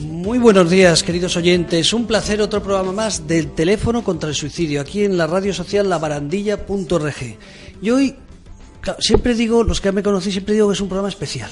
Muy 0.00 0.38
buenos 0.38 0.70
días, 0.70 1.02
queridos 1.02 1.36
oyentes. 1.36 1.92
Un 1.94 2.06
placer, 2.06 2.42
otro 2.42 2.62
programa 2.62 2.92
más 2.92 3.26
del 3.26 3.52
teléfono 3.52 4.04
contra 4.04 4.28
el 4.28 4.34
suicidio, 4.34 4.82
aquí 4.82 5.04
en 5.04 5.16
la 5.16 5.26
radio 5.26 5.54
social 5.54 5.88
labarandilla.org. 5.88 7.36
Y 7.80 7.90
hoy, 7.90 8.16
siempre 8.98 9.34
digo, 9.34 9.64
los 9.64 9.80
que 9.80 9.90
me 9.90 10.02
conocéis, 10.02 10.34
siempre 10.34 10.54
digo 10.54 10.68
que 10.68 10.74
es 10.74 10.80
un 10.80 10.88
programa 10.88 11.08
especial. 11.08 11.50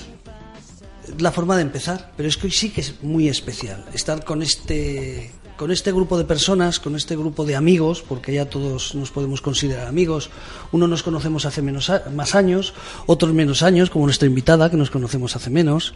La 1.20 1.32
forma 1.32 1.54
de 1.56 1.62
empezar, 1.62 2.12
pero 2.16 2.28
es 2.28 2.38
que 2.38 2.46
hoy 2.46 2.50
sí 2.50 2.70
que 2.70 2.80
es 2.80 3.02
muy 3.02 3.28
especial. 3.28 3.84
Estar 3.92 4.24
con 4.24 4.42
este 4.42 5.30
con 5.60 5.70
este 5.70 5.92
grupo 5.92 6.16
de 6.16 6.24
personas, 6.24 6.80
con 6.80 6.96
este 6.96 7.14
grupo 7.14 7.44
de 7.44 7.54
amigos, 7.54 8.00
porque 8.00 8.32
ya 8.32 8.46
todos 8.46 8.94
nos 8.94 9.10
podemos 9.10 9.42
considerar 9.42 9.88
amigos, 9.88 10.30
uno 10.72 10.88
nos 10.88 11.02
conocemos 11.02 11.44
hace 11.44 11.60
menos 11.60 11.92
más 12.14 12.34
años, 12.34 12.72
otros 13.04 13.34
menos 13.34 13.62
años, 13.62 13.90
como 13.90 14.06
nuestra 14.06 14.26
invitada, 14.26 14.70
que 14.70 14.78
nos 14.78 14.88
conocemos 14.88 15.36
hace 15.36 15.50
menos, 15.50 15.92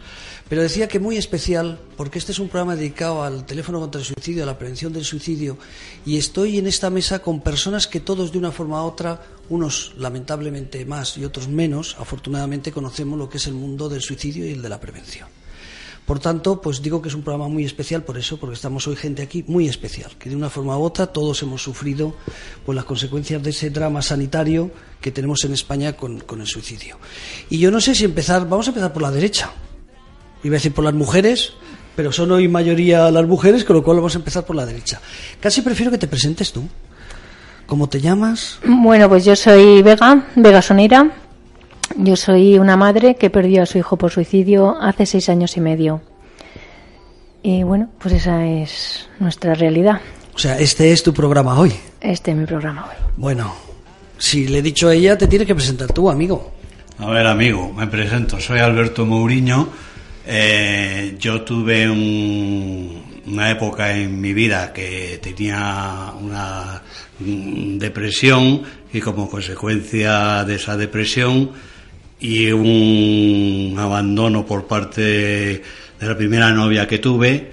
pero 0.47 0.61
decía 0.61 0.87
que 0.87 0.99
muy 0.99 1.17
especial, 1.17 1.79
porque 1.97 2.19
este 2.19 2.31
es 2.31 2.39
un 2.39 2.49
programa 2.49 2.75
dedicado 2.75 3.23
al 3.23 3.45
teléfono 3.45 3.79
contra 3.79 3.99
el 3.99 4.05
suicidio, 4.05 4.43
a 4.43 4.45
la 4.45 4.57
prevención 4.57 4.93
del 4.93 5.03
suicidio, 5.03 5.57
y 6.05 6.17
estoy 6.17 6.57
en 6.57 6.67
esta 6.67 6.89
mesa 6.89 7.19
con 7.19 7.41
personas 7.41 7.87
que 7.87 7.99
todos 7.99 8.31
de 8.31 8.37
una 8.37 8.51
forma 8.51 8.83
u 8.83 8.87
otra, 8.87 9.21
unos 9.49 9.93
lamentablemente 9.97 10.85
más 10.85 11.17
y 11.17 11.25
otros 11.25 11.47
menos, 11.47 11.95
afortunadamente 11.99 12.71
conocemos 12.71 13.17
lo 13.17 13.29
que 13.29 13.37
es 13.37 13.47
el 13.47 13.53
mundo 13.53 13.89
del 13.89 14.01
suicidio 14.01 14.45
y 14.45 14.51
el 14.51 14.61
de 14.61 14.69
la 14.69 14.79
prevención. 14.79 15.27
Por 16.05 16.19
tanto, 16.19 16.61
pues 16.61 16.83
digo 16.83 17.01
que 17.01 17.09
es 17.09 17.15
un 17.15 17.23
programa 17.23 17.47
muy 17.47 17.65
especial 17.65 18.03
por 18.03 18.15
eso, 18.17 18.37
porque 18.37 18.53
estamos 18.53 18.87
hoy 18.87 18.95
gente 18.95 19.23
aquí 19.23 19.43
muy 19.47 19.67
especial, 19.67 20.11
que 20.19 20.29
de 20.29 20.35
una 20.35 20.51
forma 20.51 20.77
u 20.77 20.83
otra 20.83 21.07
todos 21.07 21.41
hemos 21.41 21.63
sufrido 21.63 22.15
pues, 22.63 22.75
las 22.75 22.85
consecuencias 22.85 23.41
de 23.41 23.49
ese 23.49 23.71
drama 23.71 24.03
sanitario 24.03 24.69
que 25.01 25.11
tenemos 25.11 25.43
en 25.45 25.53
España 25.53 25.93
con, 25.93 26.21
el 26.39 26.47
suicidio. 26.47 26.99
Y 27.49 27.57
yo 27.57 27.71
no 27.71 27.81
sé 27.81 27.95
si 27.95 28.05
empezar, 28.05 28.47
vamos 28.47 28.67
a 28.67 28.69
empezar 28.69 28.93
por 28.93 29.01
la 29.01 29.09
derecha. 29.09 29.51
Iba 30.43 30.55
a 30.55 30.57
decir 30.57 30.73
por 30.73 30.83
las 30.83 30.93
mujeres, 30.93 31.53
pero 31.95 32.11
son 32.11 32.31
hoy 32.31 32.47
mayoría 32.47 33.09
las 33.11 33.25
mujeres, 33.25 33.63
con 33.63 33.75
lo 33.75 33.83
cual 33.83 33.97
vamos 33.97 34.15
a 34.15 34.19
empezar 34.19 34.45
por 34.45 34.55
la 34.55 34.65
derecha. 34.65 35.01
Casi 35.39 35.61
prefiero 35.61 35.91
que 35.91 35.97
te 35.97 36.07
presentes 36.07 36.51
tú. 36.51 36.67
¿Cómo 37.65 37.89
te 37.89 37.99
llamas? 37.99 38.59
Bueno, 38.65 39.09
pues 39.09 39.25
yo 39.25 39.35
soy 39.35 39.81
Vega, 39.81 40.27
Vega 40.35 40.61
Sonira. 40.61 41.09
Yo 41.97 42.15
soy 42.15 42.59
una 42.59 42.77
madre 42.77 43.15
que 43.15 43.29
perdió 43.29 43.63
a 43.63 43.65
su 43.65 43.77
hijo 43.77 43.97
por 43.97 44.11
suicidio 44.11 44.77
hace 44.79 45.05
seis 45.05 45.29
años 45.29 45.57
y 45.57 45.61
medio. 45.61 46.01
Y 47.41 47.63
bueno, 47.63 47.89
pues 47.99 48.15
esa 48.15 48.45
es 48.45 49.07
nuestra 49.19 49.53
realidad. 49.53 50.01
O 50.33 50.39
sea, 50.39 50.59
este 50.59 50.91
es 50.91 51.01
tu 51.01 51.13
programa 51.13 51.57
hoy. 51.57 51.73
Este 52.01 52.31
es 52.31 52.37
mi 52.37 52.45
programa 52.45 52.87
hoy. 52.89 52.95
Bueno, 53.17 53.53
si 54.17 54.47
le 54.47 54.59
he 54.59 54.61
dicho 54.61 54.89
a 54.89 54.93
ella, 54.93 55.17
te 55.17 55.27
tiene 55.27 55.45
que 55.45 55.55
presentar 55.55 55.91
tú, 55.93 56.09
amigo. 56.09 56.51
A 56.97 57.09
ver, 57.09 57.25
amigo, 57.27 57.71
me 57.73 57.87
presento. 57.87 58.39
Soy 58.39 58.59
Alberto 58.59 59.05
Mourinho. 59.05 59.69
Eh, 60.27 61.15
yo 61.19 61.43
tuve 61.43 61.87
una 61.87 63.51
época 63.51 63.95
en 63.95 64.19
mi 64.19 64.33
vida 64.33 64.73
que 64.73 65.19
tenía 65.21 66.13
una 66.19 66.81
depresión 67.19 68.63
y 68.91 68.99
como 69.01 69.29
consecuencia 69.29 70.43
de 70.43 70.55
esa 70.55 70.75
depresión 70.77 71.51
y 72.19 72.51
un 72.51 73.75
abandono 73.77 74.45
por 74.45 74.65
parte 74.65 75.01
de 75.01 75.61
la 75.99 76.17
primera 76.17 76.51
novia 76.51 76.87
que 76.87 76.97
tuve, 76.97 77.51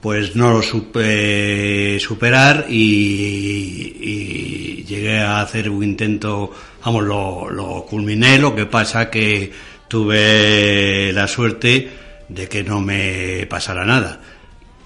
pues 0.00 0.36
no 0.36 0.50
lo 0.50 0.62
supe 0.62 1.98
superar 1.98 2.66
y, 2.68 4.84
llegué 4.86 5.18
a 5.18 5.40
hacer 5.40 5.68
un 5.68 5.82
intento, 5.82 6.52
vamos, 6.84 7.04
lo, 7.04 7.50
lo 7.50 7.84
culminé, 7.84 8.38
lo 8.38 8.54
que 8.54 8.66
pasa 8.66 9.10
que 9.10 9.50
tuve 9.88 11.12
la 11.12 11.26
suerte 11.28 11.90
de 12.28 12.48
que 12.48 12.64
no 12.64 12.80
me 12.80 13.46
pasara 13.48 13.84
nada. 13.84 14.20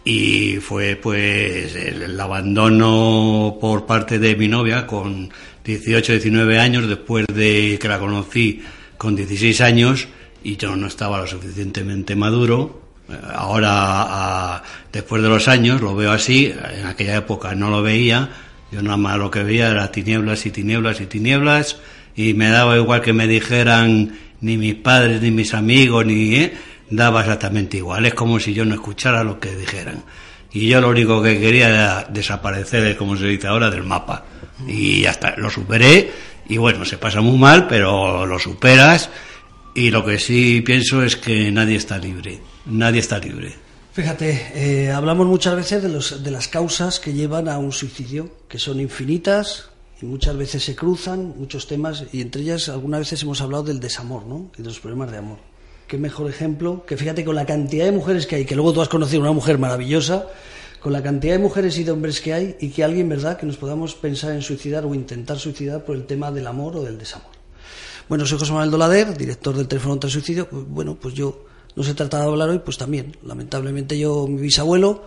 Y 0.04 0.56
fue 0.56 0.96
pues 0.96 1.74
el 1.76 2.18
abandono 2.18 3.58
por 3.60 3.86
parte 3.86 4.18
de 4.18 4.34
mi 4.36 4.48
novia 4.48 4.86
con 4.86 5.30
18, 5.64 6.12
19 6.12 6.58
años, 6.58 6.88
después 6.88 7.26
de 7.26 7.78
que 7.80 7.88
la 7.88 7.98
conocí 7.98 8.62
con 8.96 9.14
16 9.14 9.60
años 9.60 10.08
y 10.42 10.56
yo 10.56 10.74
no 10.76 10.86
estaba 10.86 11.18
lo 11.18 11.26
suficientemente 11.26 12.16
maduro. 12.16 12.80
Ahora, 13.34 14.62
después 14.92 15.22
de 15.22 15.28
los 15.28 15.48
años, 15.48 15.80
lo 15.80 15.94
veo 15.96 16.12
así. 16.12 16.52
En 16.78 16.86
aquella 16.86 17.16
época 17.16 17.54
no 17.54 17.68
lo 17.68 17.82
veía. 17.82 18.30
Yo 18.70 18.82
nada 18.82 18.96
más 18.96 19.18
lo 19.18 19.30
que 19.30 19.42
veía 19.42 19.70
era 19.70 19.90
tinieblas 19.90 20.46
y 20.46 20.50
tinieblas 20.50 21.00
y 21.00 21.06
tinieblas. 21.06 21.78
Y 22.14 22.34
me 22.34 22.50
daba 22.50 22.76
igual 22.76 23.02
que 23.02 23.12
me 23.12 23.26
dijeran 23.26 24.12
ni 24.40 24.56
mis 24.56 24.74
padres, 24.76 25.20
ni 25.20 25.30
mis 25.30 25.54
amigos, 25.54 26.06
ni... 26.06 26.34
¿eh? 26.36 26.52
Daba 26.90 27.20
exactamente 27.20 27.76
igual. 27.76 28.04
Es 28.06 28.14
como 28.14 28.40
si 28.40 28.52
yo 28.52 28.64
no 28.64 28.74
escuchara 28.74 29.22
lo 29.22 29.38
que 29.38 29.54
dijeran. 29.54 30.02
Y 30.52 30.68
yo 30.68 30.80
lo 30.80 30.88
único 30.88 31.22
que 31.22 31.38
quería 31.38 31.68
era 31.68 32.04
desaparecer, 32.10 32.96
como 32.96 33.16
se 33.16 33.26
dice 33.26 33.46
ahora, 33.46 33.70
del 33.70 33.84
mapa. 33.84 34.24
Y 34.66 35.02
ya 35.02 35.10
está, 35.10 35.36
lo 35.36 35.48
superé 35.48 36.10
y 36.50 36.58
bueno, 36.58 36.84
se 36.84 36.98
pasa 36.98 37.20
muy 37.20 37.38
mal, 37.38 37.68
pero 37.68 38.26
lo 38.26 38.38
superas. 38.40 39.08
Y 39.72 39.92
lo 39.92 40.04
que 40.04 40.18
sí 40.18 40.62
pienso 40.62 41.00
es 41.04 41.14
que 41.14 41.52
nadie 41.52 41.76
está 41.76 41.96
libre. 41.96 42.40
Nadie 42.66 42.98
está 42.98 43.20
libre. 43.20 43.54
Fíjate, 43.92 44.50
eh, 44.54 44.90
hablamos 44.90 45.28
muchas 45.28 45.54
veces 45.54 45.80
de, 45.80 45.88
los, 45.88 46.24
de 46.24 46.30
las 46.32 46.48
causas 46.48 46.98
que 46.98 47.12
llevan 47.12 47.48
a 47.48 47.58
un 47.58 47.70
suicidio, 47.70 48.28
que 48.48 48.58
son 48.58 48.80
infinitas 48.80 49.69
y 50.02 50.06
muchas 50.06 50.36
veces 50.36 50.64
se 50.64 50.74
cruzan 50.74 51.34
muchos 51.36 51.66
temas 51.66 52.04
y 52.12 52.20
entre 52.20 52.42
ellas 52.42 52.68
algunas 52.68 53.00
veces 53.00 53.22
hemos 53.22 53.40
hablado 53.40 53.64
del 53.64 53.80
desamor, 53.80 54.26
¿no? 54.26 54.50
Y 54.56 54.62
de 54.62 54.68
los 54.68 54.80
problemas 54.80 55.10
de 55.10 55.18
amor. 55.18 55.38
Qué 55.86 55.98
mejor 55.98 56.30
ejemplo 56.30 56.84
que 56.86 56.96
fíjate 56.96 57.24
con 57.24 57.34
la 57.34 57.44
cantidad 57.44 57.84
de 57.84 57.92
mujeres 57.92 58.26
que 58.26 58.36
hay, 58.36 58.44
que 58.44 58.54
luego 58.54 58.72
tú 58.72 58.80
has 58.80 58.88
conocido 58.88 59.20
una 59.20 59.32
mujer 59.32 59.58
maravillosa, 59.58 60.26
con 60.80 60.92
la 60.92 61.02
cantidad 61.02 61.34
de 61.34 61.40
mujeres 61.40 61.76
y 61.78 61.84
de 61.84 61.90
hombres 61.90 62.20
que 62.20 62.32
hay 62.32 62.56
y 62.58 62.70
que 62.70 62.82
alguien, 62.82 63.08
¿verdad?, 63.08 63.36
que 63.36 63.44
nos 63.44 63.56
podamos 63.56 63.94
pensar 63.94 64.32
en 64.32 64.40
suicidar 64.40 64.86
o 64.86 64.94
intentar 64.94 65.38
suicidar 65.38 65.84
por 65.84 65.94
el 65.94 66.06
tema 66.06 66.30
del 66.30 66.46
amor 66.46 66.76
o 66.76 66.82
del 66.82 66.96
desamor. 66.96 67.28
Bueno, 68.08 68.24
soy 68.24 68.38
José 68.38 68.52
Manuel 68.52 68.70
Dolader, 68.70 69.16
director 69.16 69.54
del 69.54 69.68
teléfono 69.68 69.92
contra 69.92 70.08
el 70.08 70.12
suicidio. 70.12 70.48
Bueno, 70.50 70.96
pues 71.00 71.14
yo 71.14 71.44
no 71.76 71.82
se 71.82 71.94
trata 71.94 72.18
de 72.18 72.24
hablar 72.24 72.48
hoy, 72.48 72.60
pues 72.60 72.78
también. 72.78 73.16
Lamentablemente 73.24 73.98
yo, 73.98 74.26
mi 74.26 74.40
bisabuelo, 74.40 75.04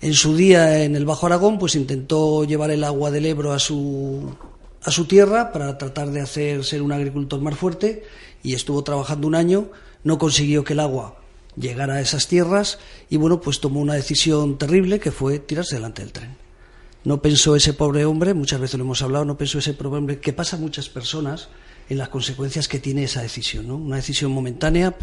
en 0.00 0.14
su 0.14 0.36
día 0.36 0.82
en 0.84 0.96
el 0.96 1.04
Bajo 1.04 1.26
Aragón, 1.26 1.58
pues 1.58 1.74
intentó 1.76 2.44
llevar 2.44 2.70
el 2.70 2.84
agua 2.84 3.10
del 3.10 3.26
Ebro 3.26 3.52
a 3.52 3.58
su, 3.58 4.34
a 4.82 4.90
su 4.90 5.06
tierra 5.06 5.52
para 5.52 5.78
tratar 5.78 6.10
de 6.10 6.20
hacer 6.20 6.64
ser 6.64 6.82
un 6.82 6.92
agricultor 6.92 7.40
más 7.40 7.56
fuerte 7.56 8.04
y 8.42 8.54
estuvo 8.54 8.84
trabajando 8.84 9.26
un 9.26 9.34
año, 9.34 9.70
no 10.02 10.18
consiguió 10.18 10.64
que 10.64 10.74
el 10.74 10.80
agua 10.80 11.16
llegar 11.56 11.90
a 11.90 12.00
esas 12.00 12.26
tierras 12.26 12.78
y 13.08 13.16
bueno, 13.16 13.40
pues 13.40 13.60
tomó 13.60 13.80
una 13.80 13.94
decisión 13.94 14.58
terrible 14.58 15.00
que 15.00 15.10
fue 15.12 15.38
tirarse 15.38 15.76
delante 15.76 16.02
del 16.02 16.12
tren. 16.12 16.36
No 17.04 17.20
pensó 17.20 17.54
ese 17.54 17.74
pobre 17.74 18.04
hombre, 18.06 18.34
muchas 18.34 18.60
veces 18.60 18.78
lo 18.78 18.84
hemos 18.84 19.02
hablado, 19.02 19.24
no 19.24 19.36
pensó 19.36 19.58
ese 19.58 19.74
pobre 19.74 19.98
hombre 19.98 20.20
que 20.20 20.32
pasa 20.32 20.56
a 20.56 20.60
muchas 20.60 20.88
personas 20.88 21.48
en 21.88 21.98
las 21.98 22.08
consecuencias 22.08 22.66
que 22.66 22.78
tiene 22.78 23.04
esa 23.04 23.22
decisión, 23.22 23.68
¿no? 23.68 23.76
Una 23.76 23.96
decisión 23.96 24.32
momentánea, 24.32 24.96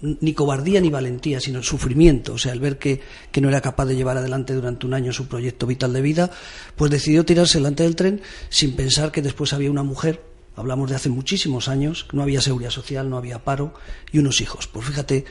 ni 0.00 0.32
cobardía 0.32 0.80
ni 0.80 0.88
valentía, 0.88 1.40
sino 1.40 1.58
el 1.58 1.64
sufrimiento, 1.64 2.34
o 2.34 2.38
sea, 2.38 2.52
el 2.52 2.60
ver 2.60 2.78
que, 2.78 3.00
que, 3.30 3.40
no 3.40 3.48
era 3.48 3.60
capaz 3.60 3.86
de 3.86 3.96
llevar 3.96 4.16
adelante 4.16 4.54
durante 4.54 4.86
un 4.86 4.94
año 4.94 5.12
su 5.12 5.28
proyecto 5.28 5.66
vital 5.66 5.92
de 5.92 6.00
vida, 6.00 6.30
pues 6.76 6.90
decidió 6.90 7.24
tirarse 7.24 7.58
delante 7.58 7.82
del 7.82 7.96
tren 7.96 8.22
sin 8.48 8.74
pensar 8.74 9.12
que 9.12 9.22
después 9.22 9.52
había 9.52 9.70
una 9.70 9.82
mujer, 9.82 10.22
hablamos 10.56 10.88
de 10.88 10.96
hace 10.96 11.10
muchísimos 11.10 11.68
años, 11.68 12.06
no 12.12 12.22
había 12.22 12.40
seguridad 12.40 12.70
social, 12.70 13.10
no 13.10 13.18
había 13.18 13.44
paro, 13.44 13.74
y 14.10 14.18
unos 14.18 14.40
hijos. 14.40 14.66
Pues 14.66 14.86
fíjate 14.86 15.24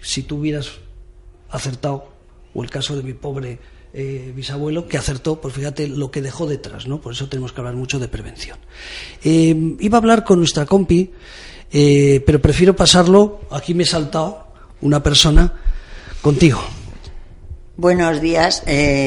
si 0.00 0.22
tú 0.22 0.38
hubieras 0.38 0.72
acertado, 1.50 2.12
o 2.52 2.64
el 2.64 2.70
caso 2.70 2.96
de 2.96 3.02
mi 3.02 3.12
pobre 3.12 3.60
eh, 3.92 4.32
bisabuelo, 4.34 4.86
que 4.86 4.96
acertó, 4.96 5.40
pues 5.40 5.54
fíjate 5.54 5.88
lo 5.88 6.10
que 6.10 6.22
dejó 6.22 6.46
detrás, 6.46 6.86
¿no? 6.86 7.00
Por 7.00 7.12
eso 7.12 7.28
tenemos 7.28 7.52
que 7.52 7.60
hablar 7.60 7.74
mucho 7.74 7.98
de 7.98 8.06
prevención. 8.06 8.56
Eh, 9.24 9.76
iba 9.80 9.98
a 9.98 10.00
hablar 10.00 10.22
con 10.24 10.38
nuestra 10.38 10.64
compi, 10.64 11.10
eh, 11.72 12.22
pero 12.24 12.40
prefiero 12.40 12.76
pasarlo, 12.76 13.40
aquí 13.50 13.74
me 13.74 13.82
he 13.82 13.86
saltado 13.86 14.46
una 14.80 15.02
persona, 15.02 15.52
contigo. 16.22 16.60
Buenos 17.76 18.20
días, 18.20 18.62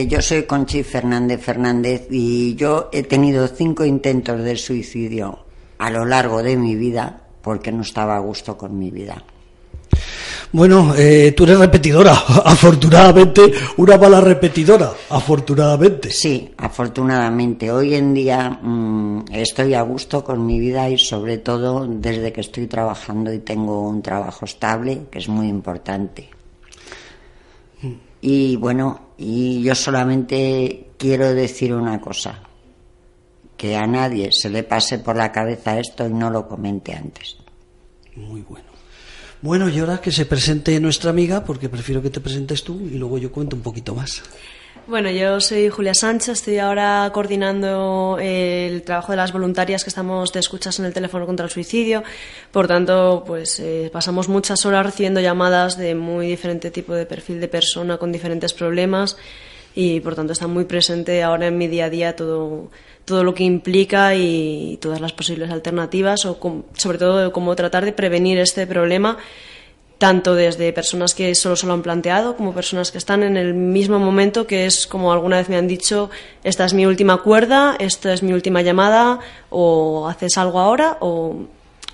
yo 0.07 0.21
soy 0.21 0.43
Conchi 0.43 0.81
Fernández 0.81 1.41
Fernández 1.41 2.07
y 2.09 2.55
yo 2.55 2.89
he 2.91 3.03
tenido 3.03 3.47
cinco 3.47 3.85
intentos 3.85 4.43
de 4.43 4.57
suicidio 4.57 5.45
a 5.77 5.91
lo 5.91 6.05
largo 6.05 6.41
de 6.41 6.57
mi 6.57 6.75
vida 6.75 7.21
porque 7.43 7.71
no 7.71 7.83
estaba 7.83 8.15
a 8.15 8.19
gusto 8.19 8.57
con 8.57 8.79
mi 8.79 8.89
vida. 8.89 9.23
Bueno, 10.53 10.93
eh, 10.95 11.33
tú 11.35 11.45
eres 11.45 11.57
repetidora, 11.57 12.11
afortunadamente, 12.45 13.51
una 13.77 13.97
mala 13.97 14.21
repetidora, 14.21 14.91
afortunadamente. 15.09 16.11
Sí, 16.11 16.53
afortunadamente. 16.57 17.71
Hoy 17.71 17.95
en 17.95 18.13
día 18.13 18.51
mm, 18.51 19.25
estoy 19.31 19.73
a 19.73 19.81
gusto 19.81 20.23
con 20.23 20.45
mi 20.45 20.59
vida 20.59 20.87
y 20.91 20.99
sobre 20.99 21.39
todo 21.39 21.87
desde 21.87 22.31
que 22.31 22.41
estoy 22.41 22.67
trabajando 22.67 23.33
y 23.33 23.39
tengo 23.39 23.81
un 23.81 24.03
trabajo 24.03 24.45
estable, 24.45 25.07
que 25.09 25.17
es 25.17 25.27
muy 25.27 25.47
importante. 25.47 26.29
Y 28.21 28.55
bueno, 28.57 29.07
y 29.17 29.63
yo 29.63 29.73
solamente 29.73 30.91
quiero 30.99 31.33
decir 31.33 31.73
una 31.73 31.99
cosa, 31.99 32.43
que 33.57 33.75
a 33.75 33.87
nadie 33.87 34.29
se 34.31 34.51
le 34.51 34.61
pase 34.61 34.99
por 34.99 35.15
la 35.15 35.31
cabeza 35.31 35.79
esto 35.79 36.05
y 36.07 36.13
no 36.13 36.29
lo 36.29 36.47
comente 36.47 36.93
antes. 36.93 37.37
Muy 38.15 38.41
bueno. 38.41 38.72
Bueno, 39.43 39.67
y 39.67 39.77
ahora 39.77 39.99
que 39.99 40.09
se 40.09 40.25
presente 40.25 40.79
nuestra 40.79 41.09
amiga, 41.09 41.43
porque 41.43 41.67
prefiero 41.67 42.01
que 42.01 42.09
te 42.09 42.21
presentes 42.21 42.63
tú 42.63 42.79
y 42.89 42.97
luego 42.97 43.17
yo 43.17 43.29
cuento 43.29 43.57
un 43.57 43.61
poquito 43.61 43.93
más. 43.93 44.23
Bueno, 44.87 45.11
yo 45.11 45.41
soy 45.41 45.67
Julia 45.67 45.93
Sánchez, 45.93 46.29
estoy 46.29 46.59
ahora 46.59 47.11
coordinando 47.13 48.17
el 48.21 48.83
trabajo 48.83 49.11
de 49.11 49.17
las 49.17 49.33
voluntarias 49.33 49.83
que 49.83 49.89
estamos 49.89 50.31
de 50.31 50.39
escuchas 50.39 50.79
en 50.79 50.85
el 50.85 50.93
teléfono 50.93 51.25
contra 51.25 51.45
el 51.45 51.51
suicidio. 51.51 52.03
Por 52.53 52.67
tanto, 52.67 53.25
pues 53.27 53.59
eh, 53.59 53.89
pasamos 53.91 54.29
muchas 54.29 54.65
horas 54.65 54.85
recibiendo 54.85 55.19
llamadas 55.19 55.77
de 55.77 55.93
muy 55.93 56.27
diferente 56.27 56.71
tipo 56.71 56.93
de 56.93 57.05
perfil 57.05 57.41
de 57.41 57.49
persona 57.49 57.97
con 57.97 58.13
diferentes 58.13 58.53
problemas 58.53 59.17
y 59.75 59.99
por 60.01 60.15
tanto 60.15 60.33
está 60.33 60.47
muy 60.47 60.65
presente 60.65 61.23
ahora 61.23 61.47
en 61.47 61.57
mi 61.57 61.67
día 61.67 61.85
a 61.85 61.89
día 61.89 62.15
todo, 62.15 62.69
todo 63.05 63.23
lo 63.23 63.33
que 63.33 63.43
implica 63.43 64.15
y 64.15 64.77
todas 64.81 65.01
las 65.01 65.13
posibles 65.13 65.49
alternativas 65.49 66.25
o 66.25 66.37
sobre 66.73 66.97
todo 66.97 67.31
cómo 67.31 67.55
tratar 67.55 67.85
de 67.85 67.93
prevenir 67.93 68.37
este 68.37 68.67
problema 68.67 69.17
tanto 69.97 70.35
desde 70.35 70.73
personas 70.73 71.15
que 71.15 71.33
solo 71.33 71.55
se 71.55 71.65
lo 71.65 71.73
han 71.73 71.81
planteado 71.81 72.35
como 72.35 72.53
personas 72.53 72.91
que 72.91 72.97
están 72.97 73.23
en 73.23 73.37
el 73.37 73.53
mismo 73.53 73.99
momento 73.99 74.45
que 74.45 74.65
es 74.65 74.85
como 74.85 75.13
alguna 75.13 75.37
vez 75.37 75.49
me 75.49 75.55
han 75.55 75.67
dicho 75.67 76.09
esta 76.43 76.65
es 76.65 76.73
mi 76.73 76.85
última 76.85 77.21
cuerda, 77.21 77.75
esta 77.79 78.13
es 78.13 78.21
mi 78.21 78.33
última 78.33 78.61
llamada 78.61 79.19
o 79.49 80.07
haces 80.07 80.37
algo 80.37 80.59
ahora 80.59 80.97
o 80.99 81.45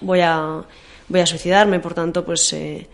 voy 0.02 0.22
a 0.22 0.64
voy 1.08 1.20
a 1.20 1.26
suicidarme 1.26 1.80
por 1.80 1.94
tanto 1.94 2.26
pues 2.26 2.52
eh, 2.54 2.88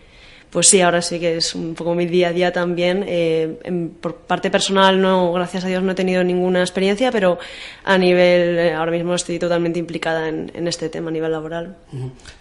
pues 0.50 0.68
sí, 0.68 0.80
ahora 0.80 1.02
sí 1.02 1.18
que 1.18 1.36
es 1.36 1.54
un 1.54 1.74
poco 1.74 1.94
mi 1.94 2.06
día 2.06 2.28
a 2.28 2.32
día 2.32 2.52
también. 2.52 3.04
Eh, 3.06 3.90
por 4.00 4.16
parte 4.16 4.50
personal, 4.50 5.00
no, 5.00 5.32
gracias 5.32 5.64
a 5.64 5.68
Dios, 5.68 5.82
no 5.82 5.92
he 5.92 5.94
tenido 5.94 6.24
ninguna 6.24 6.60
experiencia, 6.60 7.10
pero 7.10 7.38
a 7.84 7.98
nivel, 7.98 8.58
eh, 8.58 8.72
ahora 8.72 8.92
mismo 8.92 9.14
estoy 9.14 9.38
totalmente 9.38 9.78
implicada 9.78 10.28
en, 10.28 10.50
en, 10.54 10.68
este 10.68 10.88
tema 10.88 11.08
a 11.08 11.12
nivel 11.12 11.32
laboral. 11.32 11.76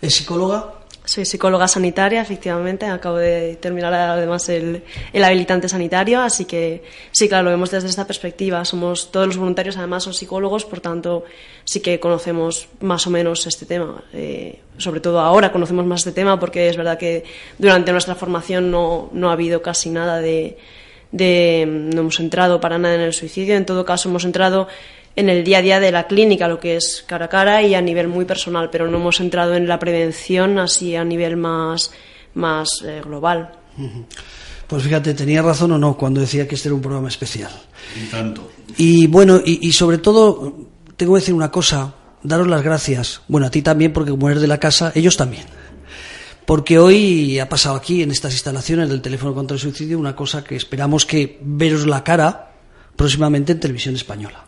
¿Es 0.02 0.16
psicóloga? 0.16 0.85
Soy 1.06 1.24
psicóloga 1.24 1.68
sanitaria, 1.68 2.22
efectivamente. 2.22 2.88
Acabo 2.88 3.18
de 3.18 3.58
terminar 3.58 3.94
además 3.94 4.50
el, 4.50 4.84
el, 5.14 5.24
habilitante 5.24 5.70
sanitario, 5.70 6.20
así 6.20 6.46
que 6.46 6.84
sí, 7.12 7.30
claro, 7.30 7.46
lo 7.46 7.52
vemos 7.52 7.70
desde 7.70 7.88
esta 7.88 8.08
perspectiva. 8.08 8.66
Somos 8.66 9.12
todos 9.12 9.28
los 9.28 9.38
voluntarios, 9.38 9.78
además, 9.78 10.04
son 10.04 10.16
psicólogos, 10.16 10.66
por 10.66 10.80
tanto, 10.80 11.24
sí 11.64 11.80
que 11.80 12.00
conocemos 12.00 12.68
más 12.82 13.06
o 13.06 13.12
menos 13.12 13.46
este 13.46 13.66
tema. 13.66 14.04
Eh, 14.14 14.60
sobre 14.78 15.00
todo 15.00 15.20
ahora 15.20 15.52
conocemos 15.52 15.86
más 15.86 16.02
este 16.02 16.12
tema 16.12 16.40
porque 16.40 16.70
es 16.70 16.76
verdad 16.76 16.98
que 16.98 17.24
durante 17.58 17.92
nuestra 17.92 18.16
formación 18.16 18.72
no, 18.72 19.10
no 19.14 19.30
ha 19.30 19.34
habido 19.34 19.62
casi 19.62 19.90
nada 19.90 20.20
de, 20.20 20.58
de. 21.12 21.66
No 21.68 22.02
hemos 22.02 22.20
entrado 22.20 22.60
para 22.60 22.78
nada 22.78 22.96
en 22.96 23.02
el 23.02 23.14
suicidio. 23.14 23.56
En 23.56 23.66
todo 23.66 23.86
caso, 23.86 24.10
hemos 24.10 24.26
entrado 24.26 24.68
en 25.16 25.30
el 25.30 25.44
día 25.44 25.60
a 25.60 25.62
día 25.62 25.80
de 25.80 25.92
la 25.92 26.08
clínica, 26.08 26.48
lo 26.48 26.60
que 26.60 26.76
es 26.76 27.04
cara 27.08 27.26
a 27.26 27.30
cara 27.30 27.62
y 27.62 27.76
a 27.76 27.82
nivel 27.82 28.08
muy 28.08 28.26
personal, 28.26 28.70
pero 28.70 28.88
no 28.88 28.98
hemos 28.98 29.20
entrado 29.20 29.56
en 29.56 29.68
la 29.68 29.80
prevención 29.80 30.60
así 30.60 30.96
a 30.96 31.06
nivel 31.06 31.38
más, 31.38 31.92
más 32.34 32.70
eh, 32.86 33.02
global. 33.04 33.52
Pues 34.68 34.84
fíjate, 34.84 35.14
tenía 35.14 35.42
razón 35.42 35.72
o 35.72 35.78
no 35.78 35.96
cuando 35.96 36.22
decía 36.22 36.48
que 36.48 36.56
este 36.56 36.70
era 36.70 36.76
un 36.76 36.82
programa 36.82 37.08
especial. 37.08 37.52
Y 37.96 38.08
tanto. 38.08 38.52
Y 38.78 39.08
bueno, 39.08 39.40
y, 39.44 39.68
y 39.68 39.72
sobre 39.72 40.00
todo, 40.00 40.54
tengo 40.98 41.14
que 41.14 41.20
decir 41.20 41.34
una 41.34 41.52
cosa, 41.52 41.94
daros 42.24 42.48
las 42.48 42.64
gracias. 42.64 43.22
Bueno, 43.28 43.48
a 43.48 43.52
ti 43.52 43.62
también, 43.62 43.94
porque 43.94 44.12
como 44.12 44.30
eres 44.30 44.42
de 44.42 44.48
la 44.48 44.60
casa, 44.60 44.92
ellos 44.96 45.16
también. 45.16 45.46
Porque 46.46 46.78
hoy 46.78 47.40
ha 47.40 47.50
pasado 47.50 47.76
aquí, 47.76 48.04
en 48.04 48.12
estas 48.12 48.34
instalaciones 48.34 48.90
del 48.90 49.02
teléfono 49.02 49.34
contra 49.34 49.56
el 49.56 49.62
suicidio, 49.62 49.98
una 49.98 50.16
cosa 50.16 50.44
que 50.44 50.56
esperamos 50.56 51.06
que 51.06 51.40
veros 51.42 51.88
la 51.88 52.04
cara 52.04 52.52
próximamente 52.96 53.54
en 53.54 53.60
televisión 53.60 53.96
española. 53.96 54.46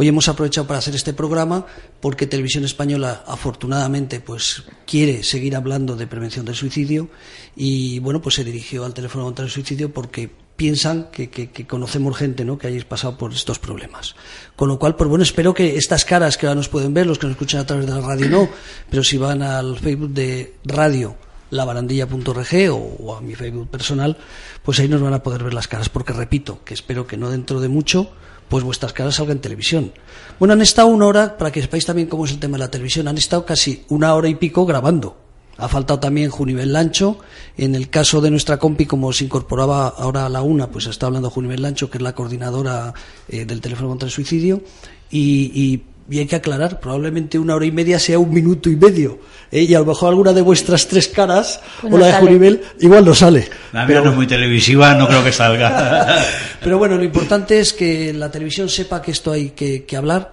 Hoy 0.00 0.08
hemos 0.08 0.30
aprovechado 0.30 0.66
para 0.66 0.78
hacer 0.78 0.94
este 0.94 1.12
programa 1.12 1.66
porque 2.00 2.26
Televisión 2.26 2.64
Española, 2.64 3.22
afortunadamente, 3.26 4.20
pues 4.20 4.62
quiere 4.86 5.22
seguir 5.22 5.54
hablando 5.54 5.94
de 5.94 6.06
prevención 6.06 6.46
del 6.46 6.54
suicidio 6.54 7.10
y 7.54 7.98
bueno, 7.98 8.22
pues 8.22 8.36
se 8.36 8.42
dirigió 8.42 8.86
al 8.86 8.94
teléfono 8.94 9.24
contra 9.24 9.44
el 9.44 9.50
suicidio 9.50 9.92
porque 9.92 10.30
piensan 10.56 11.10
que, 11.12 11.50
conocemos 11.68 12.16
gente 12.16 12.46
¿no? 12.46 12.56
que 12.56 12.68
hayáis 12.68 12.86
pasado 12.86 13.18
por 13.18 13.34
estos 13.34 13.58
problemas. 13.58 14.16
Con 14.56 14.68
lo 14.68 14.78
cual, 14.78 14.96
pues 14.96 15.10
bueno, 15.10 15.22
espero 15.22 15.52
que 15.52 15.76
estas 15.76 16.06
caras 16.06 16.38
que 16.38 16.46
ahora 16.46 16.54
nos 16.54 16.70
pueden 16.70 16.94
ver, 16.94 17.06
los 17.06 17.18
que 17.18 17.26
nos 17.26 17.34
escuchan 17.34 17.60
a 17.60 17.66
través 17.66 17.84
de 17.84 17.92
la 17.92 18.00
radio 18.00 18.30
no, 18.30 18.48
pero 18.88 19.04
si 19.04 19.18
van 19.18 19.42
al 19.42 19.78
Facebook 19.78 20.14
de 20.14 20.54
radio 20.64 21.14
labarandilla.org 21.50 22.70
o, 22.70 22.76
o 23.04 23.16
a 23.16 23.20
mi 23.20 23.34
Facebook 23.34 23.68
personal, 23.68 24.16
pues 24.62 24.80
ahí 24.80 24.88
nos 24.88 25.02
van 25.02 25.12
a 25.12 25.22
poder 25.22 25.44
ver 25.44 25.52
las 25.52 25.68
caras, 25.68 25.90
porque 25.90 26.14
repito, 26.14 26.64
que 26.64 26.72
espero 26.72 27.06
que 27.06 27.18
no 27.18 27.28
dentro 27.28 27.60
de 27.60 27.68
mucho 27.68 28.10
pues 28.50 28.64
vuestras 28.64 28.92
caras 28.92 29.14
salgan 29.14 29.38
en 29.38 29.40
televisión. 29.40 29.92
Bueno, 30.38 30.52
han 30.52 30.60
estado 30.60 30.88
una 30.88 31.06
hora, 31.06 31.38
para 31.38 31.52
que 31.52 31.62
sepáis 31.62 31.86
también 31.86 32.08
cómo 32.08 32.26
es 32.26 32.32
el 32.32 32.40
tema 32.40 32.58
de 32.58 32.64
la 32.64 32.70
televisión, 32.70 33.08
han 33.08 33.16
estado 33.16 33.46
casi 33.46 33.84
una 33.88 34.12
hora 34.14 34.28
y 34.28 34.34
pico 34.34 34.66
grabando. 34.66 35.16
Ha 35.56 35.68
faltado 35.68 36.00
también 36.00 36.30
Junivel 36.30 36.72
Lancho. 36.72 37.18
En 37.56 37.74
el 37.74 37.90
caso 37.90 38.20
de 38.20 38.30
nuestra 38.30 38.58
compi, 38.58 38.86
como 38.86 39.12
se 39.12 39.24
incorporaba 39.24 39.88
ahora 39.88 40.26
a 40.26 40.28
la 40.28 40.42
una, 40.42 40.68
pues 40.68 40.86
está 40.86 41.06
hablando 41.06 41.30
Junivel 41.30 41.62
Lancho, 41.62 41.90
que 41.90 41.98
es 41.98 42.02
la 42.02 42.14
coordinadora 42.14 42.92
eh, 43.28 43.44
del 43.44 43.60
teléfono 43.60 43.90
contra 43.90 44.06
el 44.06 44.12
suicidio. 44.12 44.62
Y, 45.10 45.52
y, 45.54 45.82
y, 46.08 46.18
hay 46.18 46.26
que 46.26 46.36
aclarar, 46.36 46.80
probablemente 46.80 47.38
una 47.38 47.54
hora 47.54 47.66
y 47.66 47.72
media 47.72 47.98
sea 47.98 48.18
un 48.18 48.32
minuto 48.32 48.70
y 48.70 48.76
medio. 48.76 49.18
¿eh? 49.50 49.62
Y 49.62 49.74
a 49.74 49.80
lo 49.80 49.86
mejor 49.86 50.10
alguna 50.10 50.32
de 50.32 50.42
vuestras 50.42 50.86
tres 50.88 51.08
caras, 51.08 51.60
pues 51.80 51.92
o 51.92 51.98
la 51.98 52.06
de 52.06 52.12
Junivel, 52.14 52.62
igual 52.80 53.04
no 53.04 53.14
sale. 53.14 53.48
La 53.72 53.86
mía 53.86 54.00
no 54.00 54.10
es 54.10 54.16
muy 54.16 54.26
televisiva, 54.26 54.94
no 54.94 55.06
creo 55.06 55.24
que 55.24 55.32
salga. 55.32 56.24
Pero 56.62 56.78
bueno, 56.78 56.96
lo 56.96 57.04
importante 57.04 57.58
es 57.58 57.72
que 57.72 58.12
la 58.12 58.30
televisión 58.30 58.68
sepa 58.68 59.02
que 59.02 59.10
esto 59.10 59.32
hay 59.32 59.50
que, 59.50 59.84
que 59.84 59.96
hablar, 59.96 60.32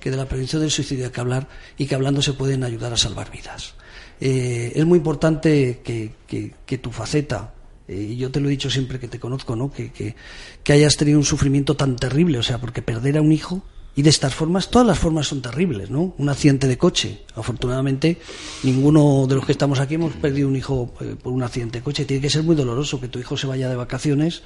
que 0.00 0.10
de 0.10 0.16
la 0.16 0.26
prevención 0.26 0.62
del 0.62 0.70
suicidio 0.70 1.06
hay 1.06 1.12
que 1.12 1.20
hablar 1.20 1.48
y 1.78 1.86
que 1.86 1.94
hablando 1.94 2.22
se 2.22 2.32
pueden 2.32 2.64
ayudar 2.64 2.92
a 2.92 2.96
salvar 2.96 3.30
vidas. 3.30 3.74
Eh, 4.20 4.72
es 4.74 4.84
muy 4.86 4.98
importante 4.98 5.80
que, 5.84 6.12
que, 6.26 6.52
que 6.64 6.78
tu 6.78 6.90
faceta, 6.90 7.52
eh, 7.88 8.08
y 8.10 8.16
yo 8.16 8.30
te 8.30 8.40
lo 8.40 8.48
he 8.48 8.50
dicho 8.50 8.70
siempre 8.70 8.98
que 8.98 9.08
te 9.08 9.20
conozco, 9.20 9.56
¿no? 9.56 9.70
Que, 9.70 9.92
que, 9.92 10.16
que, 10.62 10.72
hayas 10.72 10.96
tenido 10.96 11.18
un 11.18 11.24
sufrimiento 11.24 11.76
tan 11.76 11.96
terrible, 11.96 12.38
o 12.38 12.42
sea, 12.42 12.58
porque 12.58 12.82
perder 12.82 13.18
a 13.18 13.20
un 13.20 13.32
hijo, 13.32 13.62
y 13.96 14.02
de 14.02 14.10
estas 14.10 14.34
formas, 14.34 14.68
todas 14.68 14.86
las 14.86 14.98
formas 14.98 15.26
son 15.26 15.40
terribles, 15.40 15.90
¿no? 15.90 16.12
Un 16.18 16.28
accidente 16.28 16.68
de 16.68 16.76
coche. 16.76 17.22
Afortunadamente, 17.34 18.18
ninguno 18.62 19.26
de 19.26 19.34
los 19.36 19.46
que 19.46 19.52
estamos 19.52 19.80
aquí 19.80 19.94
hemos 19.94 20.12
perdido 20.12 20.48
un 20.48 20.54
hijo 20.54 20.92
eh, 21.00 21.16
por 21.20 21.32
un 21.32 21.42
accidente 21.42 21.78
de 21.78 21.82
coche. 21.84 22.04
Tiene 22.04 22.20
que 22.20 22.28
ser 22.28 22.42
muy 22.42 22.54
doloroso 22.54 23.00
que 23.00 23.08
tu 23.08 23.18
hijo 23.18 23.38
se 23.38 23.46
vaya 23.46 23.70
de 23.70 23.76
vacaciones 23.76 24.42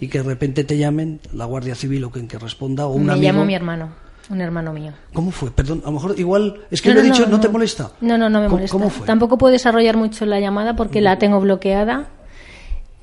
y 0.00 0.08
que 0.08 0.18
de 0.18 0.24
repente 0.24 0.64
te 0.64 0.78
llamen 0.78 1.20
la 1.34 1.44
Guardia 1.44 1.74
Civil 1.74 2.02
o 2.04 2.10
quien 2.10 2.26
que 2.28 2.38
responda 2.38 2.86
o 2.86 2.92
un 2.94 3.04
Me 3.04 3.12
amigo. 3.12 3.26
llamo 3.30 3.44
mi 3.44 3.54
hermano. 3.54 3.90
Un 4.30 4.40
hermano 4.40 4.72
mío. 4.72 4.92
¿Cómo 5.12 5.30
fue? 5.30 5.50
Perdón, 5.50 5.82
a 5.84 5.88
lo 5.88 5.92
mejor 5.92 6.18
igual. 6.18 6.62
Es 6.70 6.80
que 6.80 6.88
no, 6.88 6.94
lo 6.94 7.00
he 7.00 7.04
dicho, 7.04 7.26
no, 7.26 7.32
no, 7.32 7.40
te 7.40 7.50
molesta? 7.50 7.92
No, 8.00 8.16
no, 8.16 8.30
no 8.30 8.40
me 8.40 8.46
¿Cómo, 8.46 8.56
molesta. 8.56 8.72
¿Cómo 8.72 8.88
fue? 8.88 9.06
Tampoco 9.06 9.36
puedo 9.36 9.52
desarrollar 9.52 9.98
mucho 9.98 10.24
la 10.24 10.40
llamada 10.40 10.76
porque 10.76 11.02
la 11.02 11.18
tengo 11.18 11.40
bloqueada. 11.40 12.08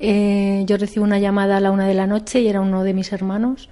Eh, 0.00 0.64
yo 0.66 0.76
recibo 0.78 1.04
una 1.04 1.20
llamada 1.20 1.58
a 1.58 1.60
la 1.60 1.70
una 1.70 1.86
de 1.86 1.94
la 1.94 2.08
noche 2.08 2.40
y 2.40 2.48
era 2.48 2.60
uno 2.60 2.82
de 2.82 2.92
mis 2.92 3.12
hermanos. 3.12 3.68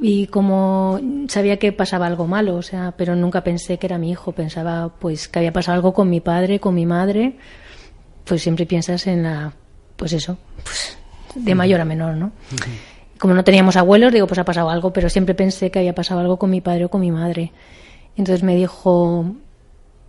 Y 0.00 0.28
como 0.28 0.98
sabía 1.28 1.58
que 1.58 1.72
pasaba 1.72 2.06
algo 2.06 2.26
malo, 2.26 2.56
o 2.56 2.62
sea, 2.62 2.94
pero 2.96 3.14
nunca 3.16 3.44
pensé 3.44 3.78
que 3.78 3.86
era 3.86 3.98
mi 3.98 4.10
hijo. 4.10 4.32
Pensaba, 4.32 4.88
pues, 4.98 5.28
que 5.28 5.40
había 5.40 5.52
pasado 5.52 5.76
algo 5.76 5.92
con 5.92 6.08
mi 6.08 6.20
padre, 6.20 6.58
con 6.58 6.74
mi 6.74 6.86
madre. 6.86 7.36
Pues 8.24 8.42
siempre 8.42 8.66
piensas 8.66 9.06
en 9.06 9.24
la. 9.24 9.52
Pues 9.96 10.14
eso, 10.14 10.38
pues, 10.64 10.96
de 11.34 11.54
mayor 11.54 11.80
a 11.80 11.84
menor, 11.84 12.16
¿no? 12.16 12.26
Uh 12.26 12.56
-huh 12.56 12.90
como 13.20 13.34
no 13.34 13.44
teníamos 13.44 13.76
abuelos, 13.76 14.12
digo, 14.12 14.26
pues 14.26 14.38
ha 14.38 14.44
pasado 14.44 14.70
algo, 14.70 14.92
pero 14.92 15.10
siempre 15.10 15.34
pensé 15.34 15.70
que 15.70 15.78
había 15.78 15.94
pasado 15.94 16.20
algo 16.20 16.38
con 16.38 16.50
mi 16.50 16.62
padre 16.62 16.86
o 16.86 16.88
con 16.88 17.02
mi 17.02 17.12
madre. 17.12 17.52
Entonces 18.16 18.42
me 18.42 18.56
dijo 18.56 19.34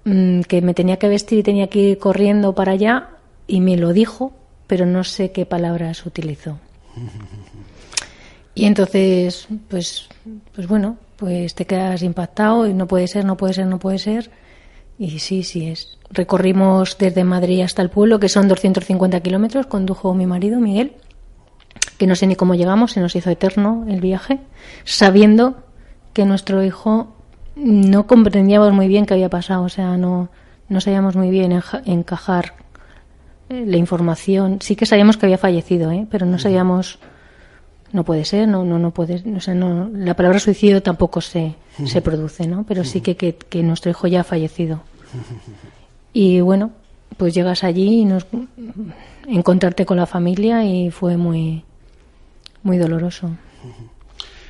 mmm, 0.06 0.42
que 0.42 0.62
me 0.62 0.74
tenía 0.74 0.98
que 0.98 1.10
vestir 1.10 1.40
y 1.40 1.44
tenía 1.44 1.68
que 1.68 1.80
ir 1.80 1.98
corriendo 2.00 2.56
para 2.56 2.72
allá 2.72 3.10
y 3.48 3.60
me 3.60 3.76
lo 3.76 3.92
dijo, 3.92 4.32
pero 4.66 4.86
no 4.86 5.04
sé 5.04 5.32
qué 5.34 5.46
palabras 5.46 6.06
utilizó. 6.06 6.58
Y 8.54 8.66
entonces, 8.66 9.48
pues, 9.70 10.10
pues 10.54 10.68
bueno, 10.68 10.98
pues 11.18 11.56
te 11.56 11.66
quedas 11.66 12.02
impactado 12.04 12.68
y 12.68 12.74
no 12.74 12.88
puede 12.88 13.08
ser, 13.08 13.26
no 13.26 13.38
puede 13.38 13.54
ser, 13.54 13.68
no 13.68 13.80
puede 13.80 14.00
ser. 14.00 14.30
Y 15.00 15.20
sí, 15.20 15.44
sí 15.44 15.68
es. 15.68 15.98
Recorrimos 16.10 16.98
desde 16.98 17.24
Madrid 17.24 17.62
hasta 17.62 17.82
el 17.82 17.90
pueblo, 17.90 18.20
que 18.20 18.30
son 18.30 18.48
250 18.48 19.20
kilómetros, 19.22 19.68
condujo 19.68 20.14
mi 20.14 20.26
marido, 20.26 20.60
Miguel 20.60 20.96
que 22.02 22.08
no 22.08 22.16
sé 22.16 22.26
ni 22.26 22.36
cómo 22.36 22.56
llegamos, 22.56 22.94
se 22.94 23.00
nos 23.00 23.16
hizo 23.16 23.30
eterno 23.30 23.86
el 23.88 24.02
viaje, 24.02 24.40
sabiendo 24.86 25.64
que 26.14 26.26
nuestro 26.26 26.64
hijo 26.64 27.16
no 27.56 28.08
comprendíamos 28.08 28.74
muy 28.74 28.88
bien 28.88 29.06
qué 29.06 29.14
había 29.14 29.30
pasado, 29.30 29.62
o 29.62 29.70
sea, 29.70 29.98
no, 29.98 30.30
no 30.68 30.82
sabíamos 30.82 31.16
muy 31.16 31.30
bien 31.30 31.62
encajar 31.86 32.54
la 33.50 33.78
información. 33.78 34.58
Sí 34.62 34.76
que 34.76 34.88
sabíamos 34.88 35.18
que 35.18 35.28
había 35.28 35.38
fallecido, 35.38 35.92
¿eh? 35.92 36.08
pero 36.10 36.26
no 36.26 36.40
sabíamos, 36.40 36.98
no 37.94 38.04
puede 38.04 38.26
ser, 38.26 38.48
no, 38.48 38.64
no, 38.64 38.80
no 38.80 38.92
puede, 38.92 39.24
o 39.36 39.40
sea, 39.40 39.54
no, 39.54 39.90
la 39.94 40.16
palabra 40.16 40.40
suicidio 40.40 40.82
tampoco 40.82 41.22
se, 41.22 41.56
se 41.86 42.02
produce, 42.02 42.48
¿no? 42.48 42.66
Pero 42.68 42.84
sí 42.84 43.02
que, 43.02 43.16
que, 43.16 43.36
que 43.36 43.64
nuestro 43.64 43.92
hijo 43.92 44.08
ya 44.08 44.22
ha 44.22 44.24
fallecido. 44.24 44.82
Y 46.14 46.42
bueno, 46.42 46.72
pues 47.18 47.34
llegas 47.34 47.64
allí 47.64 48.02
y 48.02 48.06
nos 48.06 48.26
encontrarte 49.28 49.86
con 49.86 49.98
la 49.98 50.06
familia 50.06 50.66
y 50.66 50.92
fue 50.92 51.18
muy 51.18 51.64
muy 52.64 52.78
doloroso. 52.78 53.30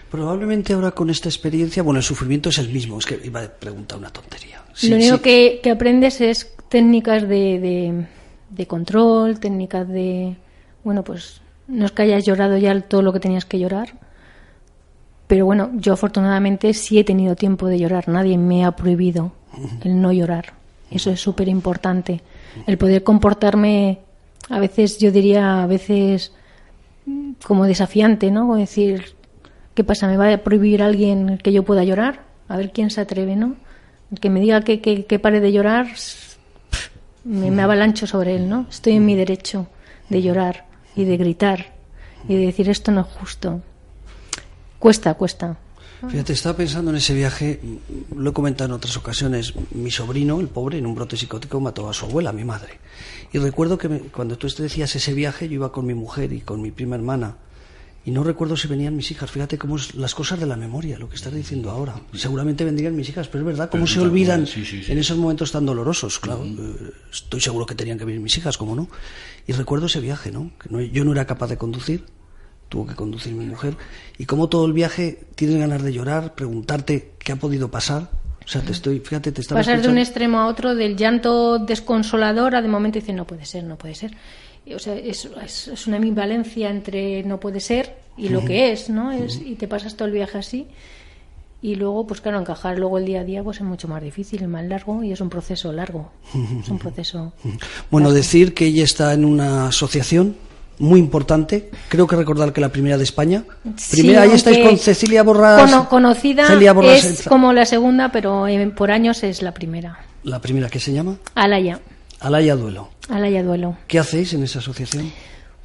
Probablemente 0.10 0.74
ahora 0.74 0.92
con 0.92 1.10
esta 1.10 1.30
experiencia, 1.30 1.84
bueno, 1.84 2.00
el 2.00 2.04
sufrimiento 2.04 2.50
es 2.50 2.58
el 2.58 2.70
mismo, 2.70 3.00
es 3.00 3.06
que 3.06 3.20
iba 3.24 3.42
a 3.42 3.48
preguntar 3.48 3.98
una 3.98 4.10
tontería. 4.10 4.62
Lo 4.84 4.96
único 4.96 5.22
Que, 5.22 5.62
aprendes 5.72 6.20
es 6.20 6.54
técnicas 6.70 7.28
de, 7.28 8.08
de, 8.50 8.68
control, 8.68 9.40
técnicas 9.40 9.88
de, 9.88 10.36
bueno, 10.84 11.04
pues 11.04 11.41
no 11.72 11.86
es 11.86 11.92
que 11.92 12.04
hayas 12.04 12.26
llorado 12.26 12.58
ya 12.58 12.80
todo 12.82 13.02
lo 13.02 13.14
que 13.14 13.20
tenías 13.20 13.46
que 13.46 13.60
llorar, 13.60 13.94
pero 15.28 15.46
bueno, 15.46 15.72
yo 15.76 15.94
afortunadamente 15.94 16.74
sí 16.74 17.00
he 17.00 17.04
tenido 17.04 17.36
tiempo 17.36 17.68
de 17.68 17.80
llorar, 17.80 18.08
nadie 18.08 18.38
me 18.38 18.66
ha 18.66 18.72
prohibido 18.74 19.32
el 19.84 20.02
no 20.02 20.12
llorar, 20.12 20.54
eso 20.92 21.10
es 21.10 21.20
súper 21.20 21.48
importante, 21.48 22.22
el 22.68 22.78
poder 22.78 23.04
comportarme, 23.04 24.00
a 24.50 24.60
veces 24.60 25.00
yo 25.00 25.12
diría, 25.12 25.64
a 25.64 25.68
veces 25.68 26.34
como 27.44 27.66
desafiante, 27.66 28.30
¿no? 28.30 28.56
decir, 28.56 29.16
¿Qué 29.74 29.84
pasa? 29.84 30.08
¿Me 30.08 30.18
va 30.18 30.34
a 30.34 30.38
prohibir 30.38 30.84
alguien 30.84 31.38
que 31.38 31.54
yo 31.54 31.64
pueda 31.64 31.84
llorar? 31.84 32.22
A 32.50 32.58
ver 32.58 32.72
quién 32.72 32.90
se 32.90 33.02
atreve, 33.02 33.36
¿no? 33.36 33.56
El 34.12 34.20
que 34.20 34.30
me 34.30 34.42
diga 34.42 34.62
que, 34.62 34.82
que, 34.82 35.20
pare 35.20 35.40
de 35.40 35.54
llorar, 35.54 35.88
me, 37.24 37.62
avalancho 37.62 38.06
sobre 38.06 38.36
él, 38.36 38.50
¿no? 38.50 38.66
Estoy 38.70 38.94
en 38.94 39.06
mi 39.06 39.16
derecho 39.16 39.68
de 40.10 40.22
llorar 40.22 40.66
y 40.96 41.06
de 41.06 41.18
gritar 41.18 41.74
y 42.28 42.36
de 42.36 42.46
decir 42.46 42.70
esto 42.70 42.92
no 42.92 43.02
es 43.02 43.08
justo. 43.08 43.62
Cuesta, 44.80 45.14
cuesta. 45.14 45.58
Fíjate, 46.10 46.34
estaba 46.34 46.58
pensando 46.58 46.90
en 46.90 46.98
ese 46.98 47.14
viaje, 47.14 47.60
lo 48.16 48.32
he 48.32 48.34
comentado 48.34 48.68
en 48.70 48.74
otras 48.74 48.98
ocasiones, 48.98 49.54
mi 49.72 49.92
sobrino, 49.92 50.40
el 50.40 50.48
pobre, 50.48 50.80
en 50.80 50.88
un 50.88 50.96
brote 50.96 51.16
psicótico 51.16 51.60
mató 51.60 51.88
a 51.88 51.94
su 51.94 52.06
abuela, 52.06 52.32
a 52.32 52.34
mi 52.34 52.44
madre. 52.44 52.80
Y 53.32 53.38
recuerdo 53.38 53.78
que 53.78 53.88
cuando 54.10 54.36
tú 54.36 54.48
decías 54.48 54.96
ese 54.96 55.14
viaje, 55.14 55.48
yo 55.48 55.56
iba 55.56 55.72
con 55.72 55.86
mi 55.86 55.94
mujer 55.94 56.34
y 56.34 56.42
con 56.42 56.60
mi 56.62 56.72
prima 56.72 56.96
hermana 56.96 57.36
y 58.04 58.12
no 58.12 58.24
recuerdo 58.24 58.58
si 58.58 58.68
venían 58.68 58.96
mis 58.96 59.12
hijas. 59.12 59.30
Fíjate 59.30 59.58
cómo 59.58 59.76
es 59.76 59.94
las 59.94 60.16
cosas 60.16 60.40
de 60.40 60.48
la 60.48 60.56
memoria, 60.56 60.98
lo 60.98 61.08
que 61.08 61.16
estás 61.16 61.34
diciendo 61.34 61.70
ahora. 61.70 62.02
Seguramente 62.14 62.64
vendrían 62.64 62.96
mis 62.96 63.08
hijas, 63.10 63.28
pero 63.28 63.44
es 63.44 63.46
verdad, 63.46 63.70
cómo 63.70 63.86
se 63.86 64.00
olvidan 64.00 64.48
en 64.88 64.98
esos 64.98 65.18
momentos 65.18 65.52
tan 65.52 65.66
dolorosos. 65.66 66.18
Claro, 66.18 66.44
eh, 66.44 66.94
estoy 67.12 67.42
seguro 67.42 67.66
que 67.66 67.76
tenían 67.76 68.00
que 68.00 68.06
venir 68.06 68.20
mis 68.20 68.36
hijas, 68.38 68.58
¿cómo 68.58 68.76
no? 68.76 68.90
Y 69.46 69.54
recuerdo 69.54 69.86
ese 69.86 70.00
viaje, 70.00 70.32
¿no? 70.32 70.52
Que 70.60 70.90
yo 70.90 71.06
no 71.06 71.12
era 71.12 71.26
capaz 71.26 71.48
de 71.48 71.58
conducir, 71.58 72.06
tuvo 72.70 72.88
que 72.88 72.96
conducir 72.96 73.34
mi 73.34 73.46
mujer. 73.46 73.78
Y 74.18 74.26
cómo 74.26 74.50
todo 74.50 74.66
el 74.66 74.74
viaje 74.74 75.28
tienes 75.36 75.58
ganas 75.58 75.84
de 75.84 75.94
llorar, 75.94 76.34
preguntarte 76.34 77.12
qué 77.20 77.34
ha 77.34 77.36
podido 77.36 77.70
pasar. 77.70 78.10
O 78.44 78.48
sea, 78.48 78.62
te 78.62 78.72
estoy, 78.72 79.00
fíjate, 79.00 79.32
te 79.32 79.42
estaba 79.42 79.60
Pasar 79.60 79.80
de 79.80 79.88
un 79.90 80.00
extremo 80.00 80.40
a 80.40 80.48
otro, 80.48 80.74
del 80.74 80.98
llanto 80.98 81.60
desconsolador 81.60 82.56
a 82.56 82.64
de 82.64 82.68
momento 82.68 82.98
dice, 82.98 83.14
no 83.14 83.26
puede 83.28 83.46
ser, 83.46 83.64
no 83.64 83.78
puede 83.78 83.94
ser 83.94 84.12
o 84.76 84.80
sea, 84.80 84.96
es, 84.96 85.28
es, 85.44 85.88
una 85.88 85.98
ambivalencia 85.98 86.70
entre 86.70 87.24
no 87.24 87.40
puede 87.40 87.60
ser 87.60 87.96
y 88.18 88.30
lo 88.30 88.46
que 88.46 88.72
es, 88.72 88.90
¿no? 88.90 89.12
Es, 89.12 89.42
y 89.44 89.56
te 89.56 89.68
pasas 89.68 89.96
todo 89.96 90.08
el 90.08 90.14
viaje 90.14 90.38
así. 90.38 90.68
Y 91.64 91.76
luego, 91.76 92.08
pues 92.08 92.22
claro, 92.22 92.40
encajar 92.40 92.80
luego 92.80 92.98
el 92.98 93.06
día 93.06 93.22
a 93.22 93.24
día 93.24 93.44
pues 93.44 93.58
es 93.58 93.64
mucho 93.64 93.88
más 93.88 94.02
difícil, 94.02 94.48
más 94.48 94.66
largo 94.66 95.04
y 95.04 95.12
es 95.12 95.22
un 95.22 95.30
proceso 95.30 95.72
largo. 95.72 96.12
Es 96.62 96.70
un 96.70 96.80
proceso. 96.80 97.34
Bueno, 97.92 98.12
decir 98.12 98.54
que 98.54 98.66
ella 98.66 98.84
está 98.84 99.14
en 99.14 99.26
una 99.26 99.68
asociación 99.68 100.36
muy 100.80 101.00
importante. 101.00 101.70
Creo 101.90 102.08
que 102.08 102.16
recordar 102.16 102.52
que 102.52 102.62
la 102.62 102.70
primera 102.70 102.98
de 102.98 103.04
España. 103.04 103.44
Primera, 103.92 104.24
ahí 104.24 104.32
estáis 104.32 104.58
con 104.60 104.78
Cecilia 104.78 105.24
Borras. 105.24 105.72
conocida 105.88 106.48
es 106.96 107.24
como 107.28 107.54
la 107.54 107.66
segunda, 107.66 108.12
pero 108.12 108.46
por 108.76 108.92
años 108.92 109.24
es 109.24 109.42
la 109.42 109.54
primera. 109.54 110.00
¿La 110.24 110.40
primera 110.40 110.70
qué 110.70 110.80
se 110.80 110.92
llama? 110.92 111.18
Alaya. 111.36 111.80
Alaya 112.22 112.56
Duelo. 112.56 112.90
Alaya 113.10 113.44
Duelo. 113.44 113.78
¿Qué 113.88 114.00
hacéis 114.00 114.34
en 114.34 114.44
esa 114.44 114.60
asociación? 114.60 115.12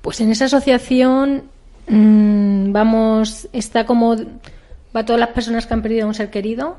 Pues 0.01 0.21
en 0.21 0.31
esa 0.31 0.47
asociación 0.47 1.45
mm, 1.89 2.73
vamos, 2.73 3.49
está 3.53 3.85
como, 3.85 4.17
va 4.97 5.05
todas 5.05 5.21
las 5.21 5.31
personas 5.31 5.67
que 5.67 5.75
han 5.75 5.83
perdido 5.83 6.05
a 6.05 6.09
un 6.09 6.15
ser 6.15 6.31
querido 6.31 6.77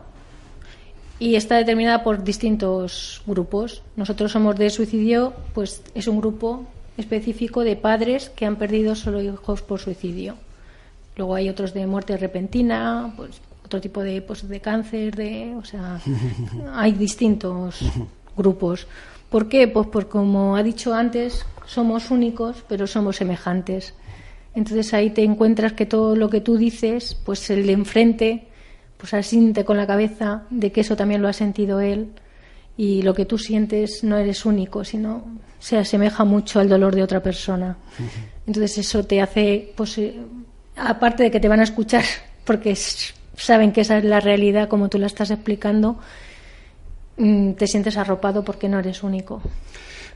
y 1.20 1.36
está 1.36 1.58
determinada 1.58 2.04
por 2.04 2.24
distintos 2.24 3.22
grupos. 3.28 3.84
Nosotros 3.96 4.32
somos 4.32 4.56
de 4.56 4.70
suicidio, 4.72 5.34
pues 5.54 5.84
es 5.94 6.08
un 6.08 6.20
grupo 6.20 6.66
específico 6.98 7.64
de 7.64 7.76
padres 7.76 8.30
que 8.30 8.46
han 8.46 8.56
perdido 8.56 8.96
solo 8.96 9.22
hijos 9.22 9.62
por 9.62 9.80
suicidio. 9.80 10.36
Luego 11.16 11.36
hay 11.36 11.50
otros 11.50 11.74
de 11.74 11.86
muerte 11.86 12.18
repentina, 12.18 13.14
pues 13.16 13.42
otro 13.64 13.82
tipo 13.82 14.02
de, 14.02 14.22
pues, 14.22 14.48
de 14.48 14.60
cáncer, 14.60 15.16
de, 15.16 15.56
o 15.56 15.66
sea, 15.66 16.00
hay 16.74 16.94
distintos 16.94 17.80
grupos. 18.36 18.88
¿Por 19.30 19.50
qué? 19.50 19.68
Pues 19.68 19.88
por 19.88 20.08
como 20.08 20.56
ha 20.56 20.64
dicho 20.64 20.94
antes, 20.94 21.46
somos 21.66 22.12
únicos, 22.12 22.64
pero 22.68 22.88
somos 22.88 23.18
semejantes. 23.18 23.94
Entonces 24.56 24.94
ahí 24.94 25.12
te 25.12 25.24
encuentras 25.24 25.74
que 25.74 25.86
todo 25.86 26.16
lo 26.16 26.30
que 26.30 26.42
tú 26.42 26.58
dices, 26.58 27.16
pues 27.26 27.50
el 27.50 27.68
de 27.68 27.74
enfrente, 27.74 28.48
pues 28.98 29.14
asiente 29.14 29.66
con 29.66 29.78
la 29.78 29.86
cabeza 29.86 30.44
de 30.50 30.72
que 30.72 30.82
eso 30.82 30.96
también 30.96 31.22
lo 31.22 31.28
ha 31.28 31.34
sentido 31.34 31.80
él 31.80 32.10
y 32.76 33.02
lo 33.02 33.14
que 33.14 33.26
tú 33.26 33.38
sientes 33.38 34.04
no 34.04 34.18
eres 34.18 34.46
único, 34.46 34.84
sino 34.84 35.26
se 35.60 35.78
asemeja 35.78 36.24
mucho 36.24 36.60
al 36.60 36.70
dolor 36.70 36.96
de 36.96 37.04
otra 37.04 37.22
persona. 37.22 37.78
Entonces 38.46 38.78
eso 38.78 39.04
te 39.04 39.22
hace, 39.22 39.74
pues, 39.76 39.98
eh, 39.98 40.16
aparte 40.76 41.24
de 41.24 41.32
que 41.32 41.40
te 41.40 41.48
van 41.48 41.60
a 41.60 41.64
escuchar, 41.64 42.04
porque 42.46 42.76
saben 42.76 43.72
que 43.72 43.82
esa 43.82 43.98
es 43.98 44.04
la 44.04 44.20
realidad 44.20 44.70
como 44.70 44.90
tú 44.90 44.98
la 45.00 45.08
estás 45.08 45.32
explicando, 45.32 46.00
te 47.18 47.68
sientes 47.68 47.98
arropado 47.98 48.44
porque 48.44 48.70
no 48.70 48.80
eres 48.80 49.04
único. 49.04 49.42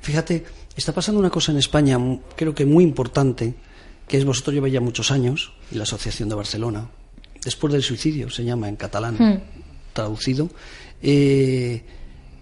Fíjate, 0.01 0.43
está 0.75 0.93
pasando 0.93 1.20
una 1.20 1.29
cosa 1.29 1.51
en 1.51 1.58
España, 1.58 1.98
creo 2.36 2.53
que 2.53 2.65
muy 2.65 2.84
importante, 2.84 3.53
que 4.08 4.17
es 4.17 4.25
vosotros 4.25 4.53
lleváis 4.53 4.74
ya 4.74 4.81
muchos 4.81 5.12
años, 5.12 5.53
y 5.72 5.75
la 5.75 5.84
Asociación 5.84 6.29
de 6.29 6.36
Barcelona, 6.36 6.89
después 7.43 7.74
del 7.74 7.84
suicidio, 7.84 8.29
se 8.29 8.43
llama 8.43 8.67
en 8.70 8.75
catalán, 8.75 9.15
hmm. 9.17 9.41
traducido, 9.93 10.50
eh, 11.01 11.84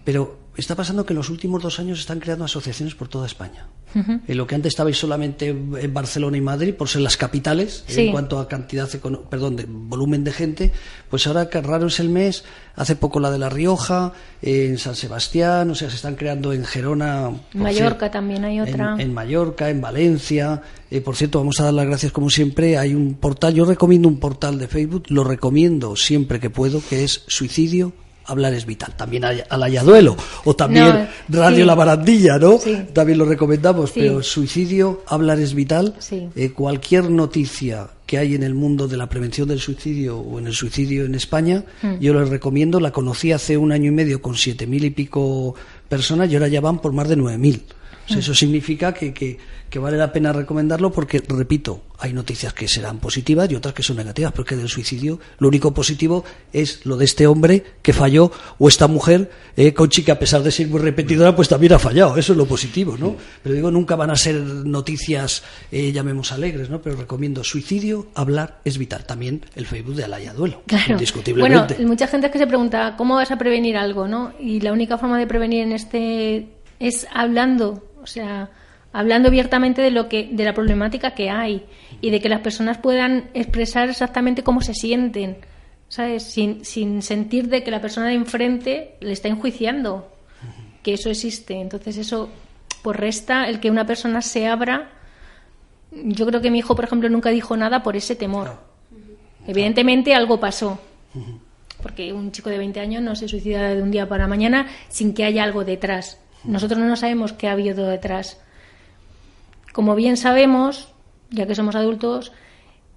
pero 0.03 0.37
está 0.59 0.75
pasando 0.75 1.05
que 1.05 1.13
en 1.13 1.17
los 1.17 1.29
últimos 1.29 1.61
dos 1.61 1.79
años 1.79 1.99
están 1.99 2.19
creando 2.19 2.45
asociaciones 2.45 2.95
por 2.95 3.07
toda 3.07 3.25
España. 3.25 3.67
En 3.95 4.37
lo 4.37 4.45
que 4.45 4.53
antes 4.53 4.71
estabais 4.71 4.97
solamente 4.97 5.47
en 5.47 5.93
Barcelona 5.93 6.37
y 6.37 6.41
Madrid, 6.41 6.75
por 6.75 6.87
ser 6.87 7.01
las 7.01 7.17
capitales, 7.17 7.83
en 7.87 8.11
cuanto 8.11 8.37
a 8.37 8.47
cantidad, 8.47 8.87
perdón, 9.29 9.55
de 9.55 9.65
volumen 9.67 10.23
de 10.23 10.31
gente, 10.31 10.71
pues 11.09 11.25
ahora 11.25 11.49
que 11.49 11.59
raro 11.59 11.87
es 11.87 11.99
el 11.99 12.09
mes, 12.09 12.43
hace 12.75 12.95
poco 12.95 13.19
la 13.19 13.31
de 13.31 13.39
La 13.39 13.49
Rioja, 13.49 14.13
en 14.43 14.77
San 14.77 14.95
Sebastián, 14.95 15.71
o 15.71 15.75
sea, 15.75 15.89
se 15.89 15.95
están 15.95 16.15
creando 16.15 16.53
en 16.53 16.65
Gerona. 16.65 17.31
En 17.51 17.61
Mallorca 17.61 18.11
también 18.11 18.45
hay 18.45 18.59
otra. 18.59 18.95
En, 18.99 19.11
Mallorca, 19.11 19.69
en 19.69 19.81
Valencia. 19.81 20.61
Eh, 20.91 21.01
por 21.01 21.15
cierto, 21.15 21.39
vamos 21.39 21.59
a 21.59 21.63
dar 21.63 21.73
las 21.73 21.87
gracias 21.87 22.11
como 22.11 22.29
siempre. 22.29 22.77
Hay 22.77 22.93
un 22.93 23.15
portal, 23.15 23.55
yo 23.55 23.65
recomiendo 23.65 24.07
un 24.07 24.19
portal 24.19 24.59
de 24.59 24.67
Facebook, 24.67 25.05
lo 25.09 25.23
recomiendo 25.23 25.95
siempre 25.95 26.39
que 26.39 26.51
puedo, 26.51 26.79
que 26.87 27.03
es 27.03 27.23
Suicidio 27.27 27.93
hablar 28.29 28.53
es 28.53 28.65
vital. 28.65 28.95
También 28.95 29.25
al 29.25 29.63
Ayaduelo 29.63 30.15
o 30.45 30.55
también 30.55 31.09
Radio 31.27 31.65
La 31.65 31.75
Barandilla, 31.75 32.37
¿no? 32.37 32.59
También 32.93 33.17
lo 33.17 33.25
recomendamos, 33.25 33.91
pero 33.91 34.23
suicidio, 34.23 35.03
hablar 35.07 35.39
es 35.39 35.53
vital. 35.53 35.95
Eh, 36.35 36.51
cualquier 36.51 37.09
noticia 37.09 37.87
que 38.05 38.17
hay 38.17 38.33
en 38.33 38.43
el 38.43 38.55
mundo 38.55 38.87
de 38.87 38.97
la 38.97 39.07
prevención 39.07 39.47
del 39.47 39.59
suicidio 39.59 40.17
o 40.17 40.39
en 40.39 40.47
el 40.47 40.53
suicidio 40.53 41.05
en 41.05 41.13
España, 41.13 41.63
mm. 41.81 41.99
yo 41.99 42.13
les 42.13 42.29
recomiendo. 42.29 42.79
La 42.79 42.91
conocí 42.91 43.31
hace 43.31 43.55
un 43.57 43.71
año 43.71 43.89
y 43.89 43.93
medio 43.93 44.21
con 44.21 44.35
siete 44.35 44.65
mil 44.65 44.83
y 44.83 44.89
pico 44.89 45.53
personas 45.87 46.31
y 46.31 46.35
ahora 46.35 46.47
ya 46.47 46.61
van 46.61 46.79
por 46.79 46.91
más 46.93 47.07
de 47.07 47.15
nueve 47.15 47.37
mil. 47.37 47.63
Eso 48.17 48.33
significa 48.33 48.93
que, 48.93 49.13
que, 49.13 49.79
vale 49.79 49.97
la 49.97 50.11
pena 50.11 50.33
recomendarlo 50.33 50.91
porque, 50.91 51.21
repito, 51.27 51.83
hay 51.99 52.13
noticias 52.13 52.53
que 52.53 52.67
serán 52.67 52.99
positivas 52.99 53.49
y 53.51 53.55
otras 53.55 53.73
que 53.73 53.83
son 53.83 53.97
negativas, 53.97 54.31
porque 54.31 54.55
del 54.55 54.67
suicidio 54.67 55.19
lo 55.37 55.47
único 55.47 55.73
positivo 55.73 56.23
es 56.51 56.85
lo 56.85 56.97
de 56.97 57.05
este 57.05 57.27
hombre 57.27 57.63
que 57.81 57.93
falló 57.93 58.31
o 58.57 58.67
esta 58.67 58.87
mujer, 58.87 59.29
eh, 59.55 59.73
Conchi, 59.73 60.03
que 60.03 60.11
a 60.11 60.19
pesar 60.19 60.41
de 60.43 60.51
ser 60.51 60.67
muy 60.67 60.79
repetidora, 60.79 61.35
pues 61.35 61.49
también 61.49 61.73
ha 61.73 61.79
fallado. 61.79 62.17
Eso 62.17 62.33
es 62.33 62.37
lo 62.37 62.45
positivo, 62.45 62.97
¿no? 62.97 63.15
Pero 63.43 63.55
digo, 63.55 63.71
nunca 63.71 63.95
van 63.95 64.09
a 64.11 64.15
ser 64.15 64.35
noticias, 64.35 65.43
eh, 65.71 65.91
llamemos 65.91 66.31
alegres, 66.31 66.69
¿no? 66.69 66.81
Pero 66.81 66.95
recomiendo 66.95 67.43
suicidio, 67.43 68.07
hablar 68.15 68.61
es 68.65 68.77
vital. 68.77 69.05
También 69.05 69.45
el 69.55 69.65
Facebook 69.65 69.95
de 69.95 70.05
Alaya 70.05 70.33
Duelo, 70.33 70.63
claro. 70.65 70.93
indiscutiblemente. 70.93 71.75
Bueno, 71.75 71.89
mucha 71.89 72.07
gente 72.07 72.31
que 72.31 72.37
se 72.37 72.47
pregunta, 72.47 72.95
¿cómo 72.97 73.15
vas 73.15 73.31
a 73.31 73.37
prevenir 73.37 73.77
algo, 73.77 74.07
no? 74.07 74.33
Y 74.39 74.61
la 74.61 74.73
única 74.73 74.97
forma 74.97 75.17
de 75.17 75.27
prevenir 75.27 75.63
en 75.63 75.73
este 75.73 76.47
es 76.79 77.07
hablando 77.13 77.83
sea, 78.09 78.49
hablando 78.91 79.29
abiertamente 79.29 79.81
de 79.81 79.91
lo 79.91 80.09
que 80.09 80.29
de 80.31 80.43
la 80.43 80.53
problemática 80.53 81.11
que 81.11 81.29
hay 81.29 81.65
y 82.01 82.09
de 82.09 82.19
que 82.19 82.29
las 82.29 82.41
personas 82.41 82.77
puedan 82.77 83.29
expresar 83.33 83.89
exactamente 83.89 84.43
cómo 84.43 84.61
se 84.61 84.73
sienten, 84.73 85.37
¿sabes? 85.87 86.23
Sin, 86.23 86.65
sin 86.65 87.01
sentir 87.01 87.49
de 87.49 87.63
que 87.63 87.71
la 87.71 87.81
persona 87.81 88.07
de 88.07 88.15
enfrente 88.15 88.95
le 88.99 89.13
está 89.13 89.27
enjuiciando, 89.27 90.11
que 90.83 90.93
eso 90.93 91.09
existe. 91.09 91.59
Entonces 91.59 91.97
eso 91.97 92.29
pues 92.81 92.97
resta 92.97 93.47
el 93.47 93.59
que 93.59 93.69
una 93.69 93.85
persona 93.85 94.21
se 94.21 94.47
abra. 94.47 94.89
Yo 95.91 96.25
creo 96.25 96.41
que 96.41 96.51
mi 96.51 96.59
hijo, 96.59 96.75
por 96.75 96.85
ejemplo, 96.85 97.09
nunca 97.09 97.29
dijo 97.29 97.57
nada 97.57 97.83
por 97.83 97.95
ese 97.95 98.15
temor. 98.15 98.57
Evidentemente 99.47 100.13
algo 100.13 100.39
pasó. 100.39 100.79
Porque 101.81 102.13
un 102.13 102.31
chico 102.31 102.49
de 102.49 102.57
20 102.57 102.79
años 102.79 103.01
no 103.01 103.15
se 103.15 103.27
suicida 103.27 103.73
de 103.73 103.81
un 103.81 103.91
día 103.91 104.07
para 104.07 104.27
mañana 104.27 104.67
sin 104.89 105.13
que 105.13 105.23
haya 105.23 105.43
algo 105.43 105.63
detrás. 105.63 106.19
Nosotros 106.43 106.79
no 106.79 106.95
sabemos 106.95 107.33
qué 107.33 107.47
ha 107.47 107.53
habido 107.53 107.87
detrás. 107.87 108.39
Como 109.73 109.95
bien 109.95 110.17
sabemos, 110.17 110.93
ya 111.29 111.45
que 111.45 111.55
somos 111.55 111.75
adultos, 111.75 112.31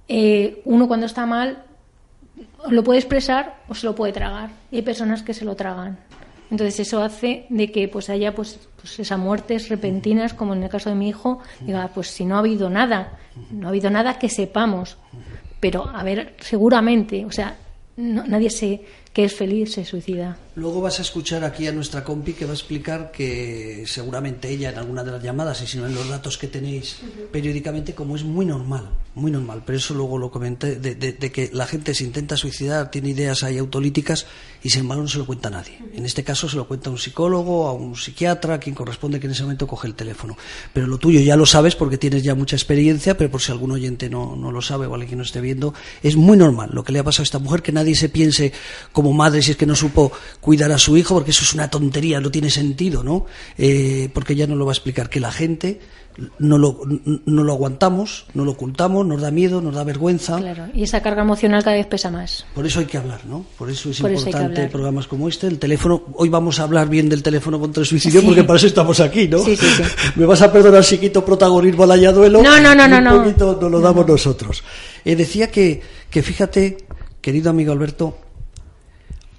eh, 0.08 0.62
uno 0.64 0.88
cuando 0.88 1.06
está 1.06 1.26
mal 1.26 1.64
lo 2.68 2.82
puede 2.84 2.98
expresar 2.98 3.62
o 3.68 3.74
se 3.74 3.86
lo 3.86 3.94
puede 3.94 4.12
tragar. 4.12 4.50
Y 4.70 4.76
hay 4.76 4.82
personas 4.82 5.22
que 5.22 5.34
se 5.34 5.44
lo 5.44 5.56
tragan. 5.56 5.98
Entonces 6.50 6.80
eso 6.80 7.02
hace 7.02 7.46
de 7.48 7.72
que 7.72 7.88
pues 7.88 8.10
haya 8.10 8.34
pues, 8.34 8.68
pues 8.76 8.98
esas 8.98 9.18
muertes 9.18 9.70
repentinas, 9.70 10.34
como 10.34 10.52
en 10.52 10.62
el 10.62 10.68
caso 10.68 10.90
de 10.90 10.96
mi 10.96 11.08
hijo, 11.08 11.40
diga, 11.60 11.88
pues 11.94 12.08
si 12.08 12.26
no 12.26 12.36
ha 12.36 12.40
habido 12.40 12.68
nada, 12.68 13.18
no 13.50 13.66
ha 13.66 13.70
habido 13.70 13.88
nada 13.88 14.18
que 14.18 14.28
sepamos, 14.28 14.98
pero 15.60 15.88
a 15.88 16.02
ver, 16.02 16.34
seguramente, 16.40 17.24
o 17.24 17.32
sea, 17.32 17.56
nadie 17.96 18.50
se 18.50 18.84
que 19.12 19.24
es 19.24 19.34
feliz 19.34 19.72
se 19.72 19.84
suicida. 19.84 20.38
Luego 20.54 20.80
vas 20.80 20.98
a 20.98 21.02
escuchar 21.02 21.44
aquí 21.44 21.66
a 21.66 21.72
nuestra 21.72 22.02
compi 22.02 22.32
que 22.32 22.46
va 22.46 22.52
a 22.52 22.54
explicar 22.54 23.10
que 23.12 23.84
seguramente 23.86 24.48
ella 24.48 24.70
en 24.70 24.78
alguna 24.78 25.04
de 25.04 25.12
las 25.12 25.22
llamadas 25.22 25.62
y 25.62 25.66
si 25.66 25.78
no 25.78 25.86
en 25.86 25.94
los 25.94 26.08
datos 26.08 26.38
que 26.38 26.48
tenéis 26.48 26.98
periódicamente 27.30 27.94
como 27.94 28.16
es 28.16 28.24
muy 28.24 28.46
normal, 28.46 28.88
muy 29.14 29.30
normal, 29.30 29.62
pero 29.66 29.76
eso 29.78 29.94
luego 29.94 30.18
lo 30.18 30.30
comenté 30.30 30.76
de, 30.76 31.32
que 31.32 31.50
la 31.52 31.66
gente 31.66 31.94
se 31.94 32.04
intenta 32.04 32.36
suicidar, 32.36 32.90
tiene 32.90 33.10
ideas 33.10 33.42
ahí 33.42 33.58
autolíticas 33.58 34.26
y 34.62 34.70
sin 34.70 34.82
embargo 34.82 35.02
no 35.02 35.08
se 35.08 35.18
lo 35.18 35.26
cuenta 35.26 35.48
a 35.48 35.50
nadie. 35.50 35.78
En 35.94 36.04
este 36.04 36.22
caso 36.22 36.48
se 36.48 36.56
lo 36.56 36.66
cuenta 36.66 36.88
a 36.88 36.92
un 36.92 36.98
psicólogo, 36.98 37.66
a 37.68 37.72
un 37.72 37.96
psiquiatra, 37.96 38.54
a 38.54 38.58
quien 38.60 38.74
corresponde 38.74 39.18
que 39.18 39.26
en 39.26 39.32
ese 39.32 39.42
momento 39.42 39.66
coge 39.66 39.88
el 39.88 39.94
teléfono. 39.94 40.36
Pero 40.72 40.86
lo 40.86 40.98
tuyo 40.98 41.20
ya 41.20 41.36
lo 41.36 41.46
sabes 41.46 41.74
porque 41.74 41.98
tienes 41.98 42.22
ya 42.22 42.34
mucha 42.34 42.56
experiencia, 42.56 43.16
pero 43.16 43.30
por 43.30 43.40
si 43.40 43.50
algún 43.50 43.72
oyente 43.72 44.08
no, 44.08 44.36
no 44.36 44.52
lo 44.52 44.62
sabe 44.62 44.86
o 44.86 44.94
alguien 44.94 45.10
que 45.10 45.16
no 45.16 45.22
esté 45.22 45.40
viendo, 45.40 45.74
es 46.02 46.16
muy 46.16 46.36
normal 46.36 46.70
lo 46.72 46.84
que 46.84 46.92
le 46.92 47.00
ha 47.00 47.04
pasado 47.04 47.22
a 47.22 47.24
esta 47.24 47.38
mujer, 47.38 47.62
que 47.62 47.72
nadie 47.72 47.94
se 47.94 48.08
piense 48.08 48.52
como 48.92 49.12
madre 49.12 49.42
si 49.42 49.52
es 49.52 49.56
que 49.56 49.66
no 49.66 49.74
supo 49.74 50.12
cuidar 50.40 50.70
a 50.72 50.78
su 50.78 50.96
hijo, 50.96 51.14
porque 51.14 51.32
eso 51.32 51.44
es 51.44 51.54
una 51.54 51.68
tontería, 51.68 52.20
no 52.20 52.30
tiene 52.30 52.50
sentido, 52.50 53.02
¿no? 53.02 53.26
Eh, 53.58 54.10
porque 54.14 54.36
ya 54.36 54.46
no 54.46 54.54
lo 54.54 54.64
va 54.64 54.72
a 54.72 54.74
explicar, 54.74 55.10
que 55.10 55.20
la 55.20 55.32
gente 55.32 55.80
no 56.38 56.58
lo, 56.58 56.80
no 57.24 57.44
lo 57.44 57.52
aguantamos, 57.52 58.26
no 58.34 58.44
lo 58.44 58.52
ocultamos, 58.52 59.06
nos 59.06 59.20
da 59.20 59.30
miedo, 59.30 59.60
nos 59.60 59.74
da 59.74 59.84
vergüenza. 59.84 60.36
Claro, 60.38 60.66
y 60.74 60.82
esa 60.82 61.00
carga 61.00 61.22
emocional 61.22 61.62
cada 61.64 61.76
vez 61.76 61.86
pesa 61.86 62.10
más. 62.10 62.44
Por 62.54 62.66
eso 62.66 62.80
hay 62.80 62.86
que 62.86 62.98
hablar, 62.98 63.24
¿no? 63.26 63.44
Por 63.56 63.70
eso 63.70 63.90
es 63.90 64.00
importante 64.00 64.66
programas 64.68 65.06
como 65.06 65.28
este. 65.28 65.46
El 65.46 65.58
teléfono, 65.58 66.04
hoy 66.14 66.28
vamos 66.28 66.60
a 66.60 66.64
hablar 66.64 66.88
bien 66.88 67.08
del 67.08 67.22
teléfono 67.22 67.58
contra 67.58 67.80
el 67.80 67.86
suicidio 67.86 68.22
porque 68.22 68.44
para 68.44 68.58
eso 68.58 68.66
estamos 68.66 69.00
aquí, 69.00 69.28
¿no? 69.28 69.38
Sí, 69.38 69.56
sí, 69.56 69.66
sí. 69.66 69.82
Me 70.16 70.26
vas 70.26 70.42
a 70.42 70.52
perdonar 70.52 70.84
si 70.84 70.98
quito 70.98 71.24
protagonismo 71.24 71.84
al 71.84 71.92
ayaduelo. 71.92 72.42
No, 72.42 72.60
no, 72.60 72.74
no, 72.74 72.88
no. 72.88 73.16
Un 73.16 73.22
poquito 73.24 73.58
no, 73.60 73.68
lo 73.68 73.80
damos 73.80 74.06
nosotros. 74.06 74.62
Eh, 75.04 75.16
decía 75.16 75.50
que, 75.50 75.80
que 76.10 76.22
fíjate, 76.22 76.86
querido 77.20 77.50
amigo 77.50 77.72
Alberto, 77.72 78.18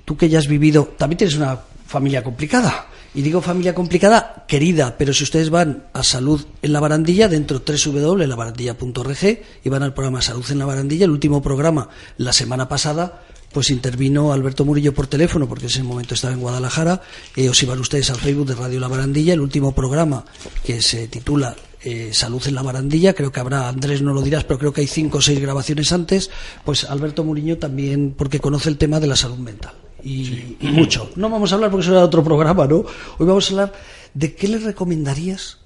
tú 0.05 0.17
que 0.17 0.27
ya 0.27 0.39
has 0.39 0.47
vivido, 0.47 0.93
también 0.97 1.17
tienes 1.17 1.35
una 1.35 1.59
familia 1.85 2.23
complicada. 2.23 2.87
Y 3.15 3.21
digo 3.21 3.41
familia 3.41 3.75
complicada, 3.75 4.43
querida, 4.47 4.97
pero 4.97 5.13
si 5.13 5.23
ustedes 5.23 5.51
van 5.51 5.83
a 5.93 6.03
Salud 6.03 6.43
en 6.63 6.73
la 6.73 6.79
Barandilla, 6.79 7.27
dentro 7.27 7.61
www.labarandilla.org 7.61 9.39
y 9.63 9.69
van 9.69 9.83
al 9.83 9.93
programa 9.93 10.21
Salud 10.23 10.45
en 10.49 10.57
la 10.57 10.65
Barandilla, 10.65 11.05
el 11.05 11.11
último 11.11 11.39
programa 11.39 11.89
la 12.17 12.33
semana 12.33 12.67
pasada, 12.67 13.21
pues 13.51 13.69
intervino 13.69 14.33
Alberto 14.33 14.65
Murillo 14.65 14.95
por 14.95 15.05
teléfono, 15.05 15.47
porque 15.47 15.65
en 15.65 15.69
ese 15.69 15.83
momento 15.83 16.15
estaba 16.15 16.33
en 16.33 16.39
Guadalajara, 16.39 17.01
eh, 17.35 17.49
o 17.49 17.53
si 17.53 17.67
van 17.67 17.79
ustedes 17.79 18.09
al 18.09 18.17
Facebook 18.17 18.47
de 18.47 18.55
Radio 18.55 18.79
La 18.79 18.87
Barandilla, 18.87 19.33
el 19.33 19.41
último 19.41 19.75
programa 19.75 20.25
que 20.65 20.81
se 20.81 21.07
titula 21.07 21.55
eh, 21.83 22.09
Salud 22.13 22.41
en 22.47 22.55
la 22.55 22.63
Barandilla, 22.63 23.13
creo 23.13 23.31
que 23.31 23.39
habrá, 23.39 23.69
Andrés 23.69 24.01
no 24.01 24.13
lo 24.13 24.23
dirás, 24.23 24.43
pero 24.43 24.57
creo 24.57 24.73
que 24.73 24.81
hay 24.81 24.87
cinco 24.87 25.19
o 25.19 25.21
seis 25.21 25.39
grabaciones 25.39 25.91
antes, 25.91 26.31
pues 26.65 26.85
Alberto 26.85 27.23
Murillo 27.23 27.59
también, 27.59 28.15
porque 28.17 28.39
conoce 28.39 28.69
el 28.69 28.77
tema 28.79 28.99
de 28.99 29.05
la 29.05 29.15
salud 29.15 29.37
mental 29.37 29.82
y, 30.03 30.57
mucho. 30.61 31.09
No 31.15 31.29
vamos 31.29 31.51
a 31.51 31.55
hablar 31.55 31.71
porque 31.71 31.83
eso 31.83 31.93
era 31.93 32.03
otro 32.03 32.23
programa, 32.23 32.67
¿no? 32.67 32.77
Hoy 33.17 33.25
vamos 33.25 33.49
a 33.49 33.53
hablar 33.53 33.73
de 34.13 34.35
qué 34.35 34.47
le 34.47 34.57
recomendarías 34.57 35.59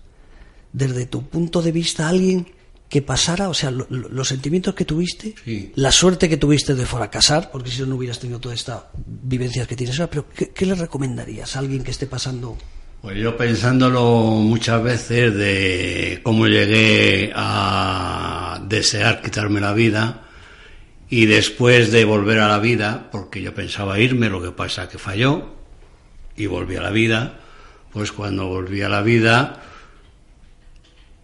desde 0.74 1.06
tu 1.06 1.28
punto 1.28 1.62
de 1.62 1.72
vista 1.72 2.06
a 2.06 2.10
alguien 2.10 2.48
que 2.90 3.02
pasara, 3.02 3.50
o 3.50 3.54
sea, 3.54 3.70
los 3.72 4.28
sentimientos 4.28 4.74
que 4.74 4.86
tuviste, 4.86 5.36
la 5.76 5.92
suerte 5.92 6.30
que 6.30 6.38
tuviste 6.38 6.74
de 6.74 6.86
fracasar, 6.86 7.52
porque 7.52 7.70
si 7.70 7.82
no, 7.82 7.88
no 7.88 7.96
hubieras 7.96 8.20
tenido 8.20 8.40
toda 8.40 8.56
esta 8.56 8.88
vivencias 9.06 9.68
que 9.68 9.76
tienes 9.76 10.00
ahora, 10.00 10.10
pero 10.10 10.26
¿qué, 10.54 10.66
le 10.66 10.76
recomendarías 10.76 11.56
a 11.56 11.60
alguien 11.60 11.84
que 11.84 11.92
esté 11.92 12.08
pasando? 12.08 12.58
Pues 13.02 13.18
yo 13.18 13.36
pensándolo 13.36 14.24
muchas 14.26 14.82
veces 14.82 15.36
de 15.36 16.22
cómo 16.24 16.48
llegué 16.48 17.32
a 17.36 18.64
desear 18.68 19.22
quitarme 19.22 19.60
la 19.60 19.74
vida, 19.74 20.27
y 21.10 21.26
después 21.26 21.92
de 21.92 22.06
volver 22.06 22.40
a 22.40 22.48
la 22.48 22.60
vida, 22.60 23.10
porque 23.12 23.42
yo 23.42 23.54
pensaba 23.54 24.00
irme, 24.00 24.30
lo 24.30 24.42
que 24.42 24.52
pasa 24.52 24.90
que 24.90 24.98
falló, 24.98 25.50
y 26.36 26.46
volví 26.48 26.76
a 26.76 26.82
la 26.82 26.92
vida, 26.92 27.40
pues 27.92 28.12
cuando 28.12 28.48
volví 28.48 28.82
a 28.82 28.90
la 28.90 29.02
vida, 29.02 29.64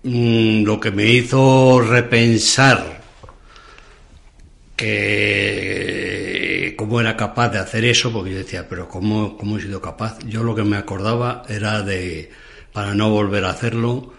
mm, 0.03 0.63
lo 0.63 0.79
que 0.79 0.91
me 0.91 1.07
hizo 1.07 1.81
repensar 1.81 3.01
que 4.75 6.73
cómo 6.77 6.99
era 6.99 7.15
capaz 7.15 7.49
de 7.49 7.59
hacer 7.59 7.85
eso, 7.85 8.11
porque 8.11 8.31
yo 8.31 8.37
decía, 8.37 8.67
pero 8.67 8.87
¿cómo, 8.89 9.37
cómo 9.37 9.57
he 9.57 9.61
sido 9.61 9.81
capaz? 9.81 10.17
Yo 10.25 10.43
lo 10.43 10.55
que 10.55 10.63
me 10.63 10.77
acordaba 10.77 11.43
era 11.47 11.81
de, 11.81 12.31
para 12.71 12.95
no 12.95 13.09
volver 13.09 13.45
a 13.45 13.51
hacerlo, 13.51 14.13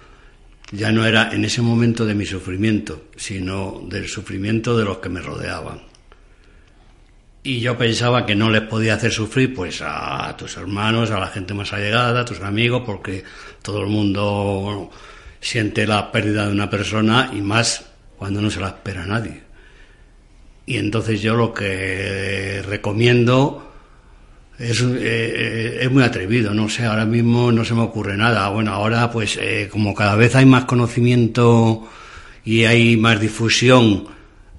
ya 0.74 0.90
no 0.90 1.06
era 1.06 1.32
en 1.32 1.44
ese 1.44 1.62
momento 1.62 2.04
de 2.04 2.14
mi 2.14 2.26
sufrimiento, 2.26 3.04
sino 3.16 3.82
del 3.88 4.08
sufrimiento 4.08 4.76
de 4.76 4.84
los 4.84 4.98
que 4.98 5.08
me 5.08 5.20
rodeaban. 5.20 5.82
Y 7.42 7.60
yo 7.60 7.76
pensaba 7.76 8.26
que 8.26 8.34
no 8.34 8.50
les 8.50 8.62
podía 8.62 8.94
hacer 8.94 9.12
sufrir 9.12 9.54
pues 9.54 9.82
a 9.82 10.34
tus 10.36 10.56
hermanos, 10.56 11.10
a 11.10 11.20
la 11.20 11.28
gente 11.28 11.54
más 11.54 11.72
allegada, 11.72 12.22
a 12.22 12.24
tus 12.24 12.40
amigos, 12.40 12.82
porque 12.84 13.22
todo 13.62 13.82
el 13.82 13.88
mundo 13.88 14.90
siente 15.40 15.86
la 15.86 16.10
pérdida 16.10 16.46
de 16.46 16.52
una 16.52 16.70
persona 16.70 17.30
y 17.32 17.40
más 17.42 17.84
cuando 18.16 18.40
no 18.40 18.50
se 18.50 18.60
la 18.60 18.68
espera 18.68 19.06
nadie. 19.06 19.42
Y 20.66 20.78
entonces 20.78 21.20
yo 21.20 21.34
lo 21.34 21.52
que 21.52 22.62
recomiendo 22.66 23.73
es, 24.58 24.80
eh, 24.80 24.86
eh, 25.00 25.78
es, 25.82 25.90
muy 25.90 26.02
atrevido, 26.02 26.54
no 26.54 26.68
sé, 26.68 26.84
ahora 26.84 27.04
mismo 27.04 27.50
no 27.50 27.64
se 27.64 27.74
me 27.74 27.82
ocurre 27.82 28.16
nada. 28.16 28.48
Bueno, 28.48 28.72
ahora 28.72 29.10
pues 29.10 29.38
eh, 29.40 29.68
como 29.70 29.94
cada 29.94 30.14
vez 30.14 30.36
hay 30.36 30.46
más 30.46 30.64
conocimiento 30.64 31.88
y 32.44 32.64
hay 32.64 32.96
más 32.96 33.20
difusión 33.20 34.06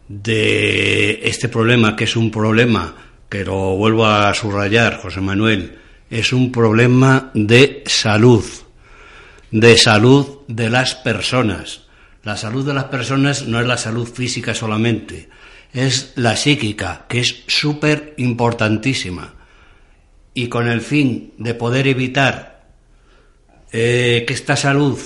de 0.07 1.21
este 1.23 1.47
problema, 1.47 1.95
que 1.95 2.03
es 2.03 2.15
un 2.15 2.29
problema, 2.29 2.95
que 3.29 3.45
lo 3.45 3.75
vuelvo 3.75 4.05
a 4.05 4.33
subrayar, 4.33 4.99
José 5.01 5.21
Manuel, 5.21 5.77
es 6.09 6.33
un 6.33 6.51
problema 6.51 7.31
de 7.33 7.83
salud, 7.85 8.43
de 9.51 9.77
salud 9.77 10.39
de 10.47 10.69
las 10.69 10.95
personas. 10.95 11.83
La 12.23 12.37
salud 12.37 12.65
de 12.65 12.73
las 12.73 12.85
personas 12.85 13.47
no 13.47 13.59
es 13.59 13.67
la 13.67 13.77
salud 13.77 14.07
física 14.07 14.53
solamente, 14.53 15.29
es 15.73 16.13
la 16.15 16.35
psíquica, 16.35 17.05
que 17.07 17.19
es 17.19 17.43
súper 17.47 18.13
importantísima 18.17 19.34
y 20.35 20.47
con 20.49 20.67
el 20.67 20.81
fin 20.81 21.33
de 21.37 21.55
poder 21.55 21.87
evitar 21.87 22.61
eh, 23.71 24.25
que 24.27 24.33
esta 24.33 24.55
salud 24.55 24.99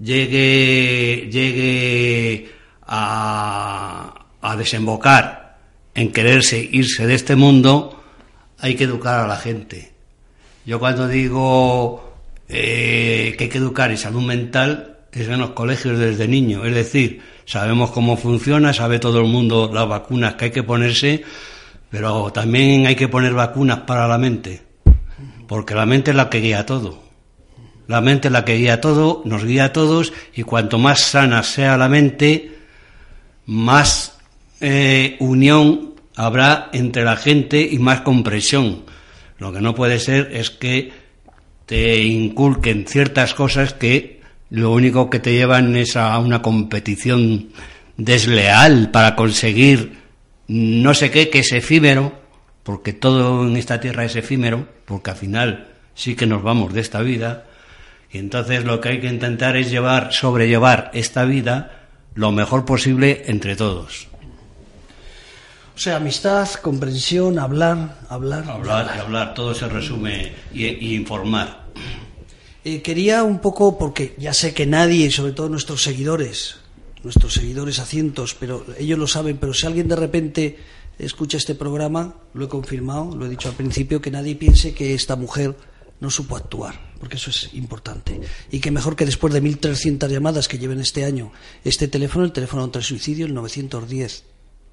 llegue, 0.00 1.28
llegue 1.30 2.50
a, 2.86 4.24
desembocar 4.56 5.58
en 5.94 6.12
quererse 6.12 6.66
irse 6.72 7.06
de 7.06 7.14
este 7.14 7.36
mundo, 7.36 8.02
hay 8.58 8.76
que 8.76 8.84
educar 8.84 9.20
a 9.20 9.26
la 9.26 9.36
gente. 9.36 9.92
Yo 10.64 10.78
cuando 10.78 11.08
digo 11.08 12.16
eh, 12.48 13.34
que 13.36 13.44
hay 13.44 13.50
que 13.50 13.58
educar 13.58 13.90
en 13.90 13.98
salud 13.98 14.22
mental, 14.22 14.96
es 15.12 15.28
en 15.28 15.40
los 15.40 15.50
colegios 15.50 15.98
desde 15.98 16.28
niño. 16.28 16.64
Es 16.64 16.74
decir, 16.74 17.20
sabemos 17.44 17.90
cómo 17.90 18.16
funciona, 18.16 18.72
sabe 18.72 18.98
todo 18.98 19.20
el 19.20 19.26
mundo 19.26 19.70
las 19.72 19.88
vacunas 19.88 20.34
que 20.34 20.46
hay 20.46 20.50
que 20.52 20.62
ponerse, 20.62 21.24
pero 21.90 22.32
también 22.32 22.86
hay 22.86 22.96
que 22.96 23.08
poner 23.08 23.34
vacunas 23.34 23.80
para 23.80 24.08
la 24.08 24.18
mente, 24.18 24.62
porque 25.46 25.74
la 25.74 25.86
mente 25.86 26.10
es 26.10 26.16
la 26.16 26.30
que 26.30 26.40
guía 26.40 26.66
todo. 26.66 27.04
La 27.86 28.00
mente 28.00 28.28
es 28.28 28.32
la 28.32 28.44
que 28.44 28.56
guía 28.56 28.80
todo, 28.80 29.22
nos 29.24 29.44
guía 29.44 29.66
a 29.66 29.72
todos, 29.72 30.12
y 30.34 30.42
cuanto 30.42 30.78
más 30.78 31.00
sana 31.00 31.42
sea 31.42 31.76
la 31.76 31.88
mente, 31.88 32.56
más 33.46 34.18
eh, 34.60 35.16
unión 35.20 35.94
habrá 36.16 36.70
entre 36.72 37.04
la 37.04 37.16
gente 37.16 37.60
y 37.70 37.78
más 37.78 38.00
comprensión. 38.00 38.84
Lo 39.38 39.52
que 39.52 39.60
no 39.60 39.74
puede 39.74 40.00
ser 40.00 40.30
es 40.32 40.50
que 40.50 40.90
te 41.66 42.02
inculquen 42.02 42.86
ciertas 42.86 43.34
cosas 43.34 43.74
que 43.74 44.20
lo 44.50 44.72
único 44.72 45.10
que 45.10 45.18
te 45.18 45.32
llevan 45.32 45.76
es 45.76 45.96
a 45.96 46.18
una 46.18 46.40
competición 46.40 47.50
desleal 47.96 48.90
para 48.90 49.16
conseguir 49.16 50.05
no 50.48 50.94
sé 50.94 51.10
qué, 51.10 51.30
que 51.30 51.40
es 51.40 51.52
efímero, 51.52 52.12
porque 52.62 52.92
todo 52.92 53.46
en 53.46 53.56
esta 53.56 53.80
tierra 53.80 54.04
es 54.04 54.16
efímero, 54.16 54.68
porque 54.84 55.10
al 55.10 55.16
final 55.16 55.68
sí 55.94 56.14
que 56.14 56.26
nos 56.26 56.42
vamos 56.42 56.72
de 56.72 56.80
esta 56.80 57.00
vida, 57.00 57.44
y 58.10 58.18
entonces 58.18 58.64
lo 58.64 58.80
que 58.80 58.90
hay 58.90 59.00
que 59.00 59.08
intentar 59.08 59.56
es 59.56 59.70
llevar, 59.70 60.12
sobrellevar 60.12 60.90
esta 60.94 61.24
vida 61.24 61.88
lo 62.14 62.32
mejor 62.32 62.64
posible 62.64 63.24
entre 63.26 63.56
todos. 63.56 64.08
O 65.76 65.78
sea, 65.78 65.96
amistad, 65.96 66.48
comprensión, 66.62 67.38
hablar, 67.38 67.98
hablar. 68.08 68.48
Hablar 68.48 68.92
y 68.96 68.98
hablar, 68.98 69.34
todo 69.34 69.54
se 69.54 69.68
resume 69.68 70.32
y, 70.54 70.94
informar. 70.94 71.66
Eh, 72.64 72.80
quería 72.80 73.22
un 73.22 73.40
poco, 73.40 73.76
porque 73.76 74.14
ya 74.18 74.32
sé 74.32 74.54
que 74.54 74.64
nadie, 74.64 75.06
y 75.06 75.10
sobre 75.10 75.32
todo 75.32 75.50
nuestros 75.50 75.82
seguidores, 75.82 76.56
nuestros 77.06 77.34
seguidores 77.34 77.78
a 77.78 77.86
cientos, 77.86 78.36
pero 78.38 78.66
ellos 78.78 78.98
lo 78.98 79.06
saben, 79.06 79.38
pero 79.38 79.54
si 79.54 79.66
alguien 79.66 79.88
de 79.88 79.96
repente 79.96 80.58
escucha 80.98 81.38
este 81.38 81.54
programa, 81.54 82.16
lo 82.34 82.44
he 82.44 82.48
confirmado, 82.48 83.16
lo 83.16 83.26
he 83.26 83.28
dicho 83.28 83.48
al 83.48 83.54
principio, 83.54 84.00
que 84.00 84.10
nadie 84.10 84.36
piense 84.36 84.74
que 84.74 84.94
esta 84.94 85.16
mujer 85.16 85.56
no 86.00 86.10
supo 86.10 86.36
actuar, 86.36 86.94
porque 87.00 87.16
eso 87.16 87.30
es 87.30 87.54
importante. 87.54 88.20
Y 88.50 88.60
que 88.60 88.70
mejor 88.70 88.96
que 88.96 89.06
después 89.06 89.32
de 89.32 89.42
1.300 89.42 90.08
llamadas 90.08 90.48
que 90.48 90.58
lleven 90.58 90.80
este 90.80 91.04
año 91.04 91.32
este 91.64 91.88
teléfono, 91.88 92.24
el 92.24 92.32
teléfono 92.32 92.62
contra 92.62 92.80
el 92.80 92.84
suicidio, 92.84 93.26
el 93.26 93.34
910 93.34 94.24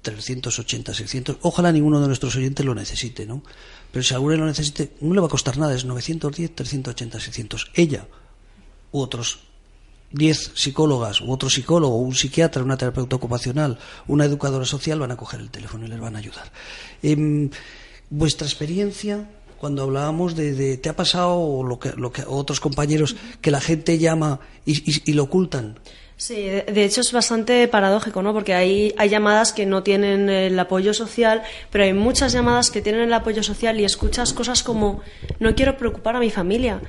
380, 0.02 0.92
600. 0.92 1.36
Ojalá 1.40 1.72
ninguno 1.72 1.98
de 2.00 2.06
nuestros 2.08 2.36
oyentes 2.36 2.66
lo 2.66 2.74
necesite, 2.74 3.24
¿no? 3.24 3.42
Pero 3.90 4.02
si 4.02 4.12
alguno 4.12 4.36
lo 4.36 4.46
necesite, 4.46 4.92
no 5.00 5.14
le 5.14 5.20
va 5.20 5.28
a 5.28 5.30
costar 5.30 5.56
nada, 5.56 5.74
es 5.74 5.86
910, 5.86 6.54
380, 6.54 7.20
600. 7.20 7.70
Ella 7.74 8.06
u 8.92 9.00
otros 9.00 9.40
10 10.14 10.52
psicólogas 10.54 11.20
u 11.20 11.30
otro 11.30 11.50
psicólogo, 11.50 11.96
un 11.96 12.14
psiquiatra, 12.14 12.62
una 12.62 12.76
terapeuta 12.76 13.16
ocupacional, 13.16 13.78
una 14.06 14.24
educadora 14.24 14.64
social 14.64 15.00
van 15.00 15.10
a 15.10 15.16
coger 15.16 15.40
el 15.40 15.50
teléfono 15.50 15.86
y 15.86 15.88
les 15.88 16.00
van 16.00 16.14
a 16.14 16.20
ayudar. 16.20 16.52
Em, 17.02 17.50
vuestra 18.10 18.46
experiencia 18.46 19.28
cuando 19.58 19.82
hablábamos 19.82 20.36
de, 20.36 20.76
te 20.76 20.88
ha 20.88 20.96
pasado 20.96 21.62
lo 21.62 21.78
que, 21.78 21.92
lo 21.96 22.12
que 22.12 22.22
otros 22.26 22.60
compañeros 22.60 23.16
que 23.40 23.50
la 23.50 23.60
gente 23.60 23.98
llama 23.98 24.40
y, 24.66 25.12
lo 25.12 25.22
ocultan 25.24 25.78
Sí, 26.16 26.34
de 26.34 26.84
hecho 26.84 27.00
es 27.00 27.10
bastante 27.12 27.66
paradójico, 27.66 28.22
¿no? 28.22 28.32
Porque 28.32 28.54
hay, 28.54 28.94
hay 28.98 29.08
llamadas 29.08 29.52
que 29.52 29.66
no 29.66 29.82
tienen 29.82 30.28
el 30.28 30.58
apoyo 30.60 30.94
social, 30.94 31.42
pero 31.70 31.84
hay 31.84 31.92
muchas 31.92 32.32
llamadas 32.32 32.70
que 32.70 32.82
tienen 32.82 33.00
el 33.00 33.12
apoyo 33.12 33.42
social 33.42 33.80
y 33.80 33.84
escuchas 33.84 34.32
cosas 34.32 34.62
como 34.62 35.00
no 35.40 35.54
quiero 35.54 35.76
preocupar 35.76 36.14
a 36.14 36.20
mi 36.20 36.30
familia. 36.30 36.80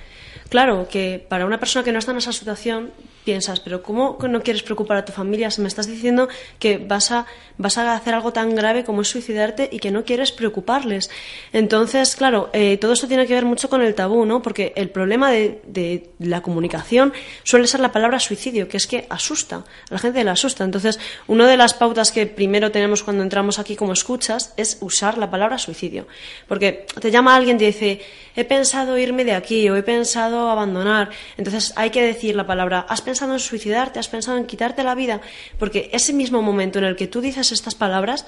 Claro, 0.50 0.88
que 0.90 1.26
para 1.28 1.46
una 1.46 1.60
persona 1.60 1.84
que 1.84 1.92
no 1.92 2.00
está 2.00 2.12
en 2.12 2.18
esa 2.18 2.32
situación 2.32 2.92
piensas, 3.26 3.60
pero 3.60 3.82
¿cómo 3.82 4.18
no 4.30 4.44
quieres 4.44 4.62
preocupar 4.62 4.98
a 4.98 5.06
tu 5.06 5.12
familia? 5.12 5.50
Si 5.50 5.60
me 5.60 5.68
estás 5.68 5.88
diciendo 5.88 6.30
que 6.60 6.78
vas 6.78 7.12
a, 7.12 7.26
vas 7.58 7.78
a 7.80 7.96
hacer 7.96 8.14
algo 8.14 8.32
tan 8.32 8.56
grave 8.56 8.84
como 8.84 9.02
es 9.02 9.08
suicidarte 9.08 9.68
y 9.72 9.80
que 9.80 9.90
no 9.90 10.06
quieres 10.06 10.32
preocuparles. 10.32 11.10
Entonces, 11.52 12.16
claro, 12.16 12.52
eh, 12.54 12.78
todo 12.78 12.94
esto 12.94 13.08
tiene 13.08 13.26
que 13.26 13.34
ver 13.34 13.46
mucho 13.46 13.68
con 13.68 13.82
el 13.82 13.96
tabú, 13.96 14.26
¿no? 14.26 14.44
Porque 14.44 14.74
el 14.76 14.90
problema 14.92 15.32
de, 15.32 15.62
de, 15.66 16.12
la 16.20 16.42
comunicación 16.42 17.12
suele 17.44 17.66
ser 17.68 17.80
la 17.80 17.92
palabra 17.92 18.20
suicidio, 18.20 18.68
que 18.68 18.78
es 18.78 18.86
que 18.86 19.08
asusta, 19.10 19.58
a 19.58 19.94
la 19.94 19.98
gente 19.98 20.24
le 20.24 20.30
asusta. 20.30 20.64
Entonces, 20.64 21.00
una 21.26 21.48
de 21.48 21.58
las 21.58 21.74
pautas 21.74 22.12
que 22.12 22.28
primero 22.28 22.72
tenemos 22.72 23.02
cuando 23.02 23.24
entramos 23.24 23.58
aquí 23.58 23.76
como 23.76 23.94
escuchas 23.94 24.54
es 24.56 24.78
usar 24.82 25.18
la 25.18 25.32
palabra 25.32 25.58
suicidio. 25.58 26.08
Porque 26.48 26.86
te 27.02 27.10
llama 27.10 27.36
alguien 27.36 27.56
y 27.56 27.60
te 27.60 27.66
dice, 27.66 28.02
he 28.36 28.44
pensado 28.44 28.98
irme 29.00 29.26
de 29.26 29.34
aquí 29.34 29.68
o 29.70 29.76
he 29.76 29.84
pensado 29.84 30.35
abandonar. 30.38 31.10
Entonces, 31.38 31.74
hay 31.76 31.90
que 31.90 32.02
decir 32.02 32.36
la 32.36 32.48
palabra, 32.48 32.86
has 32.88 33.02
pensado 33.02 33.34
en 33.34 33.40
suicidarte, 33.40 34.00
has 34.00 34.08
pensado 34.08 34.38
en 34.38 34.46
quitarte 34.46 34.84
la 34.84 34.96
vida, 34.96 35.22
porque 35.60 35.90
ese 35.94 36.14
mismo 36.14 36.42
momento 36.42 36.80
en 36.80 36.86
el 36.86 36.96
que 36.96 37.08
tú 37.08 37.22
dices 37.22 37.52
estas 37.52 37.76
palabras, 37.76 38.26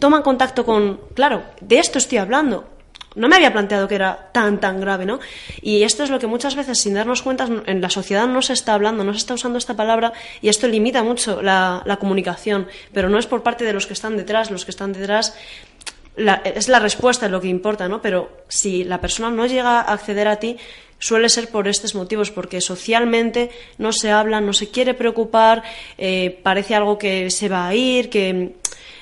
toma 0.00 0.22
contacto 0.22 0.64
con, 0.64 1.00
claro, 1.14 1.44
de 1.60 1.78
esto 1.78 1.98
estoy 1.98 2.18
hablando. 2.18 2.68
No 3.14 3.28
me 3.28 3.36
había 3.36 3.52
planteado 3.52 3.88
que 3.88 3.94
era 3.94 4.30
tan, 4.32 4.58
tan 4.58 4.80
grave, 4.80 5.04
¿no? 5.04 5.20
Y 5.60 5.82
esto 5.82 6.02
es 6.02 6.10
lo 6.10 6.18
que 6.18 6.26
muchas 6.26 6.56
veces, 6.56 6.78
sin 6.78 6.94
darnos 6.94 7.22
cuenta, 7.22 7.46
en 7.66 7.80
la 7.80 7.90
sociedad 7.90 8.26
no 8.26 8.40
se 8.40 8.54
está 8.54 8.74
hablando, 8.74 9.04
no 9.04 9.12
se 9.12 9.18
está 9.18 9.34
usando 9.34 9.58
esta 9.58 9.76
palabra 9.76 10.12
y 10.40 10.48
esto 10.48 10.66
limita 10.66 11.02
mucho 11.02 11.42
la, 11.42 11.98
comunicación, 12.00 12.68
pero 12.92 13.10
no 13.10 13.18
es 13.18 13.26
por 13.26 13.42
parte 13.42 13.64
de 13.64 13.72
los 13.72 13.86
que 13.86 13.92
están 13.92 14.16
detrás, 14.16 14.50
los 14.50 14.64
que 14.64 14.70
están 14.70 14.92
detrás 14.92 15.34
es 16.16 16.68
la 16.68 16.78
respuesta 16.78 17.28
lo 17.28 17.40
que 17.40 17.48
importa, 17.48 17.88
¿no? 17.88 18.02
Pero 18.02 18.30
si 18.48 18.84
la 18.84 19.00
persona 19.00 19.30
no 19.30 19.46
llega 19.46 19.80
a 19.80 19.92
acceder 19.92 20.28
a 20.28 20.36
ti, 20.36 20.56
suele 21.02 21.28
ser 21.28 21.48
por 21.48 21.66
estos 21.66 21.94
motivos, 21.94 22.30
porque 22.30 22.60
socialmente 22.60 23.50
no 23.78 23.92
se 23.92 24.10
habla, 24.10 24.40
no 24.40 24.52
se 24.52 24.68
quiere 24.68 24.94
preocupar, 24.94 25.62
eh, 25.98 26.38
parece 26.42 26.74
algo 26.74 26.96
que 26.96 27.30
se 27.30 27.48
va 27.48 27.66
a 27.66 27.74
ir, 27.74 28.08
que... 28.08 28.54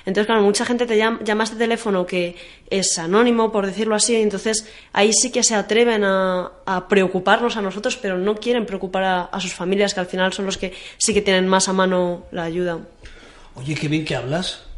Entonces, 0.06 0.26
claro, 0.26 0.42
mucha 0.42 0.64
gente 0.64 0.86
te 0.86 0.96
llama, 0.96 1.20
llama 1.22 1.42
a 1.42 1.44
este 1.44 1.56
teléfono 1.56 2.06
que 2.06 2.34
es 2.70 2.98
anónimo, 2.98 3.52
por 3.52 3.66
decirlo 3.66 3.94
así, 3.94 4.14
y 4.14 4.22
entonces 4.22 4.66
ahí 4.94 5.12
sí 5.12 5.30
que 5.30 5.42
se 5.42 5.54
atreven 5.54 6.02
a, 6.04 6.86
preocuparnos 6.88 7.58
a 7.58 7.62
nosotros, 7.62 7.98
pero 7.98 8.16
no 8.16 8.36
quieren 8.36 8.64
preocupar 8.64 9.04
a, 9.04 9.22
a, 9.24 9.40
sus 9.40 9.52
familias, 9.52 9.92
que 9.92 10.00
al 10.00 10.06
final 10.06 10.32
son 10.32 10.46
los 10.46 10.56
que 10.56 10.72
sí 10.96 11.12
que 11.12 11.20
tienen 11.20 11.46
más 11.46 11.68
a 11.68 11.74
mano 11.74 12.24
la 12.32 12.44
ayuda. 12.44 12.78
Oye, 13.56 13.74
qué 13.74 13.88
bien 13.88 14.06
que 14.06 14.16
hablas. 14.16 14.69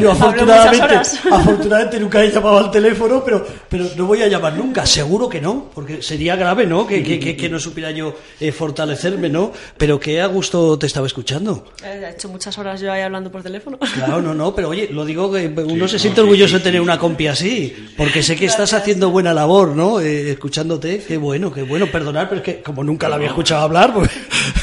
Yo, 0.00 0.12
afortunadamente, 0.12 0.94
afortunadamente 1.32 1.98
nunca 1.98 2.22
he 2.22 2.30
llamado 2.30 2.58
al 2.58 2.70
teléfono, 2.70 3.22
pero, 3.24 3.44
pero 3.68 3.86
no 3.96 4.06
voy 4.06 4.22
a 4.22 4.28
llamar 4.28 4.56
nunca, 4.56 4.86
seguro 4.86 5.28
que 5.28 5.40
no, 5.40 5.70
porque 5.74 6.02
sería 6.02 6.36
grave, 6.36 6.64
¿no? 6.64 6.86
Que, 6.86 7.02
que, 7.02 7.36
que, 7.36 7.48
no 7.48 7.58
supiera 7.58 7.90
yo 7.90 8.14
eh, 8.38 8.52
fortalecerme, 8.52 9.28
¿no? 9.28 9.52
Pero 9.76 9.98
que 9.98 10.20
a 10.20 10.26
gusto 10.26 10.78
te 10.78 10.86
estaba 10.86 11.06
escuchando. 11.06 11.66
He 11.84 12.10
hecho 12.10 12.28
muchas 12.28 12.56
horas 12.56 12.80
yo 12.80 12.92
ahí 12.92 13.02
hablando 13.02 13.30
por 13.30 13.42
teléfono. 13.42 13.76
Claro, 13.78 14.22
no, 14.22 14.32
no, 14.32 14.54
pero 14.54 14.68
oye, 14.68 14.88
lo 14.90 15.04
digo 15.04 15.32
que 15.32 15.48
uno 15.48 15.88
se 15.88 15.98
siente 15.98 16.20
orgulloso 16.20 16.58
de 16.58 16.62
tener 16.62 16.80
una 16.80 16.98
compi 16.98 17.26
así, 17.26 17.74
porque 17.96 18.22
sé 18.22 18.36
que 18.36 18.46
estás 18.46 18.72
haciendo 18.72 19.10
buena 19.10 19.34
labor, 19.34 19.70
¿no? 19.70 20.00
Eh, 20.00 20.30
escuchándote, 20.30 21.02
qué 21.06 21.16
bueno, 21.16 21.52
qué 21.52 21.62
bueno, 21.62 21.90
perdonar, 21.90 22.28
pero 22.28 22.40
es 22.40 22.44
que 22.44 22.62
como 22.62 22.84
nunca 22.84 23.08
la 23.08 23.16
había 23.16 23.28
escuchado 23.28 23.62
hablar, 23.62 23.92
pues, 23.92 24.10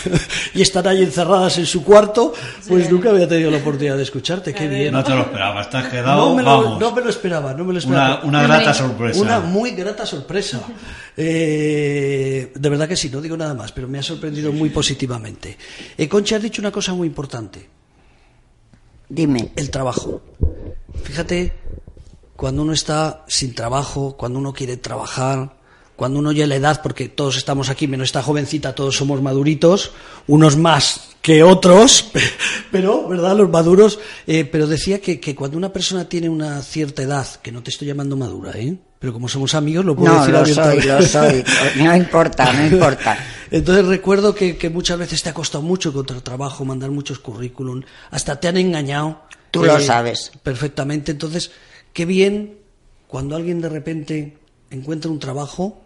y 0.54 0.62
están 0.62 0.88
ahí 0.88 1.04
encerradas 1.04 1.58
en 1.58 1.66
su 1.66 1.84
cuarto, 1.84 2.34
pues 2.70 2.90
nunca 2.90 3.10
había 3.10 3.28
tenido 3.28 3.52
la 3.52 3.58
oportunidad 3.58 3.81
de 3.82 4.04
escucharte, 4.04 4.54
qué 4.54 4.68
bien. 4.68 4.94
No 4.94 5.04
te 5.04 5.12
lo 5.12 5.22
esperaba, 5.22 5.62
estás 5.62 5.88
quedado, 5.88 6.30
no 6.30 6.36
me 6.36 6.44
lo, 6.44 6.62
vamos. 6.62 6.80
No 6.80 6.92
me 6.92 7.02
lo 7.02 7.10
esperaba, 7.10 7.54
no 7.54 7.64
me 7.66 7.74
lo 7.74 7.80
esperaba. 7.80 8.22
Una, 8.24 8.44
grata 8.44 8.74
sorpresa. 8.74 9.22
Una 9.22 9.40
muy 9.40 9.72
grata 9.72 10.06
sorpresa. 10.06 10.62
Eh, 11.18 12.54
de 12.56 12.70
verdad 12.70 12.88
que 12.88 12.96
sí, 12.96 13.10
no 13.10 13.20
digo 13.20 13.36
nada 13.36 13.54
más, 13.54 13.74
pero 13.74 13.86
me 13.86 14.00
ha 14.00 14.02
sorprendido 14.02 14.54
muy 14.54 14.70
positivamente. 14.70 15.58
Eh, 15.98 16.08
Concha, 16.08 16.38
has 16.38 16.42
dicho 16.42 16.62
una 16.62 16.72
cosa 16.72 16.94
muy 16.94 17.06
importante. 17.06 17.70
Dime. 19.10 19.52
El 19.58 19.70
trabajo. 19.70 20.22
Fíjate, 21.04 21.54
cuando 22.38 22.62
uno 22.62 22.72
está 22.72 23.26
sin 23.28 23.54
trabajo, 23.54 24.16
cuando 24.18 24.40
uno 24.40 24.54
quiere 24.54 24.78
trabajar, 24.78 25.58
cuando 25.98 26.20
uno 26.20 26.32
ya 26.32 26.48
la 26.48 26.56
edad, 26.56 26.82
porque 26.82 27.10
todos 27.10 27.38
estamos 27.38 27.70
aquí, 27.70 27.88
menos 27.88 28.08
esta 28.08 28.24
jovencita, 28.24 28.74
todos 28.74 28.96
somos 28.96 29.22
maduritos, 29.22 29.92
unos 30.28 30.56
más 30.58 31.11
que 31.22 31.44
otros, 31.44 32.12
pero, 32.72 33.08
¿verdad? 33.08 33.36
Los 33.36 33.50
maduros. 33.50 34.00
Eh, 34.28 34.46
pero 34.46 34.68
decía 34.68 35.00
que, 35.00 35.20
que, 35.20 35.36
cuando 35.36 35.58
una 35.58 35.72
persona 35.72 36.10
tiene 36.10 36.30
una 36.30 36.62
cierta 36.62 37.04
edad, 37.04 37.28
que 37.42 37.52
no 37.52 37.62
te 37.64 37.70
estoy 37.70 37.88
llamando 37.88 38.18
madura, 38.18 38.52
¿eh? 38.56 38.78
Pero 39.00 39.14
como 39.14 39.28
somos 39.28 39.56
amigos, 39.56 39.84
lo 39.84 39.96
puedo 39.96 40.14
decir 40.20 40.34
lo 40.34 40.46
soy, 40.46 40.82
lo 40.82 41.02
soy. 41.02 41.44
No 41.78 41.96
importa, 41.96 42.54
no 42.54 42.68
importa. 42.72 43.18
Entonces 43.50 43.86
recuerdo 43.86 44.36
que, 44.36 44.58
que, 44.58 44.70
muchas 44.70 45.00
veces 45.00 45.24
te 45.24 45.30
ha 45.30 45.34
costado 45.34 45.64
mucho 45.64 45.90
encontrar 45.90 46.22
trabajo, 46.22 46.66
mandar 46.66 46.92
muchos 46.92 47.18
currículum, 47.18 47.82
hasta 48.12 48.40
te 48.40 48.48
han 48.48 48.58
engañado. 48.58 49.24
Tú 49.50 49.64
lo 49.64 49.78
eh, 49.78 49.82
sabes. 49.82 50.32
Perfectamente. 50.44 51.12
Entonces, 51.12 51.52
qué 51.94 52.06
bien 52.06 52.60
cuando 53.08 53.36
alguien 53.36 53.60
de 53.60 53.70
repente 53.70 54.38
encuentra 54.70 55.10
un 55.10 55.20
trabajo 55.20 55.82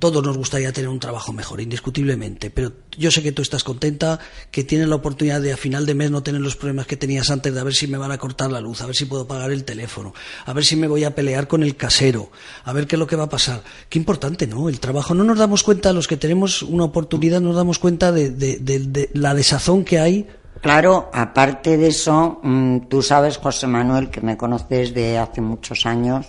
todos 0.00 0.24
nos 0.24 0.36
gustaría 0.36 0.72
tener 0.72 0.88
un 0.88 0.98
trabajo 0.98 1.32
mejor, 1.32 1.60
indiscutiblemente, 1.60 2.50
pero 2.50 2.72
yo 2.98 3.10
sé 3.10 3.22
que 3.22 3.32
tú 3.32 3.42
estás 3.42 3.62
contenta, 3.62 4.18
que 4.50 4.64
tienes 4.64 4.88
la 4.88 4.96
oportunidad 4.96 5.40
de 5.40 5.52
a 5.52 5.56
final 5.56 5.86
de 5.86 5.94
mes 5.94 6.10
no 6.10 6.22
tener 6.22 6.40
los 6.40 6.56
problemas 6.56 6.86
que 6.86 6.96
tenías 6.96 7.30
antes 7.30 7.54
de 7.54 7.60
a 7.60 7.64
ver 7.64 7.74
si 7.74 7.86
me 7.86 7.98
van 7.98 8.10
a 8.10 8.18
cortar 8.18 8.50
la 8.50 8.60
luz, 8.60 8.80
a 8.80 8.86
ver 8.86 8.96
si 8.96 9.04
puedo 9.04 9.28
pagar 9.28 9.52
el 9.52 9.64
teléfono, 9.64 10.12
a 10.46 10.52
ver 10.52 10.64
si 10.64 10.74
me 10.74 10.88
voy 10.88 11.04
a 11.04 11.14
pelear 11.14 11.46
con 11.46 11.62
el 11.62 11.76
casero, 11.76 12.32
a 12.64 12.72
ver 12.72 12.86
qué 12.86 12.96
es 12.96 12.98
lo 13.00 13.06
que 13.06 13.14
va 13.14 13.24
a 13.24 13.28
pasar. 13.28 13.62
Qué 13.88 13.98
importante, 13.98 14.46
¿no? 14.46 14.68
El 14.68 14.80
trabajo. 14.80 15.14
No 15.14 15.22
nos 15.22 15.38
damos 15.38 15.62
cuenta, 15.62 15.92
los 15.92 16.08
que 16.08 16.16
tenemos 16.16 16.62
una 16.62 16.84
oportunidad, 16.84 17.40
nos 17.40 17.54
damos 17.54 17.78
cuenta 17.78 18.10
de, 18.10 19.10
la 19.12 19.34
desazón 19.34 19.84
que 19.84 19.98
hay 19.98 20.26
Claro, 20.60 21.10
aparte 21.14 21.78
de 21.78 21.88
eso, 21.88 22.38
mm, 22.42 22.80
tú 22.88 23.00
sabes, 23.00 23.38
José 23.38 23.66
Manuel, 23.66 24.10
que 24.10 24.20
me 24.20 24.36
conoces 24.36 24.92
de 24.92 25.16
hace 25.16 25.40
muchos 25.40 25.86
años, 25.86 26.26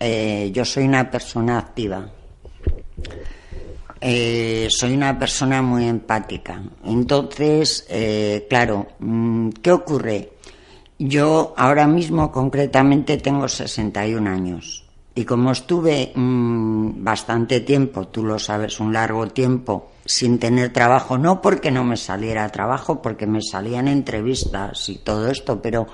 eh, 0.00 0.50
yo 0.52 0.64
soy 0.64 0.84
una 0.84 1.08
persona 1.08 1.58
activa. 1.58 2.10
Eh, 4.00 4.66
soy 4.68 4.94
una 4.94 5.16
persona 5.16 5.62
muy 5.62 5.86
empática. 5.86 6.60
Entonces, 6.84 7.86
eh, 7.88 8.46
claro, 8.50 8.88
mm, 8.98 9.50
¿qué 9.62 9.70
ocurre? 9.70 10.32
Yo 10.98 11.54
ahora 11.56 11.86
mismo 11.86 12.32
concretamente 12.32 13.16
tengo 13.18 13.48
61 13.48 14.26
años 14.26 14.84
y 15.14 15.24
como 15.24 15.52
estuve 15.52 16.12
mm, 16.14 17.04
bastante 17.04 17.60
tiempo, 17.60 18.08
tú 18.08 18.24
lo 18.24 18.38
sabes, 18.38 18.80
un 18.80 18.92
largo 18.92 19.28
tiempo 19.28 19.92
sin 20.04 20.38
tener 20.38 20.72
trabajo, 20.72 21.16
no 21.16 21.40
porque 21.40 21.70
no 21.70 21.84
me 21.84 21.96
saliera 21.96 22.48
trabajo, 22.48 23.00
porque 23.00 23.26
me 23.26 23.40
salían 23.40 23.88
entrevistas 23.88 24.88
y 24.88 24.98
todo 24.98 25.30
esto, 25.30 25.62
pero 25.62 25.86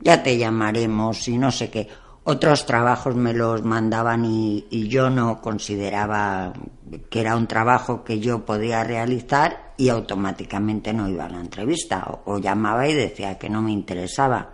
ya 0.00 0.22
te 0.22 0.38
llamaremos 0.38 1.28
y 1.28 1.36
no 1.36 1.50
sé 1.50 1.68
qué 1.68 1.88
otros 2.24 2.66
trabajos 2.66 3.14
me 3.14 3.32
los 3.32 3.62
mandaban 3.64 4.24
y, 4.24 4.66
yo 4.88 5.10
no 5.10 5.40
consideraba 5.40 6.52
que 7.08 7.20
era 7.20 7.36
un 7.36 7.46
trabajo 7.46 8.04
que 8.04 8.20
yo 8.20 8.44
podía 8.44 8.84
realizar 8.84 9.72
y 9.76 9.88
automáticamente 9.88 10.92
no 10.92 11.08
iba 11.08 11.26
a 11.26 11.30
la 11.30 11.40
entrevista 11.40 12.20
o, 12.24 12.38
llamaba 12.38 12.88
y 12.88 12.94
decía 12.94 13.38
que 13.38 13.48
no 13.48 13.62
me 13.62 13.72
interesaba. 13.72 14.50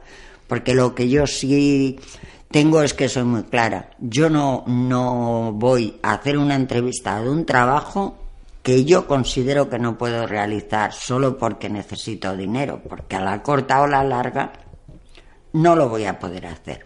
Porque 0.47 0.75
lo 0.75 0.95
que 0.95 1.09
yo 1.09 1.27
sí 1.27 1.99
tengo 2.51 2.83
es 2.83 2.95
que 2.95 3.09
soy 3.09 3.25
muy 3.25 3.43
clara. 3.45 3.91
Yo 3.99 4.31
no, 4.31 4.63
no 4.67 5.53
voy 5.53 5.99
a 6.03 6.13
hacer 6.13 6.39
una 6.39 6.55
entrevista 6.55 7.21
de 7.21 7.29
un 7.29 7.45
trabajo 7.45 8.17
que 8.63 8.85
yo 8.85 9.07
considero 9.07 9.69
que 9.69 9.79
no 9.79 9.99
puedo 9.99 10.27
realizar 10.27 10.93
solo 10.93 11.39
porque 11.39 11.69
necesito 11.69 12.37
dinero, 12.37 12.81
porque 12.89 13.17
a 13.17 13.21
la 13.21 13.43
corta 13.43 13.81
o 13.81 13.87
la 13.87 14.05
larga 14.05 14.53
no 15.53 15.75
lo 15.75 15.89
voy 15.89 16.05
a 16.05 16.19
poder 16.19 16.47
hacer. 16.47 16.83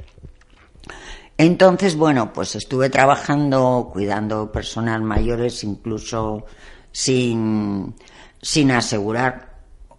Entonces, 1.40 1.96
bueno, 1.96 2.34
pues 2.34 2.54
estuve 2.54 2.90
trabajando 2.90 3.88
cuidando 3.90 4.52
personas 4.52 5.00
mayores 5.00 5.64
incluso 5.64 6.44
sin, 6.92 7.94
sin 8.42 8.70
asegurar 8.70 9.48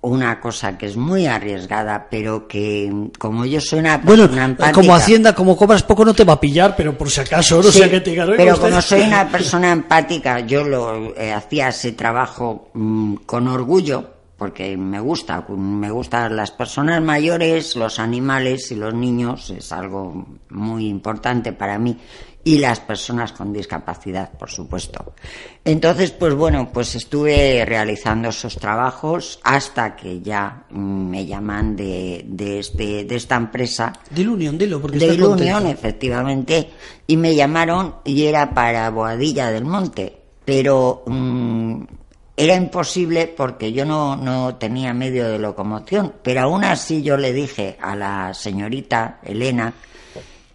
una 0.01 0.39
cosa 0.39 0.77
que 0.77 0.85
es 0.85 0.95
muy 0.95 1.25
arriesgada, 1.25 2.07
pero 2.11 2.47
que 2.47 3.09
como 3.17 3.43
yo 3.45 3.59
soy 3.59 3.79
una 3.79 3.99
persona 3.99 4.45
empática, 4.45 4.71
como 4.71 4.93
Hacienda, 4.93 5.33
como 5.33 5.57
cobras 5.57 5.81
poco 5.81 6.05
no 6.05 6.13
te 6.13 6.23
va 6.23 6.33
a 6.33 6.39
pillar, 6.39 6.75
pero 6.77 6.95
por 6.95 7.09
si 7.09 7.21
acaso, 7.21 7.57
no 7.57 7.71
sé 7.71 7.89
qué 7.89 8.01
te 8.01 8.11
diga, 8.11 8.27
Pero 8.37 8.59
como 8.59 8.79
soy 8.79 9.01
una 9.01 9.27
persona 9.31 9.71
empática, 9.71 10.41
yo 10.41 10.63
lo 10.63 11.15
eh, 11.17 11.33
hacía 11.33 11.69
ese 11.69 11.93
trabajo 11.93 12.69
mm, 12.75 13.15
con 13.25 13.47
orgullo, 13.47 14.13
porque 14.41 14.75
me 14.75 14.99
gusta, 14.99 15.45
me 15.55 15.91
gustan 15.91 16.35
las 16.35 16.49
personas 16.49 16.99
mayores, 16.99 17.75
los 17.75 17.99
animales 17.99 18.71
y 18.71 18.75
los 18.75 18.91
niños, 18.91 19.51
es 19.51 19.71
algo 19.71 20.25
muy 20.49 20.87
importante 20.87 21.53
para 21.53 21.77
mí 21.77 21.95
y 22.43 22.57
las 22.57 22.79
personas 22.79 23.33
con 23.33 23.53
discapacidad, 23.53 24.31
por 24.31 24.49
supuesto. 24.49 25.13
Entonces, 25.63 26.09
pues 26.09 26.33
bueno, 26.33 26.71
pues 26.73 26.95
estuve 26.95 27.63
realizando 27.67 28.29
esos 28.29 28.55
trabajos 28.55 29.39
hasta 29.43 29.95
que 29.95 30.21
ya 30.21 30.65
me 30.71 31.27
llaman 31.27 31.75
de, 31.75 32.25
de, 32.25 32.57
este, 32.57 33.05
de 33.05 33.15
esta 33.15 33.35
empresa. 33.35 33.93
De 34.09 34.27
Unión, 34.27 34.57
dilo, 34.57 34.81
porque 34.81 34.97
De 34.97 35.23
Unión, 35.23 35.67
efectivamente. 35.67 36.67
Y 37.05 37.15
me 37.15 37.35
llamaron 37.35 37.97
y 38.05 38.23
era 38.23 38.55
para 38.55 38.89
Boadilla 38.89 39.51
del 39.51 39.65
Monte. 39.65 40.17
Pero 40.43 41.03
mm, 41.05 41.83
era 42.35 42.55
imposible 42.55 43.27
porque 43.27 43.71
yo 43.73 43.85
no, 43.85 44.15
no 44.15 44.55
tenía 44.55 44.93
medio 44.93 45.27
de 45.27 45.39
locomoción. 45.39 46.13
Pero 46.23 46.41
aún 46.41 46.63
así 46.63 47.03
yo 47.03 47.17
le 47.17 47.33
dije 47.33 47.77
a 47.79 47.95
la 47.95 48.33
señorita 48.33 49.19
Elena, 49.23 49.73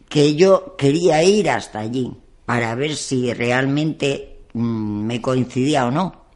que 0.09 0.35
yo 0.35 0.77
quería 0.77 1.23
ir 1.23 1.51
hasta 1.51 1.81
allí 1.81 2.13
para 2.45 2.75
ver 2.75 2.95
si 2.95 3.33
realmente 3.33 4.47
mm, 4.53 5.05
me 5.07 5.21
coincidía 5.21 5.87
o 5.87 5.91
no. 5.91 6.27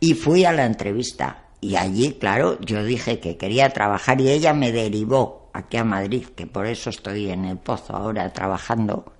Y 0.00 0.14
fui 0.14 0.44
a 0.44 0.52
la 0.52 0.64
entrevista. 0.64 1.44
Y 1.60 1.74
allí, 1.74 2.12
claro, 2.20 2.58
yo 2.60 2.84
dije 2.84 3.18
que 3.18 3.36
quería 3.36 3.70
trabajar 3.70 4.20
y 4.20 4.30
ella 4.30 4.54
me 4.54 4.70
derivó 4.70 5.50
aquí 5.52 5.76
a 5.76 5.84
Madrid, 5.84 6.24
que 6.36 6.46
por 6.46 6.66
eso 6.66 6.90
estoy 6.90 7.30
en 7.30 7.44
el 7.44 7.58
pozo 7.58 7.96
ahora 7.96 8.32
trabajando. 8.32 9.12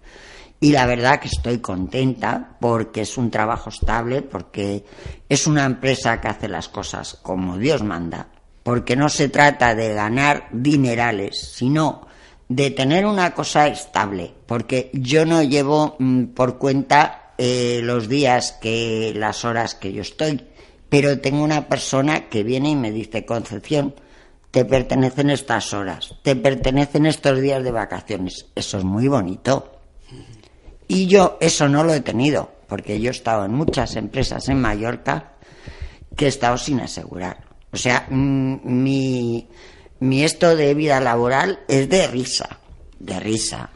Y 0.61 0.73
la 0.73 0.87
verdad 0.87 1.21
que 1.21 1.29
estoy 1.29 1.59
contenta 1.59 2.57
porque 2.61 3.03
es 3.03 3.17
un 3.17 3.31
trabajo 3.31 3.71
estable, 3.71 4.23
porque 4.23 4.85
es 5.29 5.47
una 5.47 5.65
empresa 5.65 6.21
que 6.21 6.29
hace 6.29 6.49
las 6.49 6.69
cosas 6.69 7.19
como 7.23 7.59
Dios 7.59 7.83
manda, 7.85 8.29
porque 8.65 8.97
no 8.97 9.09
se 9.09 9.29
trata 9.29 9.77
de 9.77 9.95
ganar 9.95 10.49
dinerales, 10.51 11.53
sino 11.55 12.09
de 12.49 12.71
tener 12.71 13.07
una 13.07 13.35
cosa 13.35 13.69
estable, 13.69 14.35
porque 14.47 14.91
yo 14.95 15.25
no 15.25 15.43
llevo 15.43 15.97
mm, 15.99 16.25
por 16.27 16.59
cuenta 16.59 17.33
eh, 17.39 17.81
los 17.85 18.09
días 18.09 18.59
que 18.61 19.13
las 19.15 19.45
horas 19.45 19.77
que 19.77 19.93
yo 19.93 20.03
estoy, 20.03 20.45
pero 20.89 21.21
tengo 21.21 21.45
una 21.45 21.69
persona 21.69 22.29
que 22.29 22.43
viene 22.43 22.71
y 22.71 22.77
me 22.77 22.91
dice 22.91 23.25
Concepción, 23.25 23.95
te 24.51 24.65
pertenecen 24.65 25.31
estas 25.31 25.73
horas, 25.73 26.17
te 26.23 26.35
pertenecen 26.35 27.07
estos 27.07 27.41
días 27.41 27.63
de 27.63 27.71
vacaciones, 27.71 28.47
eso 28.57 28.79
es 28.79 28.85
muy 28.85 29.07
bonito. 29.07 29.78
Y 30.89 31.07
yo 31.07 31.37
eso 31.41 31.69
no 31.69 31.85
lo 31.85 31.95
he 31.95 32.01
tenido, 32.01 32.51
porque 32.67 33.01
yo 33.01 33.11
he 33.11 33.13
estado 33.13 33.45
en 33.45 33.53
muchas 33.53 33.95
empresas 33.97 34.49
en 34.49 34.61
Mallorca 34.61 35.35
que 36.17 36.25
he 36.25 36.29
estado 36.29 36.57
sin 36.59 36.81
asegurar. 36.81 37.45
O 37.71 37.77
sea, 37.77 38.07
mm, 38.11 38.61
mi 38.65 39.47
mi 40.01 40.23
esto 40.23 40.55
de 40.55 40.75
vida 40.75 41.01
laboral 41.01 41.61
es 41.67 41.89
de 41.89 42.07
risa, 42.07 42.61
de 42.99 43.19
risa. 43.19 43.71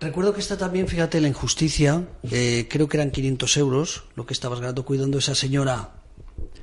Recuerdo 0.00 0.34
que 0.34 0.40
está 0.40 0.58
también, 0.58 0.88
fíjate, 0.88 1.20
la 1.20 1.28
injusticia, 1.28 2.04
eh, 2.30 2.66
creo 2.68 2.88
que 2.88 2.96
eran 2.96 3.10
500 3.10 3.56
euros 3.56 4.04
lo 4.14 4.26
que 4.26 4.34
estabas 4.34 4.60
ganando 4.60 4.84
cuidando 4.84 5.16
a 5.16 5.20
esa 5.20 5.34
señora 5.34 5.90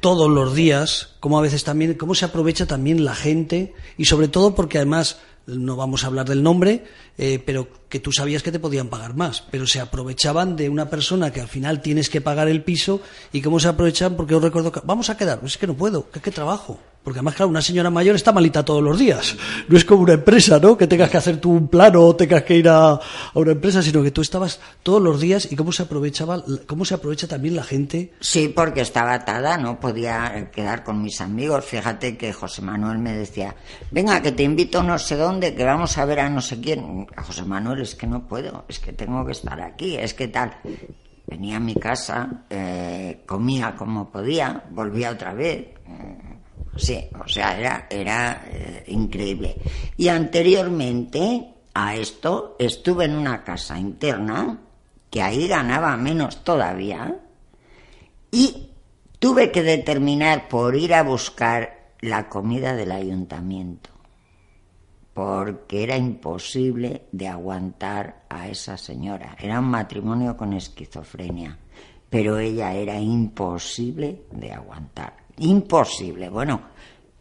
todos 0.01 0.29
los 0.29 0.53
días, 0.53 1.15
como 1.19 1.39
a 1.39 1.41
veces 1.41 1.63
también, 1.63 1.93
cómo 1.95 2.15
se 2.15 2.25
aprovecha 2.25 2.65
también 2.67 3.03
la 3.03 3.15
gente 3.15 3.73
y 3.97 4.05
sobre 4.05 4.27
todo 4.27 4.55
porque 4.55 4.77
además 4.77 5.19
no 5.47 5.75
vamos 5.75 6.03
a 6.03 6.07
hablar 6.07 6.27
del 6.27 6.43
nombre, 6.43 6.85
eh, 7.21 7.37
pero 7.45 7.67
que 7.89 7.99
tú 7.99 8.13
sabías 8.13 8.43
que 8.43 8.51
te 8.51 8.59
podían 8.59 8.87
pagar 8.87 9.13
más, 9.13 9.43
pero 9.51 9.67
se 9.67 9.81
aprovechaban 9.81 10.55
de 10.55 10.69
una 10.69 10.89
persona 10.89 11.33
que 11.33 11.41
al 11.41 11.49
final 11.49 11.81
tienes 11.81 12.09
que 12.09 12.21
pagar 12.21 12.47
el 12.47 12.63
piso 12.63 13.01
y 13.33 13.41
cómo 13.41 13.59
se 13.59 13.67
aprovechan 13.67 14.15
porque 14.15 14.31
yo 14.31 14.39
recuerdo 14.39 14.71
que 14.71 14.79
vamos 14.85 15.09
a 15.09 15.17
quedar, 15.17 15.41
es 15.43 15.57
que 15.57 15.67
no 15.67 15.73
puedo, 15.73 16.09
que, 16.09 16.21
que 16.21 16.31
trabajo. 16.31 16.79
Porque 17.03 17.19
además, 17.19 17.35
claro, 17.35 17.49
una 17.49 17.61
señora 17.61 17.89
mayor 17.89 18.15
está 18.15 18.33
malita 18.33 18.63
todos 18.63 18.83
los 18.83 18.99
días. 18.99 19.35
No 19.69 19.77
es 19.77 19.85
como 19.85 20.03
una 20.03 20.13
empresa, 20.13 20.59
¿no? 20.59 20.77
Que 20.77 20.85
tengas 20.85 21.09
que 21.09 21.17
hacer 21.17 21.37
tú 21.37 21.51
un 21.51 21.69
plano 21.69 22.03
o 22.03 22.15
tengas 22.15 22.43
que 22.43 22.57
ir 22.57 22.67
a, 22.67 22.99
una 23.33 23.53
empresa, 23.53 23.81
sino 23.81 24.03
que 24.03 24.11
tú 24.11 24.21
estabas 24.21 24.59
todos 24.83 25.01
los 25.01 25.21
días 25.21 25.49
y 25.49 25.55
cómo 25.55 25.71
se 25.71 25.83
aprovechaba, 25.83 26.43
cómo 26.67 26.83
se 26.83 26.95
aprovecha 26.95 27.27
también 27.27 27.55
la 27.55 27.63
gente. 27.63 28.11
Sí, 28.19 28.49
porque 28.49 28.81
estaba 28.81 29.13
atada, 29.13 29.57
no 29.57 29.79
podía 29.79 30.51
quedar 30.51 30.83
con 30.83 31.01
mis 31.01 31.21
amigos. 31.21 31.63
Fíjate 31.63 32.17
que 32.17 32.33
José 32.33 32.61
Manuel 32.61 32.99
me 32.99 33.13
decía, 33.13 33.55
venga, 33.91 34.21
que 34.21 34.33
te 34.33 34.43
invito 34.43 34.83
no 34.83 34.99
sé 34.99 35.15
dónde, 35.15 35.55
que 35.55 35.63
vamos 35.63 35.97
a 35.97 36.05
ver 36.05 36.19
a 36.19 36.29
no 36.29 36.41
sé 36.41 36.59
quién. 36.59 37.07
A 37.15 37.23
José 37.23 37.43
Manuel, 37.43 37.81
es 37.81 37.95
que 37.95 38.07
no 38.07 38.27
puedo, 38.27 38.65
es 38.67 38.79
que 38.79 38.93
tengo 38.93 39.25
que 39.25 39.33
estar 39.33 39.59
aquí, 39.61 39.97
es 39.97 40.13
que 40.13 40.27
tal. 40.27 40.55
Venía 41.27 41.57
a 41.57 41.59
mi 41.59 41.75
casa, 41.75 42.45
eh, 42.49 43.21
comía 43.25 43.75
como 43.75 44.09
podía, 44.09 44.63
volvía 44.71 45.11
otra 45.11 45.33
vez. 45.33 45.67
Sí, 46.75 47.09
o 47.23 47.27
sea, 47.27 47.59
era, 47.59 47.87
era 47.89 48.43
eh, 48.47 48.83
increíble. 48.87 49.57
Y 49.97 50.07
anteriormente 50.07 51.53
a 51.73 51.95
esto 51.95 52.55
estuve 52.57 53.05
en 53.05 53.15
una 53.15 53.43
casa 53.43 53.77
interna, 53.77 54.59
que 55.09 55.21
ahí 55.21 55.47
ganaba 55.47 55.95
menos 55.97 56.43
todavía, 56.43 57.19
y 58.31 58.69
tuve 59.19 59.51
que 59.51 59.63
determinar 59.63 60.47
por 60.47 60.75
ir 60.75 60.93
a 60.93 61.03
buscar 61.03 61.93
la 62.01 62.29
comida 62.29 62.75
del 62.75 62.91
ayuntamiento, 62.91 63.89
porque 65.19 65.83
era 65.83 65.97
imposible 65.97 67.03
de 67.11 67.27
aguantar 67.27 68.23
a 68.29 68.47
esa 68.47 68.77
señora. 68.77 69.35
Era 69.37 69.59
un 69.59 69.65
matrimonio 69.65 70.37
con 70.37 70.53
esquizofrenia, 70.53 71.57
pero 72.09 72.39
ella 72.39 72.73
era 72.73 72.97
imposible 72.97 74.21
de 74.31 74.53
aguantar 74.53 75.19
imposible. 75.39 76.29
Bueno, 76.29 76.61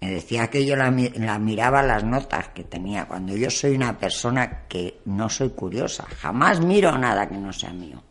me 0.00 0.10
decía 0.10 0.48
que 0.48 0.64
yo 0.64 0.76
la, 0.76 0.90
miraba 0.90 1.82
las 1.82 2.04
notas 2.04 2.48
que 2.48 2.64
tenía, 2.64 3.06
cuando 3.06 3.36
yo 3.36 3.50
soy 3.50 3.74
una 3.74 3.98
persona 3.98 4.66
que 4.68 5.00
no 5.06 5.28
soy 5.28 5.50
curiosa, 5.50 6.04
jamás 6.04 6.60
miro 6.60 6.96
nada 6.96 7.28
que 7.28 7.36
no 7.36 7.52
sea 7.52 7.72
mío. 7.72 8.02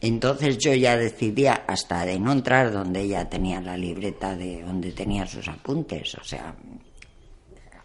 Entonces 0.00 0.58
yo 0.58 0.72
ya 0.74 0.96
decidía 0.96 1.64
hasta 1.66 2.04
de 2.04 2.18
no 2.20 2.32
entrar 2.32 2.72
donde 2.72 3.02
ella 3.02 3.28
tenía 3.28 3.60
la 3.60 3.76
libreta 3.76 4.36
de 4.36 4.62
donde 4.62 4.92
tenía 4.92 5.26
sus 5.26 5.48
apuntes, 5.48 6.14
o 6.14 6.24
sea, 6.24 6.54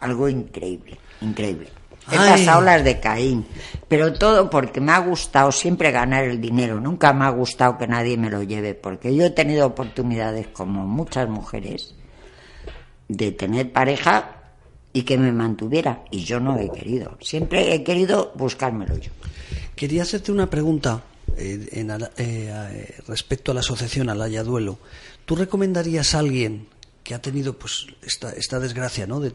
algo 0.03 0.27
increíble, 0.27 0.97
increíble. 1.21 1.69
Estas 2.11 2.47
aulas 2.49 2.83
de 2.83 2.99
Caín, 2.99 3.45
pero 3.87 4.11
todo 4.11 4.49
porque 4.49 4.81
me 4.81 4.91
ha 4.91 4.99
gustado 4.99 5.53
siempre 5.53 5.89
ganar 5.91 6.25
el 6.25 6.41
dinero, 6.41 6.81
nunca 6.81 7.13
me 7.13 7.23
ha 7.23 7.29
gustado 7.29 7.77
que 7.77 7.87
nadie 7.87 8.17
me 8.17 8.29
lo 8.29 8.43
lleve, 8.43 8.73
porque 8.73 9.15
yo 9.15 9.25
he 9.25 9.29
tenido 9.29 9.65
oportunidades 9.65 10.47
como 10.47 10.85
muchas 10.85 11.29
mujeres 11.29 11.95
de 13.07 13.31
tener 13.31 13.71
pareja 13.71 14.41
y 14.91 15.03
que 15.03 15.17
me 15.17 15.31
mantuviera, 15.31 16.03
y 16.11 16.25
yo 16.25 16.41
no 16.41 16.59
he 16.59 16.69
querido, 16.69 17.17
siempre 17.21 17.73
he 17.73 17.83
querido 17.83 18.33
buscármelo 18.35 18.97
yo. 18.97 19.11
Quería 19.73 20.03
hacerte 20.03 20.33
una 20.33 20.49
pregunta 20.49 21.01
eh, 21.37 21.69
en, 21.71 21.89
eh, 21.89 22.09
eh, 22.17 22.95
respecto 23.07 23.51
a 23.51 23.53
la 23.53 23.61
asociación 23.61 24.09
Alaya 24.09 24.43
Duelo. 24.43 24.77
¿Tú 25.25 25.37
recomendarías 25.37 26.13
a 26.13 26.19
alguien 26.19 26.67
que 27.03 27.13
ha 27.13 27.21
tenido 27.21 27.53
pues 27.53 27.85
esta, 28.01 28.31
esta 28.31 28.59
desgracia 28.59 29.05
¿no? 29.05 29.19
De, 29.19 29.31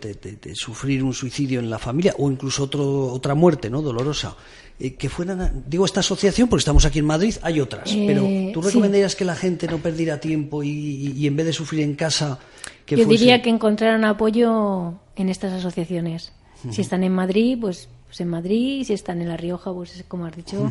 sufrir 0.54 1.04
un 1.04 1.12
suicidio 1.12 1.60
en 1.60 1.68
la 1.68 1.78
familia 1.78 2.14
o 2.18 2.30
incluso 2.30 2.64
otro, 2.64 3.12
otra 3.12 3.34
muerte 3.34 3.68
no 3.68 3.82
dolorosa. 3.82 4.34
Eh, 4.80 4.94
que 4.94 5.08
fueran 5.08 5.64
digo 5.66 5.84
esta 5.84 6.00
asociación 6.00 6.48
porque 6.48 6.60
estamos 6.60 6.84
aquí 6.84 7.00
en 7.00 7.04
Madrid 7.04 7.34
hay 7.42 7.60
otras. 7.60 7.92
Eh, 7.92 8.04
pero 8.06 8.52
tú 8.52 8.62
recomendarías 8.62 9.14
que 9.14 9.24
la 9.24 9.34
gente 9.34 9.66
no 9.66 9.78
perdiera 9.78 10.18
tiempo 10.18 10.62
y, 10.62 11.26
en 11.26 11.36
vez 11.36 11.46
de 11.46 11.52
sufrir 11.52 11.82
en 11.82 11.94
casa 11.94 12.38
que 12.86 12.96
yo 12.96 13.04
diría 13.04 13.42
que 13.42 13.50
encontraran 13.50 14.04
apoyo 14.04 14.94
en 15.16 15.28
estas 15.28 15.52
asociaciones. 15.52 16.32
Si 16.70 16.80
están 16.80 17.04
en 17.04 17.12
Madrid 17.12 17.58
pues, 17.60 17.88
pues 18.06 18.20
en 18.20 18.28
Madrid 18.28 18.84
si 18.84 18.94
están 18.94 19.20
en 19.20 19.28
La 19.28 19.36
Rioja 19.36 19.72
pues 19.72 20.04
como 20.08 20.26
has 20.26 20.36
dicho. 20.36 20.70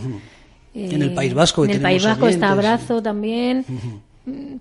En 0.74 1.02
el 1.02 1.14
País 1.14 1.34
Vasco 1.34 1.66
en 1.66 1.72
el 1.72 1.82
País 1.82 2.04
Vasco 2.04 2.28
está 2.28 2.52
Abrazo 2.52 3.02
también 3.02 3.66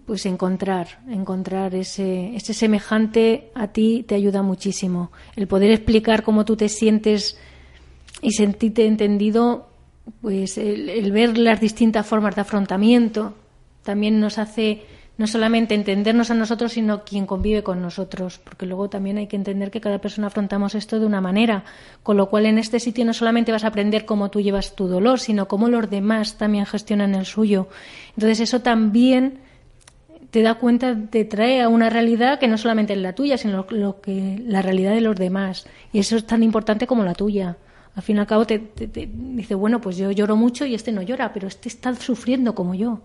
pues 0.05 0.27
encontrar, 0.27 1.01
encontrar 1.09 1.75
ese, 1.75 2.37
ese 2.37 2.55
semejante 2.55 3.51
a 3.55 3.69
ti 3.69 4.05
te 4.07 4.15
ayuda 4.15 4.43
muchísimo. 4.43 5.11
El 5.35 5.49
poder 5.49 5.73
explicar 5.73 6.23
cómo 6.23 6.45
tú 6.45 6.57
te 6.57 6.69
sientes 6.69 7.37
y 8.23 8.31
sentirte 8.33 8.87
entendido, 8.87 9.69
pues 10.21 10.57
el, 10.59 11.11
ver 11.11 11.37
las 11.37 11.61
distintas 11.61 12.07
formas 12.07 12.37
de 12.37 12.43
afrontamiento 12.43 13.35
también 13.83 14.21
nos 14.21 14.39
hace 14.39 14.85
no 15.19 15.27
solamente 15.27 15.75
entendernos 15.75 16.31
a 16.31 16.35
nosotros, 16.35 16.73
sino 16.73 17.03
quien 17.03 17.27
convive 17.27 17.63
con 17.63 17.81
nosotros, 17.81 18.39
porque 18.39 18.67
luego 18.67 18.91
también 18.91 19.17
hay 19.17 19.27
que 19.27 19.37
entender 19.37 19.71
que 19.71 19.81
cada 19.81 19.99
persona 19.99 20.27
afrontamos 20.27 20.75
esto 20.75 21.01
de 21.01 21.07
una 21.07 21.23
manera, 21.23 21.65
con 22.03 22.19
lo 22.19 22.29
cual 22.29 22.45
en 22.45 22.59
este 22.59 22.81
sitio 22.81 23.05
no 23.05 23.15
solamente 23.15 23.51
vas 23.51 23.65
a 23.65 23.69
aprender 23.69 24.05
cómo 24.05 24.31
tú 24.31 24.43
llevas 24.43 24.77
tu 24.77 24.89
dolor, 24.89 25.19
sino 25.19 25.49
cómo 25.49 25.69
los 25.69 25.89
demás 25.89 26.37
también 26.37 26.67
gestionan 26.67 27.15
el 27.15 27.25
suyo. 27.25 27.69
Entonces 28.15 28.41
eso 28.41 28.61
también 28.61 29.46
te 30.31 30.43
da 30.43 30.55
cuenta, 30.55 30.97
te 31.11 31.25
trae 31.25 31.63
a 31.63 31.69
una 31.69 31.91
realidad 31.91 32.39
que 32.39 32.49
no 32.49 32.59
solamente 32.59 32.93
es 32.93 32.99
la 32.99 33.15
tuya, 33.15 33.39
sino 33.39 33.67
lo 33.71 34.01
que 34.01 34.43
la 34.47 34.63
realidad 34.63 34.95
de 34.95 35.01
los 35.01 35.17
demás. 35.17 35.67
Y 35.93 35.99
eso 35.99 36.17
es 36.17 36.27
tan 36.27 36.43
importante 36.43 36.87
como 36.87 37.05
la 37.05 37.15
tuya. 37.15 37.57
Al 37.95 38.03
fin 38.03 38.17
y 38.17 38.21
al 38.21 38.27
cabo 38.27 38.47
te, 38.47 38.59
te 38.59 39.09
dice, 39.13 39.55
bueno, 39.55 39.81
pues 39.81 39.97
yo 39.97 40.11
lloro 40.11 40.37
mucho 40.37 40.67
y 40.67 40.75
este 40.75 40.93
no 40.93 41.03
llora, 41.03 41.33
pero 41.33 41.49
este 41.49 41.69
está 41.69 41.95
sufriendo 41.95 42.55
como 42.55 42.75
yo. 42.75 43.01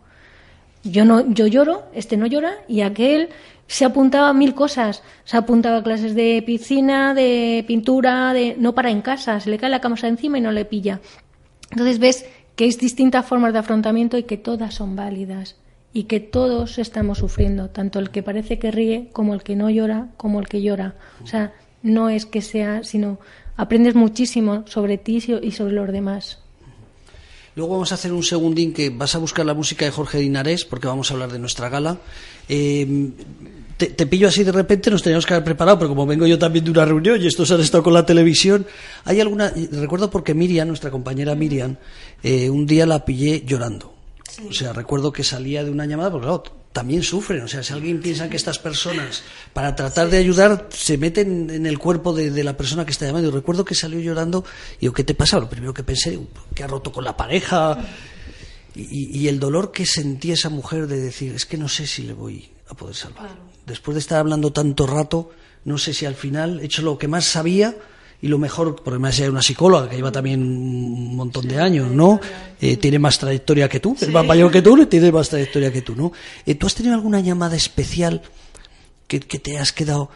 Yo 0.84 1.06
no, 1.06 1.32
yo 1.32 1.48
lloro, 1.48 1.84
este 1.94 2.18
no 2.18 2.26
llora 2.26 2.56
y 2.68 2.82
aquel 2.82 3.30
se 3.68 3.86
apuntaba 3.86 4.30
a 4.30 4.34
mil 4.34 4.54
cosas. 4.56 5.04
Se 5.24 5.38
apuntaba 5.38 5.78
a 5.78 5.84
clases 5.84 6.16
de 6.16 6.44
piscina, 6.46 7.14
de 7.14 7.64
pintura, 7.68 8.34
de 8.34 8.56
no 8.58 8.74
para 8.74 8.90
en 8.90 9.02
casa, 9.02 9.40
se 9.40 9.50
le 9.50 9.58
cae 9.58 9.70
la 9.70 9.80
camisa 9.80 10.08
encima 10.08 10.40
y 10.40 10.42
no 10.42 10.52
le 10.52 10.66
pilla. 10.66 11.00
Entonces 11.70 12.00
ves 12.00 12.26
que 12.56 12.66
hay 12.66 12.72
distintas 12.72 13.26
formas 13.26 13.54
de 13.54 13.60
afrontamiento 13.60 14.18
y 14.18 14.24
que 14.24 14.38
todas 14.38 14.74
son 14.74 14.96
válidas 14.96 15.56
y 15.94 16.04
que 16.04 16.20
todos 16.20 16.78
estamos 16.80 17.18
sufriendo, 17.20 17.70
tanto 17.70 18.00
el 18.00 18.12
que 18.12 18.24
parece 18.24 18.60
que 18.60 18.72
ríe 18.72 19.10
como 19.12 19.34
el 19.34 19.44
que 19.44 19.56
no 19.56 19.70
llora, 19.70 20.08
como 20.18 20.40
el 20.40 20.48
que 20.48 20.62
llora. 20.62 20.96
O 21.24 21.28
sea, 21.28 21.54
no 21.84 22.10
es 22.10 22.26
que 22.26 22.42
sea, 22.42 22.84
sino 22.84 23.20
aprendes 23.58 23.96
muchísimo 23.96 24.64
sobre 24.68 24.98
ti 24.98 25.22
y 25.42 25.52
sobre 25.52 25.74
los 25.74 25.92
demás. 25.92 26.40
Luego 27.56 27.74
vamos 27.74 27.92
a 27.92 27.96
hacer 27.96 28.14
un 28.14 28.24
segundín 28.24 28.74
que 28.74 28.90
vas 28.90 29.14
a 29.16 29.18
buscar 29.18 29.46
la 29.46 29.54
música 29.54 29.84
de 29.84 29.92
Jorge 29.92 30.20
Dinares 30.20 30.64
porque 30.64 30.88
vamos 30.88 31.12
a 31.12 31.16
hablar 31.16 31.32
de 31.32 31.40
nuestra 31.40 31.68
gala. 31.68 31.98
Eh, 32.48 33.12
te, 33.76 34.06
pillo 34.06 34.28
así 34.28 34.44
de 34.44 34.52
repente, 34.52 34.92
nos 34.92 35.02
teníamos 35.02 35.26
que 35.26 35.34
haber 35.34 35.44
preparado, 35.44 35.80
pero 35.80 35.90
como 35.90 36.06
vengo 36.06 36.26
yo 36.28 36.38
también 36.38 36.64
de 36.64 36.72
una 36.72 36.86
reunión 36.86 37.22
y 37.22 37.28
estos 37.28 37.52
han 37.52 37.60
estado 37.62 37.84
con 37.84 37.94
la 37.94 38.06
televisión, 38.06 38.66
hay 39.04 39.20
alguna. 39.20 39.52
Recuerdo 39.72 40.10
porque 40.10 40.34
Miriam, 40.34 40.68
nuestra 40.68 40.92
compañera 40.92 41.36
Miriam, 41.36 41.76
eh, 42.24 42.50
un 42.50 42.66
día 42.66 42.86
la 42.86 43.04
pillé 43.04 43.44
llorando. 43.46 43.91
O 44.50 44.54
sea, 44.54 44.74
recuerdo 44.74 45.12
que 45.12 45.24
salía 45.24 45.64
de 45.64 45.72
una 45.72 45.86
llamada, 45.86 46.12
porque 46.12 46.26
claro, 46.26 46.44
también 46.72 47.04
sufren. 47.04 47.42
O 47.42 47.48
sea, 47.48 47.64
si 47.64 47.74
alguien 47.74 48.02
piensa 48.02 48.30
que 48.30 48.38
estas 48.38 48.60
personas, 48.60 49.24
para 49.54 49.76
tratar 49.76 50.10
de 50.10 50.18
ayudar, 50.18 50.68
se 50.72 50.98
meten 50.98 51.50
en 51.50 51.66
el 51.66 51.80
cuerpo 51.80 52.14
de, 52.14 52.44
la 52.44 52.56
persona 52.58 52.86
que 52.86 52.92
está 52.92 53.06
llamando. 53.06 53.30
Y 53.30 53.32
recuerdo 53.32 53.66
que 53.66 53.76
salió 53.76 54.00
llorando 54.00 54.44
y 54.78 54.82
digo, 54.82 54.94
¿qué 54.94 55.04
te 55.04 55.14
pasa? 55.14 55.40
Lo 55.40 55.50
primero 55.50 55.74
que 55.74 55.84
pensé, 55.84 56.20
que 56.56 56.64
ha 56.64 56.68
roto 56.68 56.92
con 56.92 57.04
la 57.04 57.16
pareja. 57.16 57.78
Y, 58.74 59.28
el 59.28 59.40
dolor 59.40 59.72
que 59.72 59.86
sentía 59.86 60.34
esa 60.34 60.50
mujer 60.50 60.88
de 60.88 61.00
decir, 61.02 61.34
es 61.34 61.46
que 61.46 61.58
no 61.58 61.68
sé 61.68 61.86
si 61.88 62.04
le 62.04 62.14
voy 62.14 62.50
a 62.70 62.74
poder 62.74 62.96
salvar. 62.96 63.30
Después 63.66 63.96
de 63.96 64.00
estar 64.00 64.20
hablando 64.20 64.54
tanto 64.54 64.88
rato, 64.88 65.32
no 65.66 65.78
sé 65.78 65.94
si 65.94 66.06
al 66.06 66.16
final 66.16 66.62
he 66.62 66.66
hecho 66.66 66.82
lo 66.82 66.98
que 66.98 67.10
más 67.10 67.26
sabía 67.26 67.76
y 68.22 68.28
lo 68.28 68.38
mejor, 68.38 68.76
porque 68.76 69.00
me 69.00 69.10
hay 69.10 69.22
una 69.24 69.42
psicóloga 69.42 69.90
que 69.90 69.96
lleva 69.96 70.12
también 70.12 70.42
un 70.44 71.16
montón 71.16 71.48
de 71.48 71.60
años, 71.60 71.90
¿no? 71.90 72.20
Eh, 72.62 72.78
tiene 72.78 73.00
más 73.00 73.18
trayectoria 73.18 73.68
que 73.68 73.80
tú, 73.80 73.98
es 74.00 74.10
más 74.10 74.26
mayor 74.26 74.52
que 74.52 74.62
tú, 74.62 74.80
y 74.80 74.86
tiene 74.86 75.12
más 75.12 75.30
trayectoria 75.30 75.74
que 75.74 75.82
tú, 75.82 75.96
¿no? 75.96 76.12
Eh, 76.46 76.54
¿Tú 76.54 76.68
has 76.68 76.76
tenido 76.76 76.94
alguna 76.94 77.20
llamada 77.20 77.56
especial 77.56 78.22
que, 79.08 79.20
te 79.20 79.58
has 79.58 79.74
quedado 79.74 80.10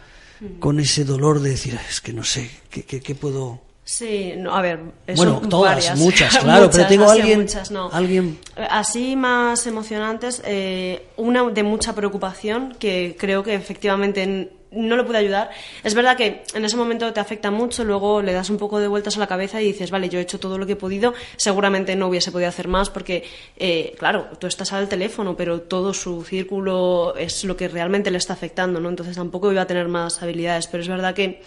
con 0.60 0.80
ese 0.80 1.04
dolor 1.04 1.42
de 1.42 1.50
decir, 1.50 1.78
es 1.90 2.00
que 2.00 2.14
no 2.14 2.24
sé, 2.24 2.50
¿qué, 2.70 2.84
qué, 2.84 3.16
puedo...? 3.16 3.62
Sí, 3.84 4.34
no, 4.38 4.56
a 4.56 4.62
ver, 4.62 4.80
bueno, 5.16 5.42
todas, 5.48 5.98
muchas, 5.98 6.38
claro, 6.40 6.70
pero 6.72 6.88
tengo 6.88 7.10
alguien, 7.10 7.48
alguien, 7.92 8.40
así 8.70 9.16
más 9.16 9.68
emocionantes, 9.68 10.42
eh, 10.46 11.08
una 11.18 11.44
de 11.50 11.64
mucha 11.64 11.94
preocupación 11.94 12.76
que 12.80 13.16
creo 13.20 13.44
que 13.44 13.54
efectivamente 13.54 14.52
no 14.76 14.96
lo 14.96 15.06
pude 15.06 15.18
ayudar. 15.18 15.50
Es 15.84 15.96
verdad 15.96 16.18
que 16.18 16.44
en 16.54 16.66
ese 16.66 16.78
momento 16.78 17.12
te 17.14 17.20
afecta 17.20 17.50
mucho, 17.50 17.84
luego 17.84 18.22
le 18.22 18.34
das 18.34 18.50
un 18.50 18.58
poco 18.58 18.80
de 18.80 18.88
vueltas 18.88 19.18
a 19.18 19.20
la 19.20 19.28
cabeza 19.28 19.62
y 19.62 19.66
dices, 19.66 19.90
vale, 19.92 20.10
yo 20.10 20.20
he 20.20 20.22
hecho 20.22 20.40
todo 20.40 20.58
lo 20.58 20.66
que 20.66 20.74
he 20.74 20.76
podido, 20.76 21.14
seguramente 21.38 21.96
no 21.96 22.08
hubiese 22.08 22.32
podido 22.32 22.50
hacer 22.50 22.68
más 22.68 22.90
porque, 22.90 23.24
eh, 23.58 23.96
claro, 23.98 24.28
tú 24.40 24.48
estás 24.48 24.74
al 24.74 24.88
teléfono, 24.90 25.36
pero 25.36 25.62
todo 25.62 25.94
su 25.94 26.24
círculo 26.24 27.16
es 27.18 27.44
lo 27.46 27.56
que 27.56 27.68
realmente 27.68 28.12
le 28.12 28.18
está 28.18 28.34
afectando, 28.34 28.80
¿no? 28.80 28.90
Entonces 28.90 29.16
tampoco 29.16 29.52
iba 29.52 29.62
a 29.62 29.68
tener 29.68 29.88
más 29.88 30.22
habilidades, 30.22 30.68
pero 30.68 30.84
es 30.84 30.90
verdad 30.90 31.14
que 31.14 31.42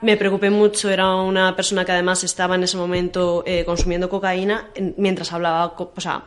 me 0.00 0.16
preocupé 0.16 0.50
mucho, 0.50 0.90
era 0.90 1.14
una 1.14 1.54
persona 1.56 1.84
que 1.84 1.92
además 1.92 2.24
estaba 2.24 2.56
en 2.56 2.64
ese 2.64 2.76
momento 2.76 3.42
eh, 3.46 3.64
consumiendo 3.64 4.08
cocaína 4.08 4.68
mientras 4.96 5.32
hablaba, 5.32 5.74
o 5.78 6.00
sea, 6.00 6.24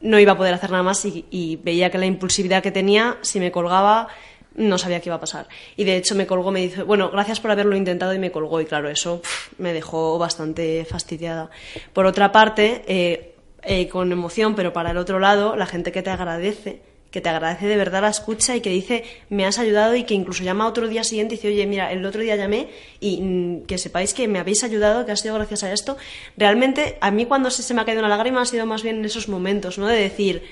no 0.00 0.18
iba 0.18 0.32
a 0.32 0.36
poder 0.36 0.54
hacer 0.54 0.70
nada 0.70 0.82
más 0.82 1.04
y 1.04 1.56
veía 1.62 1.90
que 1.90 1.98
la 1.98 2.06
impulsividad 2.06 2.62
que 2.62 2.70
tenía, 2.70 3.16
si 3.22 3.40
me 3.40 3.50
colgaba, 3.50 4.08
no 4.56 4.78
sabía 4.78 5.00
qué 5.00 5.08
iba 5.08 5.16
a 5.16 5.20
pasar. 5.20 5.48
Y 5.76 5.84
de 5.84 5.96
hecho 5.96 6.14
me 6.14 6.26
colgó, 6.26 6.50
me 6.50 6.60
dice, 6.60 6.82
bueno, 6.82 7.10
gracias 7.10 7.40
por 7.40 7.50
haberlo 7.50 7.76
intentado 7.76 8.12
y 8.14 8.18
me 8.18 8.30
colgó. 8.30 8.60
Y 8.60 8.66
claro, 8.66 8.88
eso 8.88 9.22
me 9.58 9.72
dejó 9.72 10.18
bastante 10.18 10.84
fastidiada. 10.84 11.50
Por 11.92 12.06
otra 12.06 12.32
parte, 12.32 12.82
eh, 12.86 13.34
eh, 13.62 13.88
con 13.88 14.10
emoción, 14.12 14.54
pero 14.54 14.72
para 14.72 14.90
el 14.90 14.96
otro 14.96 15.18
lado, 15.18 15.56
la 15.56 15.66
gente 15.66 15.92
que 15.92 16.02
te 16.02 16.10
agradece, 16.10 16.80
que 17.10 17.20
te 17.20 17.28
agradece 17.28 17.66
de 17.66 17.76
verdad 17.76 18.02
la 18.02 18.08
escucha 18.08 18.56
y 18.56 18.60
que 18.60 18.70
dice, 18.70 19.04
me 19.28 19.46
has 19.46 19.58
ayudado 19.58 19.94
y 19.94 20.04
que 20.04 20.14
incluso 20.14 20.44
llama 20.44 20.66
otro 20.66 20.88
día 20.88 21.04
siguiente 21.04 21.34
y 21.34 21.38
dice, 21.38 21.48
oye, 21.48 21.66
mira, 21.66 21.90
el 21.90 22.04
otro 22.04 22.22
día 22.22 22.36
llamé 22.36 22.68
y 23.00 23.20
mm, 23.20 23.62
que 23.66 23.78
sepáis 23.78 24.14
que 24.14 24.28
me 24.28 24.38
habéis 24.38 24.64
ayudado, 24.64 25.04
que 25.04 25.12
ha 25.12 25.16
sido 25.16 25.34
gracias 25.34 25.64
a 25.64 25.72
esto. 25.72 25.96
Realmente, 26.36 26.98
a 27.00 27.10
mí 27.10 27.26
cuando 27.26 27.50
se, 27.50 27.62
se 27.62 27.74
me 27.74 27.80
ha 27.80 27.84
caído 27.84 28.00
una 28.00 28.08
lágrima 28.08 28.42
ha 28.42 28.46
sido 28.46 28.66
más 28.66 28.82
bien 28.82 28.96
en 28.96 29.04
esos 29.04 29.28
momentos, 29.28 29.78
¿no? 29.78 29.86
De 29.86 29.96
decir, 29.96 30.42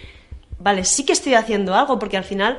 vale, 0.59 0.85
sí 0.85 1.05
que 1.05 1.13
estoy 1.13 1.35
haciendo 1.35 1.75
algo, 1.75 1.99
porque 1.99 2.17
al 2.17 2.25
final 2.25 2.59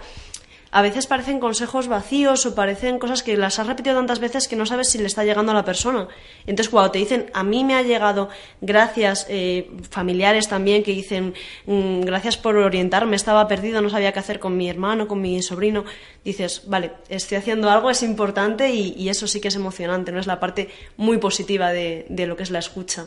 a 0.75 0.81
veces 0.81 1.07
parecen 1.07 1.39
consejos 1.39 1.87
vacíos 1.87 2.45
o 2.45 2.53
parecen 2.53 2.99
cosas 2.99 3.23
que 3.23 3.37
las 3.37 3.59
has 3.59 3.67
repetido 3.67 3.95
tantas 3.95 4.19
veces 4.19 4.49
que 4.49 4.57
no 4.57 4.65
sabes 4.65 4.89
si 4.89 4.97
le 4.97 5.07
está 5.07 5.23
llegando 5.23 5.53
a 5.53 5.55
la 5.55 5.63
persona. 5.63 6.09
Entonces, 6.45 6.69
cuando 6.69 6.91
te 6.91 6.99
dicen, 6.99 7.31
a 7.33 7.45
mí 7.45 7.63
me 7.63 7.75
ha 7.75 7.81
llegado, 7.81 8.27
gracias, 8.59 9.25
eh, 9.29 9.71
familiares 9.89 10.49
también 10.49 10.83
que 10.83 10.91
dicen, 10.91 11.33
mm, 11.65 12.01
gracias 12.01 12.35
por 12.35 12.57
orientarme, 12.57 13.15
estaba 13.15 13.47
perdido, 13.47 13.81
no 13.81 13.89
sabía 13.89 14.11
qué 14.11 14.19
hacer 14.19 14.41
con 14.41 14.57
mi 14.57 14.69
hermano, 14.69 15.07
con 15.07 15.21
mi 15.21 15.41
sobrino, 15.41 15.85
dices, 16.25 16.63
vale, 16.67 16.91
estoy 17.07 17.37
haciendo 17.37 17.69
algo, 17.69 17.89
es 17.89 18.03
importante 18.03 18.73
y, 18.73 19.07
eso 19.07 19.27
sí 19.27 19.39
que 19.39 19.47
es 19.47 19.55
emocionante, 19.55 20.11
¿no? 20.11 20.19
Es 20.19 20.27
la 20.27 20.41
parte 20.41 20.67
muy 20.97 21.19
positiva 21.19 21.71
de 21.71 22.05
lo 22.27 22.35
que 22.35 22.43
es 22.43 22.51
la 22.51 22.59
escucha. 22.59 23.05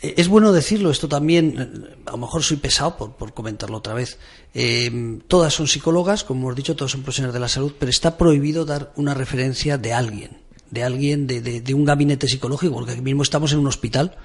Es 0.00 0.28
bueno 0.28 0.52
decirlo, 0.52 0.90
esto 0.90 1.08
también, 1.08 1.88
a 2.06 2.12
lo 2.12 2.18
mejor 2.18 2.42
soy 2.42 2.56
pesado 2.56 2.96
por, 2.96 3.32
comentarlo 3.32 3.78
otra 3.78 3.94
vez. 3.94 4.18
Eh, 4.54 5.20
todas 5.28 5.54
son 5.54 5.68
psicólogas, 5.68 6.24
como 6.24 6.40
hemos 6.40 6.56
dicho, 6.56 6.74
todas 6.74 6.92
son 6.92 7.02
profesionales 7.02 7.34
de 7.34 7.40
la 7.40 7.48
salud, 7.48 7.72
pero 7.78 7.90
está 7.90 8.16
prohibido 8.18 8.64
dar 8.64 8.92
una 8.96 9.14
referencia 9.14 9.78
de 9.78 9.92
alguien, 9.92 10.38
de 10.70 10.82
alguien, 10.82 11.26
de, 11.26 11.40
de 11.40 11.74
un 11.74 11.84
gabinete 11.84 12.26
psicológico, 12.26 12.74
porque 12.74 12.92
aquí 12.92 13.02
mismo 13.02 13.22
estamos 13.22 13.52
en 13.52 13.60
un 13.60 13.68
hospital 13.68 14.16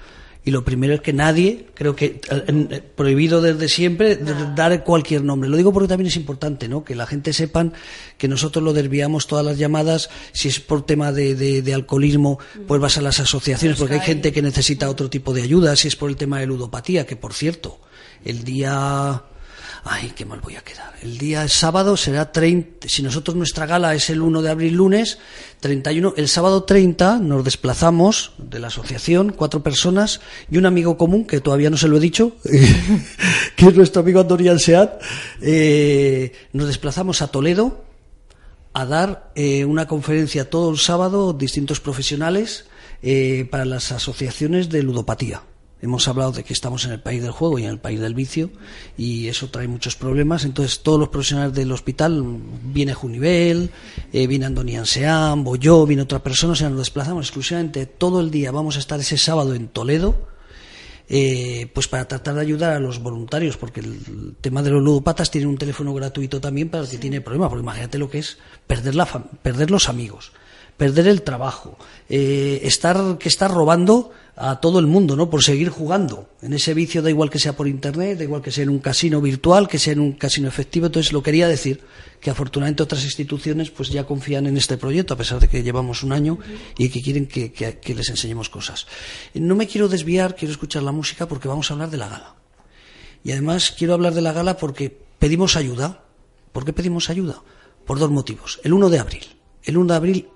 y 0.46 0.52
lo 0.52 0.64
primero 0.64 0.94
es 0.94 1.00
que 1.00 1.12
nadie, 1.12 1.66
creo 1.74 1.96
que 1.96 2.20
eh, 2.30 2.44
eh, 2.70 2.80
prohibido 2.94 3.42
desde 3.42 3.68
siempre 3.68 4.16
dar 4.54 4.84
cualquier 4.84 5.24
nombre. 5.24 5.50
Lo 5.50 5.56
digo 5.56 5.72
porque 5.72 5.88
también 5.88 6.06
es 6.06 6.14
importante, 6.14 6.68
¿no? 6.68 6.84
Que 6.84 6.94
la 6.94 7.04
gente 7.04 7.32
sepan 7.32 7.72
que 8.16 8.28
nosotros 8.28 8.64
lo 8.64 8.72
desviamos 8.72 9.26
todas 9.26 9.44
las 9.44 9.58
llamadas. 9.58 10.08
Si 10.30 10.46
es 10.46 10.60
por 10.60 10.86
tema 10.86 11.10
de, 11.10 11.34
de, 11.34 11.74
alcoholismo, 11.74 12.38
pues 12.68 12.80
vas 12.80 12.96
a 12.96 13.02
las 13.02 13.18
asociaciones, 13.18 13.76
porque 13.76 13.94
hay 13.94 14.00
gente 14.02 14.30
que 14.30 14.40
necesita 14.40 14.88
otro 14.88 15.10
tipo 15.10 15.34
de 15.34 15.42
ayuda. 15.42 15.74
Si 15.74 15.88
es 15.88 15.96
por 15.96 16.10
el 16.10 16.16
tema 16.16 16.38
de 16.38 16.46
ludopatía, 16.46 17.06
que 17.06 17.16
por 17.16 17.34
cierto, 17.34 17.80
el 18.24 18.44
día 18.44 19.24
ay, 19.88 20.12
qué 20.14 20.24
mal 20.24 20.40
voy 20.40 20.56
a 20.56 20.62
quedar. 20.62 20.94
El 21.02 21.18
día 21.18 21.46
sábado 21.48 21.96
será 21.96 22.32
30, 22.32 22.88
si 22.88 23.02
nosotros 23.02 23.36
nuestra 23.36 23.66
gala 23.66 23.94
es 23.94 24.10
el 24.10 24.22
1 24.22 24.42
de 24.42 24.50
abril 24.50 24.74
lunes, 24.74 25.18
31, 25.60 26.14
el 26.16 26.28
sábado 26.28 26.64
30 26.64 27.18
nos 27.18 27.44
desplazamos 27.44 28.32
de 28.38 28.58
la 28.58 28.68
asociación, 28.68 29.32
cuatro 29.32 29.62
personas 29.62 30.20
y 30.50 30.58
un 30.58 30.66
amigo 30.66 30.96
común, 30.96 31.26
que 31.26 31.40
todavía 31.40 31.70
no 31.70 31.76
se 31.76 31.88
lo 31.88 31.96
he 31.96 32.00
dicho, 32.00 32.36
que 33.56 33.66
es 33.66 33.74
nuestro 33.74 34.02
amigo 34.02 34.20
Antonio 34.20 34.58
Seat, 34.58 35.00
eh, 35.40 36.32
nos 36.52 36.66
desplazamos 36.66 37.22
a 37.22 37.28
Toledo 37.28 37.84
a 38.72 38.84
dar 38.84 39.32
eh, 39.34 39.64
una 39.64 39.86
conferencia 39.86 40.50
todo 40.50 40.70
el 40.70 40.78
sábado, 40.78 41.32
distintos 41.32 41.80
profesionales, 41.80 42.66
eh, 43.02 43.46
para 43.50 43.64
las 43.64 43.92
asociaciones 43.92 44.68
de 44.68 44.82
ludopatía. 44.82 45.42
Hemos 45.86 46.08
hablado 46.08 46.32
de 46.32 46.42
que 46.42 46.52
estamos 46.52 46.84
en 46.84 46.90
el 46.90 47.00
país 47.00 47.22
del 47.22 47.30
juego 47.30 47.60
y 47.60 47.64
en 47.64 47.70
el 47.70 47.78
país 47.78 48.00
del 48.00 48.12
vicio 48.12 48.50
y 48.98 49.28
eso 49.28 49.50
trae 49.50 49.68
muchos 49.68 49.94
problemas. 49.94 50.44
Entonces 50.44 50.80
todos 50.80 50.98
los 50.98 51.10
profesionales 51.10 51.54
del 51.54 51.70
hospital, 51.70 52.24
viene 52.64 52.92
Junivel, 52.92 53.70
eh, 54.12 54.26
viene 54.26 54.46
Andonian 54.46 54.84
Sean, 54.84 55.44
voy 55.44 55.60
yo, 55.60 55.86
viene 55.86 56.02
otra 56.02 56.18
persona, 56.24 56.54
o 56.54 56.56
sea, 56.56 56.68
nos 56.68 56.80
desplazamos 56.80 57.26
exclusivamente 57.26 57.86
todo 57.86 58.20
el 58.20 58.32
día. 58.32 58.50
Vamos 58.50 58.74
a 58.74 58.80
estar 58.80 58.98
ese 58.98 59.16
sábado 59.16 59.54
en 59.54 59.68
Toledo, 59.68 60.26
eh, 61.08 61.70
pues 61.72 61.86
para 61.86 62.08
tratar 62.08 62.34
de 62.34 62.40
ayudar 62.40 62.72
a 62.72 62.80
los 62.80 63.00
voluntarios, 63.00 63.56
porque 63.56 63.78
el 63.78 64.34
tema 64.40 64.64
de 64.64 64.70
los 64.70 64.82
ludopatas 64.82 65.30
tiene 65.30 65.46
un 65.46 65.56
teléfono 65.56 65.94
gratuito 65.94 66.40
también 66.40 66.68
para 66.68 66.82
el 66.82 66.90
que 66.90 66.98
tiene 66.98 67.20
problemas, 67.20 67.50
porque 67.50 67.62
imagínate 67.62 67.96
lo 67.98 68.10
que 68.10 68.18
es 68.18 68.38
perder, 68.66 68.96
la 68.96 69.06
perder 69.06 69.70
los 69.70 69.88
amigos 69.88 70.32
perder 70.76 71.08
el 71.08 71.22
trabajo, 71.22 71.76
eh, 72.08 72.60
estar 72.64 73.18
que 73.18 73.28
estar 73.28 73.50
robando 73.50 74.10
a 74.38 74.60
todo 74.60 74.78
el 74.78 74.86
mundo, 74.86 75.16
¿no? 75.16 75.30
Por 75.30 75.42
seguir 75.42 75.70
jugando 75.70 76.28
en 76.42 76.52
ese 76.52 76.74
vicio, 76.74 77.00
da 77.00 77.08
igual 77.08 77.30
que 77.30 77.38
sea 77.38 77.56
por 77.56 77.66
internet, 77.66 78.18
da 78.18 78.24
igual 78.24 78.42
que 78.42 78.50
sea 78.50 78.64
en 78.64 78.68
un 78.68 78.80
casino 78.80 79.22
virtual, 79.22 79.66
que 79.66 79.78
sea 79.78 79.94
en 79.94 80.00
un 80.00 80.12
casino 80.12 80.46
efectivo. 80.46 80.86
Entonces, 80.86 81.12
lo 81.14 81.22
quería 81.22 81.48
decir 81.48 81.80
que 82.20 82.28
afortunadamente 82.28 82.82
otras 82.82 83.02
instituciones 83.02 83.70
pues 83.70 83.88
ya 83.88 84.04
confían 84.04 84.46
en 84.46 84.58
este 84.58 84.76
proyecto, 84.76 85.14
a 85.14 85.16
pesar 85.16 85.40
de 85.40 85.48
que 85.48 85.62
llevamos 85.62 86.02
un 86.02 86.12
año 86.12 86.38
y 86.76 86.90
que 86.90 87.02
quieren 87.02 87.26
que, 87.26 87.50
que 87.50 87.94
les 87.94 88.10
enseñemos 88.10 88.50
cosas. 88.50 88.86
No 89.32 89.56
me 89.56 89.66
quiero 89.66 89.88
desviar, 89.88 90.36
quiero 90.36 90.52
escuchar 90.52 90.82
la 90.82 90.92
música 90.92 91.26
porque 91.26 91.48
vamos 91.48 91.70
a 91.70 91.74
hablar 91.74 91.90
de 91.90 91.96
la 91.96 92.08
gala. 92.08 92.34
Y 93.24 93.32
además 93.32 93.74
quiero 93.76 93.94
hablar 93.94 94.12
de 94.12 94.20
la 94.20 94.32
gala 94.32 94.58
porque 94.58 94.96
pedimos 95.18 95.56
ayuda. 95.56 96.04
¿Por 96.52 96.66
qué 96.66 96.74
pedimos 96.74 97.08
ayuda? 97.08 97.42
Por 97.86 97.98
dos 97.98 98.10
motivos. 98.10 98.60
El 98.64 98.74
1 98.74 98.90
de 98.90 98.98
abril. 98.98 99.24
El 99.64 99.78
1 99.78 99.92
de 99.92 99.96
abril 99.96 100.28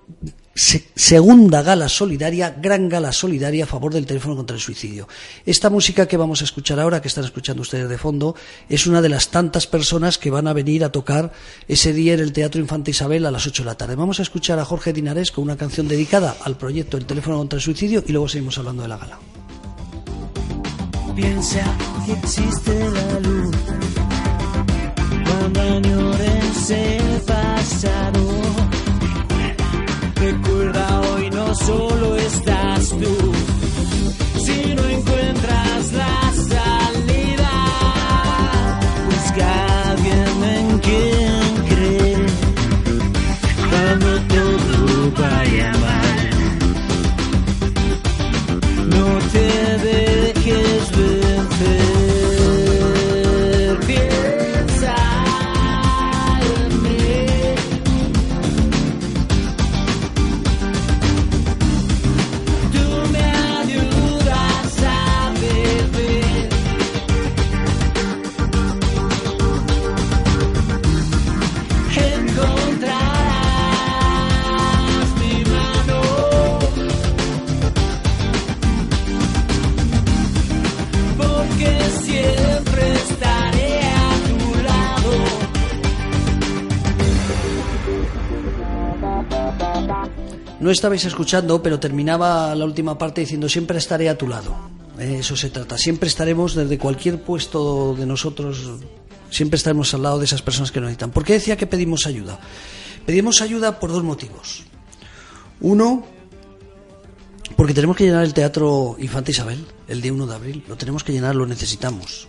segunda 0.61 1.63
gala 1.63 1.89
solidaria, 1.89 2.55
gran 2.61 2.89
gala 2.89 3.13
solidaria 3.13 3.65
a 3.65 3.67
favor 3.67 3.95
del 3.95 4.05
teléfono 4.05 4.37
contra 4.37 4.55
el 4.55 4.61
suicidio. 4.61 5.09
Esta 5.47 5.71
música 5.71 6.07
que 6.07 6.19
vamos 6.19 6.43
a 6.43 6.45
escuchar 6.45 6.79
ahora, 6.79 7.01
que 7.01 7.09
están 7.09 7.25
escuchando 7.25 7.63
ustedes 7.63 7.89
de 7.89 7.97
fondo, 7.97 8.37
es 8.69 8.87
una 8.87 9.01
de 9.01 9.09
las 9.09 9.29
tantas 9.29 9.67
personas 9.67 10.19
que 10.19 10.31
van 10.31 10.47
a 10.47 10.53
venir 10.53 10.85
a 10.85 10.93
tocar 10.93 11.33
ese 11.67 11.93
día 11.93 12.15
en 12.15 12.21
el 12.21 12.33
Teatro 12.33 12.61
Infante 12.61 12.91
Isabel 12.91 13.25
a 13.25 13.31
las 13.31 13.47
8 13.47 13.63
de 13.63 13.67
la 13.67 13.77
tarde. 13.77 13.95
Vamos 13.97 14.19
a 14.21 14.23
escuchar 14.23 14.59
a 14.59 14.65
Jorge 14.65 14.93
Dinares 14.93 15.33
con 15.33 15.45
una 15.45 15.57
canción 15.57 15.89
dedicada 15.89 16.37
al 16.45 16.57
proyecto 16.57 16.99
El 16.99 17.07
teléfono 17.07 17.39
contra 17.39 17.57
el 17.57 17.63
suicidio 17.63 18.05
y 18.07 18.13
luego 18.13 18.29
seguimos 18.29 18.59
hablando 18.59 18.83
de 18.83 18.89
la 18.89 18.99
gala. 18.99 19.19
Piensa 21.17 21.77
que 22.07 22.13
existe 22.13 22.91
la 22.91 23.21
luz 23.21 23.57
cuando 25.25 26.11
solo 31.55 32.16
estás 32.16 32.88
tú, 32.90 33.32
si 34.38 34.74
no 34.74 34.84
encuentras 34.88 35.92
la 35.92 36.30
no 90.61 90.71
estabais 90.71 91.05
escuchando, 91.05 91.63
pero 91.63 91.81
terminaba 91.81 92.55
la 92.55 92.65
última 92.65 92.97
parte 92.97 93.23
diciendo 93.23 93.49
siempre 93.49 93.79
estaré 93.79 94.09
a 94.09 94.17
tu 94.17 94.29
lado. 94.29 94.55
Eso 94.99 95.37
se 95.37 95.49
trata. 95.49 95.79
Siempre 95.79 96.09
estaremos 96.09 96.55
desde 96.55 96.79
cualquier 96.79 97.23
puesto 97.23 97.95
de 97.95 98.05
nosotros, 98.05 98.71
siempre 99.31 99.57
estaremos 99.57 99.95
al 99.95 100.03
lado 100.03 100.19
de 100.19 100.27
esas 100.27 100.43
personas 100.43 100.71
que 100.71 100.81
nos 100.81 100.89
necesitan. 100.89 101.11
¿Por 101.11 101.25
qué 101.25 101.35
decía 101.35 101.57
que 101.57 101.67
pedimos 101.67 102.07
ayuda? 102.07 102.39
Pedimos 103.07 103.41
ayuda 103.41 103.81
por 103.81 103.91
dos 103.91 104.05
motivos. 104.05 104.65
Uno, 105.61 106.07
porque 107.57 107.75
tenemos 107.75 107.97
que 107.97 108.05
llenar 108.05 108.25
el 108.25 108.35
Teatro 108.35 108.97
Infante 108.99 109.33
Isabel 109.33 109.65
el 109.89 110.03
día 110.03 110.13
1 110.13 110.27
de 110.27 110.35
abril. 110.35 110.65
Lo 110.69 110.77
tenemos 110.77 111.03
que 111.03 111.13
llenar, 111.13 111.35
lo 111.35 111.47
necesitamos. 111.47 112.29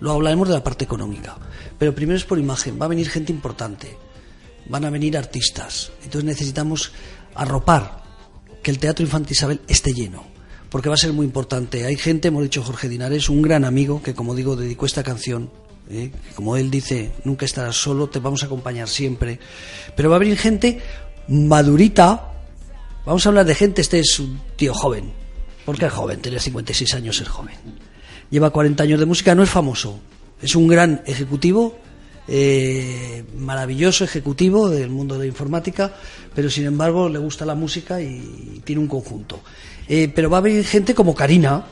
Lo 0.00 0.12
hablaremos 0.12 0.48
de 0.48 0.54
la 0.54 0.64
parte 0.64 0.84
económica. 0.84 1.36
Pero 1.78 1.94
primero 1.94 2.16
es 2.16 2.24
por 2.24 2.38
imagen. 2.38 2.78
Va 2.80 2.86
a 2.86 2.88
venir 2.88 3.08
gente 3.08 3.32
importante. 3.32 3.96
Van 4.68 4.84
a 4.84 4.90
venir 4.90 5.16
artistas. 5.16 5.92
Entonces 6.02 6.24
necesitamos 6.24 6.92
arropar 7.36 8.02
que 8.62 8.70
el 8.70 8.78
Teatro 8.78 9.04
Infante 9.04 9.32
Isabel 9.32 9.60
esté 9.68 9.92
lleno, 9.92 10.24
porque 10.70 10.88
va 10.88 10.94
a 10.94 10.98
ser 10.98 11.12
muy 11.12 11.24
importante. 11.24 11.84
Hay 11.84 11.96
gente, 11.96 12.28
hemos 12.28 12.42
dicho 12.42 12.62
Jorge 12.62 12.88
Dinares, 12.88 13.28
un 13.28 13.42
gran 13.42 13.64
amigo 13.64 14.02
que, 14.02 14.14
como 14.14 14.34
digo, 14.34 14.56
dedicó 14.56 14.86
esta 14.86 15.02
canción. 15.02 15.50
¿eh? 15.90 16.10
Como 16.34 16.56
él 16.56 16.70
dice, 16.70 17.12
nunca 17.24 17.44
estarás 17.44 17.76
solo, 17.76 18.08
te 18.08 18.18
vamos 18.18 18.42
a 18.42 18.46
acompañar 18.46 18.88
siempre. 18.88 19.38
Pero 19.94 20.10
va 20.10 20.16
a 20.16 20.18
venir 20.18 20.36
gente 20.36 20.80
madurita. 21.28 22.32
Vamos 23.04 23.24
a 23.24 23.28
hablar 23.28 23.46
de 23.46 23.54
gente, 23.54 23.82
este 23.82 24.00
es 24.00 24.18
un 24.18 24.40
tío 24.56 24.74
joven. 24.74 25.12
porque 25.64 25.86
es 25.86 25.92
joven? 25.92 26.20
Tenía 26.20 26.40
56 26.40 26.94
años, 26.94 27.20
es 27.20 27.28
joven. 27.28 27.54
Lleva 28.30 28.50
40 28.50 28.82
años 28.82 28.98
de 28.98 29.06
música, 29.06 29.34
no 29.34 29.42
es 29.42 29.50
famoso. 29.50 30.00
Es 30.42 30.56
un 30.56 30.66
gran 30.66 31.02
ejecutivo 31.06 31.78
eh, 32.28 33.24
maravilloso 33.38 34.04
ejecutivo 34.04 34.68
del 34.68 34.90
mundo 34.90 35.14
de 35.14 35.20
la 35.20 35.26
informática, 35.26 35.92
pero 36.34 36.50
sin 36.50 36.66
embargo 36.66 37.08
le 37.08 37.18
gusta 37.18 37.46
la 37.46 37.54
música 37.54 38.00
y 38.00 38.60
tiene 38.64 38.82
un 38.82 38.88
conjunto. 38.88 39.40
Eh, 39.88 40.10
pero 40.12 40.28
va 40.28 40.38
a 40.38 40.42
venir 40.42 40.64
gente 40.64 40.94
como 40.94 41.14
Karina. 41.14 41.64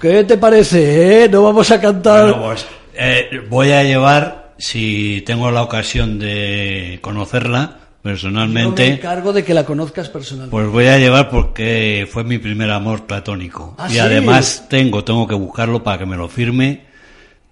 ¿Qué 0.00 0.24
te 0.24 0.36
parece? 0.36 1.24
Eh? 1.24 1.28
No 1.28 1.44
vamos 1.44 1.70
a 1.70 1.80
cantar. 1.80 2.40
Pues, 2.40 2.66
voy 3.48 3.70
a 3.70 3.84
llevar, 3.84 4.54
si 4.58 5.22
tengo 5.24 5.50
la 5.50 5.62
ocasión 5.62 6.18
de 6.18 6.98
conocerla 7.00 7.78
personalmente. 8.02 8.88
me 8.88 8.94
encargo 8.94 9.32
de 9.32 9.44
que 9.44 9.54
la 9.54 9.64
conozcas 9.64 10.08
personalmente. 10.08 10.50
Pues 10.50 10.66
voy 10.66 10.86
a 10.86 10.98
llevar 10.98 11.30
porque 11.30 12.08
fue 12.10 12.24
mi 12.24 12.38
primer 12.38 12.70
amor 12.70 13.06
platónico. 13.06 13.76
¿Ah, 13.78 13.88
y 13.88 13.98
además 13.98 14.66
tengo, 14.68 15.04
tengo 15.04 15.28
que 15.28 15.36
buscarlo 15.36 15.84
para 15.84 15.98
que 15.98 16.06
me 16.06 16.16
lo 16.16 16.28
firme 16.28 16.91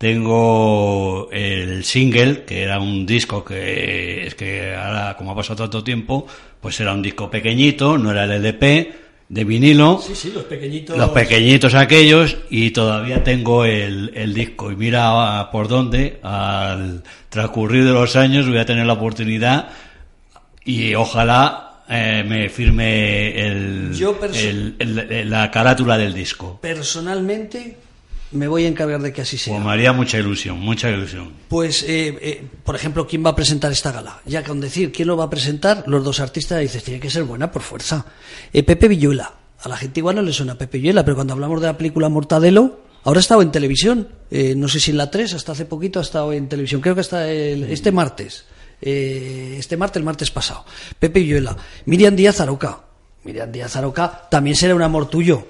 tengo 0.01 1.29
el 1.31 1.85
single, 1.85 2.45
que 2.47 2.63
era 2.63 2.81
un 2.81 3.05
disco 3.05 3.45
que 3.45 4.27
es 4.27 4.35
que 4.35 4.75
ahora, 4.75 5.15
como 5.15 5.33
ha 5.33 5.37
pasado 5.37 5.65
tanto 5.65 5.85
tiempo, 5.85 6.27
pues 6.59 6.81
era 6.81 6.95
un 6.95 7.03
disco 7.03 7.31
pequeñito, 7.31 7.99
no 7.99 8.11
era 8.11 8.25
el 8.25 8.31
LP, 8.31 8.95
de 9.29 9.45
vinilo. 9.45 10.01
Sí, 10.03 10.15
sí, 10.15 10.33
los 10.35 10.45
pequeñitos. 10.45 10.97
Los 10.97 11.11
pequeñitos 11.11 11.75
aquellos, 11.75 12.39
y 12.49 12.71
todavía 12.71 13.23
tengo 13.23 13.67
el, 13.67 14.11
el 14.15 14.33
disco. 14.33 14.73
Y 14.73 14.77
mira 14.77 15.51
por 15.53 15.69
dónde, 15.69 16.19
al 16.23 17.03
transcurrir 17.29 17.85
de 17.85 17.93
los 17.93 18.17
años, 18.17 18.49
voy 18.49 18.57
a 18.57 18.65
tener 18.65 18.87
la 18.87 18.95
oportunidad 18.95 19.69
y 20.65 20.95
ojalá 20.95 21.83
eh, 21.91 22.25
me 22.27 22.49
firme 22.49 23.39
el, 23.39 25.29
la 25.29 25.51
carátula 25.51 25.99
del 25.99 26.15
disco. 26.15 26.59
Personalmente, 26.63 27.77
me 28.33 28.49
voy 28.49 28.64
a 28.64 28.68
encargar 28.68 29.01
de 29.01 29.12
que 29.12 29.22
así 29.22 29.37
sea. 29.37 29.55
Pues 29.55 29.64
me 29.64 29.72
haría 29.72 29.93
mucha 29.93 30.18
ilusión, 30.18 30.59
mucha 30.61 30.91
ilusión. 30.91 31.33
Pues, 31.49 31.83
eh, 31.83 32.16
eh, 32.20 32.45
por 32.64 32.76
ejemplo, 32.76 33.07
¿quién 33.07 33.24
va 33.24 33.31
a 33.31 33.37
presentar 33.37 33.72
esta 33.72 33.93
gala? 33.93 34.20
Ya 34.26 34.45
con 34.45 34.61
decir 34.61 34.93
quién 34.93 35.09
lo 35.09 35.16
va 35.16 35.24
a 35.24 35.31
presentar, 35.31 35.85
los 35.87 36.05
dos 36.05 36.20
artistas 36.20 36.61
dices, 36.61 36.83
tiene 36.83 37.01
que 37.01 37.11
ser 37.11 37.24
buena 37.24 37.51
por 37.51 37.62
fuerza. 37.62 38.07
Eh, 38.53 38.62
Pepe 38.62 38.89
Villuela. 38.89 39.35
A 39.62 39.68
la 39.68 39.76
gente 39.76 40.01
igual 40.01 40.16
no 40.16 40.22
le 40.22 40.33
suena 40.33 40.57
Pepe 40.57 40.78
Villuela, 40.78 41.05
pero 41.05 41.16
cuando 41.16 41.35
hablamos 41.35 41.61
de 41.61 41.66
la 41.66 41.76
película 41.76 42.09
Mortadelo, 42.09 42.81
ahora 43.05 43.18
ha 43.18 43.20
estado 43.20 43.43
en 43.43 43.51
televisión. 43.51 44.09
no 44.31 44.68
sé 44.68 44.81
si 44.81 44.91
en 44.91 44.97
la 44.97 45.11
3, 45.11 45.35
hasta 45.35 45.53
hace 45.53 45.66
poquito 45.66 45.99
ha 45.99 46.03
estado 46.03 46.33
en 46.33 46.49
televisión. 46.49 46.81
Creo 46.81 46.95
que 46.95 47.03
está 47.03 47.31
este 47.31 47.93
martes. 47.93 48.47
este 48.81 49.76
martes, 49.76 49.99
el 49.99 50.05
martes 50.05 50.31
pasado. 50.31 50.64
Pepe 50.99 51.20
Villuela. 51.20 51.57
Miriam 51.85 52.16
Díaz 52.16 52.41
Aroca. 52.41 52.81
Miriam 53.24 53.53
Díaz 53.53 53.76
Aroca 53.76 54.28
también 54.31 54.57
será 54.57 54.74
un 54.74 54.81
amor 54.81 55.11
tuyo 55.11 55.47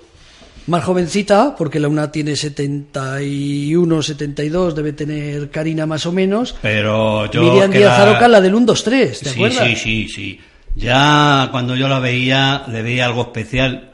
más 0.66 0.84
jovencita, 0.84 1.54
porque 1.56 1.80
la 1.80 1.88
una 1.88 2.12
tiene 2.12 2.36
71, 2.36 4.02
72, 4.02 4.74
debe 4.74 4.92
tener 4.92 5.50
Karina 5.50 5.86
más 5.86 6.06
o 6.06 6.12
menos. 6.12 6.54
Pero 6.62 7.30
yo. 7.30 7.42
Miriam 7.42 7.70
Díaz 7.70 7.98
Aroca, 7.98 8.28
la 8.28 8.40
del 8.40 8.54
1, 8.54 8.66
2, 8.66 8.84
3, 8.84 9.18
¿te 9.18 9.24
sí, 9.24 9.30
acuerdas? 9.34 9.68
Sí, 9.68 9.76
sí, 9.76 10.08
sí. 10.08 10.40
Ya 10.76 11.48
cuando 11.50 11.74
yo 11.76 11.88
la 11.88 11.98
veía, 11.98 12.64
le 12.68 12.82
veía 12.82 13.06
algo 13.06 13.22
especial 13.22 13.90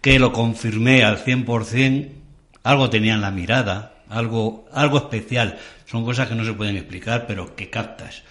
que 0.00 0.18
lo 0.18 0.32
confirmé 0.32 1.04
al 1.04 1.24
100%. 1.24 2.08
Algo 2.64 2.90
tenía 2.90 3.14
en 3.14 3.20
la 3.20 3.30
mirada, 3.30 3.94
algo, 4.08 4.66
algo 4.72 4.98
especial. 4.98 5.58
Son 5.86 6.04
cosas 6.04 6.28
que 6.28 6.34
no 6.34 6.44
se 6.44 6.52
pueden 6.52 6.76
explicar, 6.76 7.26
pero 7.26 7.54
que 7.54 7.70
captas. 7.70 8.22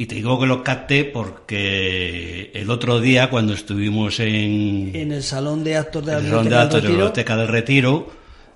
Y 0.00 0.06
te 0.06 0.14
digo 0.14 0.38
que 0.38 0.46
lo 0.46 0.62
capté 0.62 1.04
porque 1.04 2.52
el 2.54 2.70
otro 2.70 3.00
día, 3.00 3.30
cuando 3.30 3.52
estuvimos 3.52 4.20
en... 4.20 4.92
En 4.94 5.10
el 5.10 5.24
Salón 5.24 5.64
de 5.64 5.76
Actos 5.76 6.06
de 6.06 6.12
la 6.12 6.20
Biblioteca, 6.20 7.36
del, 7.36 7.48
Retiro, 7.48 8.08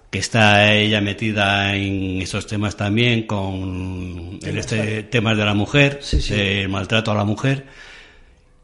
que 0.08 0.20
está 0.20 0.72
ella 0.72 1.00
metida 1.00 1.74
en 1.74 2.22
esos 2.22 2.46
temas 2.46 2.76
también, 2.76 3.26
con 3.26 4.38
este 4.40 5.02
temas 5.02 5.36
de 5.36 5.44
la 5.44 5.54
mujer, 5.54 5.98
el 6.30 6.68
maltrato 6.68 7.10
a 7.10 7.16
la 7.16 7.24
mujer, 7.24 7.66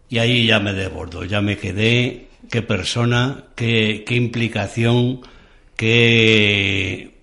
y 0.08 0.18
ahí 0.18 0.46
ya 0.46 0.60
me 0.60 0.72
desbordó, 0.72 1.24
ya 1.24 1.40
me 1.40 1.58
quedé, 1.58 2.28
qué 2.48 2.62
persona, 2.62 3.46
qué, 3.56 4.04
qué 4.06 4.14
implicación, 4.14 5.22
qué 5.74 7.17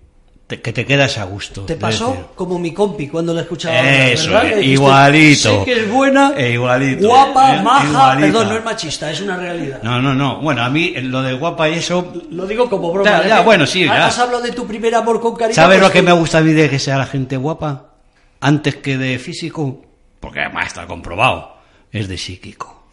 te- 0.46 0.60
que 0.60 0.72
te 0.72 0.86
quedas 0.86 1.18
a 1.18 1.24
gusto. 1.24 1.62
Te 1.62 1.76
pasó 1.76 2.10
decir, 2.10 2.24
como 2.34 2.58
mi 2.58 2.72
compi 2.72 3.08
cuando 3.08 3.34
la 3.34 3.40
escuchaba. 3.42 3.80
Eso, 3.80 4.30
¿verdad? 4.30 4.44
eh, 4.46 4.48
Que 4.50 4.54
dijiste, 4.56 4.72
igualito. 4.74 5.64
Que 5.64 5.72
es 5.72 5.90
buena, 5.90 6.32
Eh, 6.36 6.52
igualito. 6.52 7.08
guapa, 7.08 7.56
Eh, 7.56 7.62
maja. 7.62 7.88
igualita. 7.88 8.20
Perdón, 8.26 8.48
no 8.48 8.56
es 8.58 8.64
machista, 8.64 9.10
es 9.10 9.20
una 9.20 9.36
realidad. 9.36 9.82
No, 9.82 10.00
no, 10.00 10.14
no. 10.14 10.40
Bueno, 10.40 10.62
a 10.62 10.70
mí 10.70 10.94
lo 11.02 11.22
de 11.22 11.34
guapa 11.34 11.68
y 11.68 11.74
eso. 11.74 12.12
Lo 12.30 12.46
digo 12.46 12.70
como 12.70 12.92
broma. 12.92 13.10
Ya, 13.10 13.22
¿eh? 13.24 13.28
ya, 13.28 13.40
bueno, 13.40 13.66
sí, 13.66 13.84
ya. 13.84 14.06
Has 14.06 14.18
hablado 14.18 14.42
de 14.42 14.52
tu 14.52 14.66
primer 14.66 14.94
amor 14.94 15.20
con 15.20 15.34
Karina. 15.34 15.54
¿Sabes 15.54 15.78
pues 15.78 15.88
lo 15.88 15.92
que 15.92 16.00
tú- 16.00 16.04
me 16.06 16.12
gusta 16.12 16.38
a 16.38 16.40
mí 16.42 16.52
de 16.52 16.70
que 16.70 16.78
sea 16.78 16.98
la 16.98 17.06
gente 17.06 17.36
guapa? 17.36 17.94
Antes 18.40 18.76
que 18.76 18.98
de 18.98 19.18
físico. 19.18 19.82
Porque 20.20 20.40
además 20.40 20.68
está 20.68 20.86
comprobado. 20.86 21.56
Es 21.90 22.08
de 22.08 22.18
psíquico. 22.18 22.84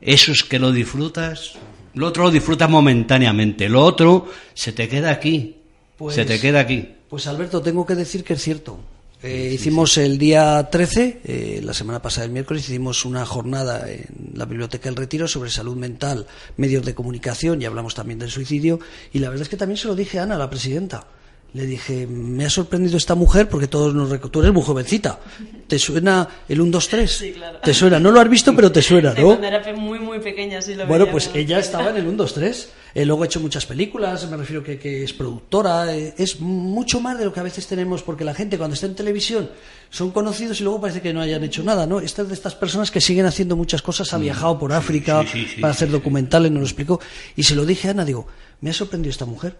Eso 0.00 0.32
es 0.32 0.42
que 0.42 0.58
lo 0.58 0.72
disfrutas. 0.72 1.54
Lo 1.94 2.06
otro 2.08 2.24
lo 2.24 2.30
disfrutas 2.30 2.68
momentáneamente. 2.68 3.68
Lo 3.68 3.82
otro 3.82 4.26
se 4.54 4.72
te 4.72 4.88
queda 4.88 5.10
aquí. 5.10 5.56
Pues- 6.02 6.16
se 6.16 6.24
te 6.24 6.40
queda 6.40 6.60
aquí. 6.60 6.88
Pues 7.08 7.26
Alberto, 7.26 7.62
tengo 7.62 7.86
que 7.86 7.94
decir 7.94 8.24
que 8.24 8.34
es 8.34 8.42
cierto. 8.42 8.78
Eh, 9.22 9.52
hicimos 9.54 9.98
el 9.98 10.18
día 10.18 10.68
13, 10.68 11.20
eh, 11.22 11.60
la 11.62 11.74
semana 11.74 12.02
pasada, 12.02 12.24
el 12.24 12.32
miércoles, 12.32 12.68
hicimos 12.68 13.04
una 13.04 13.24
jornada 13.24 13.88
en 13.88 14.06
la 14.34 14.46
Biblioteca 14.46 14.86
del 14.88 14.96
Retiro 14.96 15.28
sobre 15.28 15.48
salud 15.48 15.76
mental, 15.76 16.26
medios 16.56 16.84
de 16.84 16.92
comunicación 16.92 17.62
y 17.62 17.64
hablamos 17.64 17.94
también 17.94 18.18
del 18.18 18.30
suicidio. 18.32 18.80
Y 19.12 19.20
la 19.20 19.28
verdad 19.28 19.42
es 19.42 19.48
que 19.48 19.56
también 19.56 19.76
se 19.76 19.86
lo 19.86 19.94
dije 19.94 20.18
a 20.18 20.24
Ana, 20.24 20.36
la 20.36 20.50
presidenta. 20.50 21.06
Le 21.54 21.66
dije, 21.66 22.06
me 22.08 22.46
ha 22.46 22.50
sorprendido 22.50 22.96
esta 22.96 23.14
mujer 23.14 23.48
porque 23.48 23.68
todos 23.68 23.94
nos 23.94 24.18
Tú 24.30 24.40
eres 24.40 24.52
muy 24.52 24.62
jovencita. 24.62 25.20
¿Te 25.68 25.78
suena 25.78 26.26
el 26.48 26.60
1, 26.60 26.72
2, 26.72 26.88
3? 26.88 27.10
Sí, 27.12 27.32
claro. 27.32 27.58
¿Te 27.62 27.74
suena? 27.74 28.00
No 28.00 28.10
lo 28.10 28.20
has 28.20 28.28
visto, 28.28 28.56
pero 28.56 28.72
te 28.72 28.82
suena, 28.82 29.14
¿no? 29.14 29.26
cuando 29.26 29.46
era 29.46 29.72
muy, 29.74 30.00
muy 30.00 30.18
pequeña, 30.18 30.60
sí 30.62 30.74
lo 30.74 30.86
Bueno, 30.86 31.04
veía 31.04 31.12
pues 31.12 31.30
ella 31.34 31.58
estaba 31.60 31.90
en 31.90 31.98
el 31.98 32.06
1, 32.06 32.16
2, 32.16 32.34
3. 32.34 32.68
Eh, 32.94 33.04
luego 33.06 33.22
ha 33.22 33.26
hecho 33.26 33.40
muchas 33.40 33.64
películas, 33.66 34.28
me 34.30 34.36
refiero 34.36 34.62
que, 34.62 34.78
que 34.78 35.02
es 35.04 35.12
productora. 35.12 35.94
eh, 35.96 36.14
es 36.18 36.40
mucho 36.40 37.00
más 37.00 37.18
de 37.18 37.24
lo 37.24 37.32
que 37.32 37.40
a 37.40 37.42
veces 37.42 37.66
tenemos, 37.66 38.02
porque 38.02 38.24
la 38.24 38.34
gente 38.34 38.58
cuando 38.58 38.74
está 38.74 38.86
en 38.86 38.94
televisión 38.94 39.50
son 39.90 40.10
conocidos 40.10 40.60
y 40.60 40.64
luego 40.64 40.80
parece 40.80 41.00
que 41.00 41.12
no 41.12 41.20
hayan 41.20 41.42
hecho 41.44 41.62
nada, 41.62 41.86
¿no? 41.86 42.00
Esta 42.00 42.22
es 42.22 42.28
de 42.28 42.34
estas 42.34 42.54
personas 42.54 42.90
que 42.90 43.00
siguen 43.00 43.26
haciendo 43.26 43.56
muchas 43.56 43.82
cosas, 43.82 44.12
ha 44.12 44.18
viajado 44.18 44.58
por 44.58 44.72
África 44.72 45.22
Mm. 45.22 45.26
sí, 45.26 45.44
sí, 45.44 45.48
sí, 45.56 45.60
para 45.60 45.72
hacer 45.72 45.90
documentales, 45.90 46.50
nos 46.50 46.60
lo 46.60 46.66
explicó. 46.66 47.00
Y 47.36 47.42
se 47.44 47.54
lo 47.54 47.64
dije 47.66 47.88
a 47.88 47.90
Ana, 47.92 48.04
digo, 48.04 48.26
me 48.60 48.70
ha 48.70 48.72
sorprendido 48.72 49.10
esta 49.10 49.24
mujer. 49.26 49.56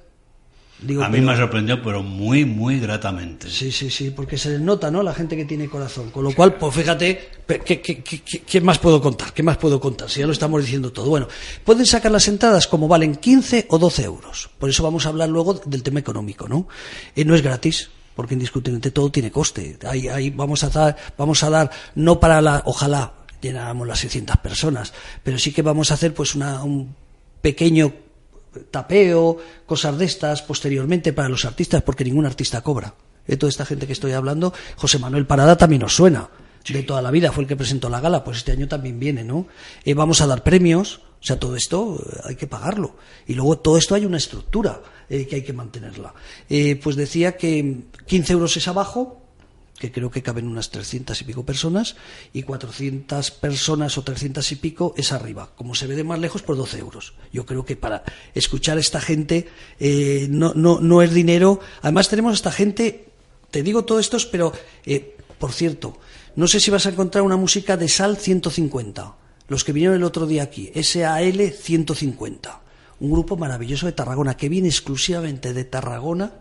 Digo, 0.80 1.04
A 1.04 1.08
mí 1.08 1.12
pero- 1.18 1.26
me 1.26 1.32
ha 1.32 1.36
sorprendido, 1.36 1.80
pero 1.82 2.02
muy, 2.02 2.44
muy 2.44 2.80
gratamente. 2.80 3.48
Sí, 3.48 3.70
sí, 3.70 3.88
sí, 3.88 4.10
porque 4.10 4.36
se 4.36 4.50
les 4.50 4.60
nota, 4.60 4.90
¿no? 4.90 5.02
La 5.02 5.14
gente 5.14 5.36
que 5.36 5.44
tiene 5.44 5.68
corazón. 5.68 6.10
Con 6.10 6.24
lo 6.24 6.34
cual, 6.34 6.54
pues 6.56 6.74
fíjate, 6.74 7.30
¿qué, 7.46 7.60
qué, 7.60 7.80
qué- 7.80 8.02
qué- 8.02 8.40
qué 8.40 8.60
más 8.60 8.78
puedo 8.80 9.00
contar? 9.00 9.32
¿Qué 9.32 9.44
más 9.44 9.58
puedo 9.58 9.78
contar? 9.80 10.10
Si 10.10 10.18
ya 10.20 10.26
lo 10.26 10.32
estamos 10.32 10.60
diciendo 10.60 10.90
todo. 10.92 11.08
Bueno, 11.08 11.28
pueden 11.64 11.86
sacar 11.86 12.10
las 12.10 12.26
entradas 12.26 12.66
como 12.66 12.88
valen 12.88 13.14
15 13.14 13.66
o 13.70 13.78
12 13.78 14.02
euros. 14.04 14.50
Por 14.58 14.70
eso 14.70 14.82
vamos 14.82 15.06
a 15.06 15.10
hablar 15.10 15.28
luego 15.28 15.54
del 15.54 15.82
tema 15.84 16.00
económico, 16.00 16.48
¿no? 16.48 16.66
Eh, 17.14 17.24
no 17.24 17.34
es 17.36 17.42
gratis. 17.42 17.90
Porque 18.16 18.34
indiscutiblemente 18.34 18.90
todo 18.90 19.10
tiene 19.10 19.30
coste. 19.30 19.78
Ahí, 19.88 20.06
ahí 20.08 20.28
vamos 20.28 20.62
a 20.64 20.68
dar, 20.68 20.96
vamos 21.16 21.42
a 21.44 21.48
dar, 21.48 21.70
no 21.94 22.20
para 22.20 22.42
la, 22.42 22.62
ojalá 22.66 23.14
llenáramos 23.40 23.88
las 23.88 24.00
600 24.00 24.36
personas, 24.36 24.92
pero 25.22 25.38
sí 25.38 25.50
que 25.50 25.62
vamos 25.62 25.90
a 25.90 25.94
hacer 25.94 26.12
pues 26.12 26.34
una, 26.34 26.62
un 26.62 26.94
pequeño 27.40 27.90
tapeo, 28.70 29.38
cosas 29.66 29.98
de 29.98 30.04
estas 30.04 30.42
posteriormente 30.42 31.12
para 31.12 31.28
los 31.28 31.44
artistas, 31.44 31.82
porque 31.82 32.04
ningún 32.04 32.26
artista 32.26 32.60
cobra. 32.60 32.94
De 33.26 33.36
toda 33.36 33.50
esta 33.50 33.64
gente 33.64 33.86
que 33.86 33.92
estoy 33.92 34.12
hablando, 34.12 34.52
José 34.76 34.98
Manuel 34.98 35.26
Parada 35.26 35.56
también 35.56 35.84
os 35.84 35.94
suena. 35.94 36.28
De 36.68 36.82
toda 36.82 37.02
la 37.02 37.10
vida 37.10 37.32
fue 37.32 37.42
el 37.42 37.48
que 37.48 37.56
presentó 37.56 37.88
la 37.88 38.00
gala, 38.00 38.22
pues 38.22 38.38
este 38.38 38.52
año 38.52 38.68
también 38.68 38.98
viene, 39.00 39.24
¿no? 39.24 39.46
Eh, 39.84 39.94
vamos 39.94 40.20
a 40.20 40.26
dar 40.26 40.42
premios, 40.44 41.00
o 41.22 41.24
sea, 41.24 41.38
todo 41.38 41.54
esto 41.54 41.98
eh, 42.04 42.20
hay 42.24 42.36
que 42.36 42.48
pagarlo. 42.48 42.96
Y 43.26 43.34
luego 43.34 43.58
todo 43.58 43.78
esto 43.78 43.94
hay 43.94 44.04
una 44.04 44.16
estructura 44.16 44.80
eh, 45.08 45.26
que 45.26 45.36
hay 45.36 45.42
que 45.42 45.52
mantenerla. 45.52 46.12
Eh, 46.48 46.80
pues 46.82 46.96
decía 46.96 47.36
que 47.36 47.84
15 48.06 48.32
euros 48.32 48.56
es 48.56 48.66
abajo, 48.66 49.21
que 49.78 49.90
creo 49.90 50.10
que 50.10 50.22
caben 50.22 50.46
unas 50.46 50.70
300 50.70 51.20
y 51.20 51.24
pico 51.24 51.44
personas, 51.44 51.96
y 52.32 52.44
400 52.44 53.30
personas 53.32 53.98
o 53.98 54.02
300 54.02 54.52
y 54.52 54.56
pico 54.56 54.94
es 54.96 55.12
arriba. 55.12 55.50
Como 55.56 55.74
se 55.74 55.86
ve 55.86 55.96
de 55.96 56.04
más 56.04 56.18
lejos, 56.18 56.42
por 56.42 56.56
12 56.56 56.78
euros. 56.78 57.14
Yo 57.32 57.46
creo 57.46 57.64
que 57.64 57.76
para 57.76 58.04
escuchar 58.34 58.76
a 58.76 58.80
esta 58.80 59.00
gente 59.00 59.48
eh, 59.80 60.26
no, 60.30 60.52
no, 60.54 60.80
no 60.80 61.02
es 61.02 61.12
dinero. 61.12 61.60
Además 61.80 62.08
tenemos 62.08 62.32
a 62.32 62.34
esta 62.34 62.52
gente, 62.52 63.08
te 63.50 63.62
digo 63.62 63.84
todo 63.84 63.98
esto, 63.98 64.18
pero, 64.30 64.52
eh, 64.86 65.16
por 65.38 65.52
cierto, 65.52 65.98
no 66.36 66.46
sé 66.46 66.60
si 66.60 66.70
vas 66.70 66.86
a 66.86 66.90
encontrar 66.90 67.24
una 67.24 67.36
música 67.36 67.76
de 67.76 67.88
Sal 67.88 68.16
150. 68.16 69.16
Los 69.48 69.64
que 69.64 69.72
vinieron 69.72 69.96
el 69.96 70.04
otro 70.04 70.26
día 70.26 70.44
aquí, 70.44 70.70
SAL 70.82 71.50
150. 71.50 72.60
Un 73.00 73.10
grupo 73.10 73.36
maravilloso 73.36 73.86
de 73.86 73.92
Tarragona, 73.92 74.36
que 74.36 74.48
viene 74.48 74.68
exclusivamente 74.68 75.52
de 75.52 75.64
Tarragona. 75.64 76.32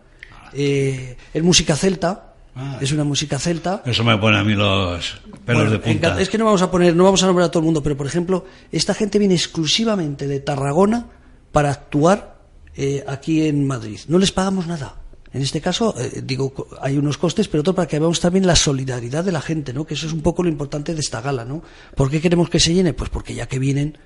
Eh, 0.54 1.16
es 1.34 1.42
música 1.42 1.76
celta, 1.76 2.31
Ah. 2.54 2.78
es 2.80 2.92
una 2.92 3.04
música 3.04 3.38
celta. 3.38 3.82
Eso 3.86 4.04
me 4.04 4.16
pone 4.18 4.38
a 4.38 4.44
mí 4.44 4.54
los 4.54 5.20
pelos 5.46 5.62
Bueno, 5.62 5.70
de 5.70 5.78
punta. 5.78 6.20
Es 6.20 6.28
que 6.28 6.36
no 6.36 6.44
vamos 6.44 6.60
a 6.60 6.70
poner, 6.70 6.94
no 6.94 7.04
vamos 7.04 7.22
a 7.22 7.26
nombrar 7.26 7.46
a 7.46 7.50
todo 7.50 7.60
el 7.60 7.64
mundo, 7.64 7.82
pero 7.82 7.96
por 7.96 8.06
ejemplo, 8.06 8.44
esta 8.70 8.94
gente 8.94 9.18
viene 9.18 9.34
exclusivamente 9.34 10.26
de 10.26 10.40
Tarragona 10.40 11.06
para 11.50 11.70
actuar 11.70 12.40
eh, 12.76 13.04
aquí 13.06 13.46
en 13.46 13.66
Madrid. 13.66 14.00
No 14.08 14.18
les 14.18 14.32
pagamos 14.32 14.66
nada. 14.66 14.96
En 15.32 15.40
este 15.40 15.62
caso, 15.62 15.94
eh, 15.98 16.20
digo, 16.22 16.52
hay 16.82 16.98
unos 16.98 17.16
costes, 17.16 17.48
pero 17.48 17.62
otro 17.62 17.74
para 17.74 17.88
que 17.88 17.98
veamos 17.98 18.20
también 18.20 18.46
la 18.46 18.56
solidaridad 18.56 19.24
de 19.24 19.32
la 19.32 19.40
gente, 19.40 19.72
¿no? 19.72 19.86
Que 19.86 19.94
eso 19.94 20.06
es 20.06 20.12
un 20.12 20.20
poco 20.20 20.42
lo 20.42 20.50
importante 20.50 20.92
de 20.92 21.00
esta 21.00 21.22
gala, 21.22 21.46
¿no? 21.46 21.62
¿Por 21.96 22.10
qué 22.10 22.20
queremos 22.20 22.50
que 22.50 22.60
se 22.60 22.74
llene? 22.74 22.92
Pues 22.92 23.08
porque 23.08 23.34
ya 23.34 23.46
que 23.46 23.58
vienen, 23.58 23.96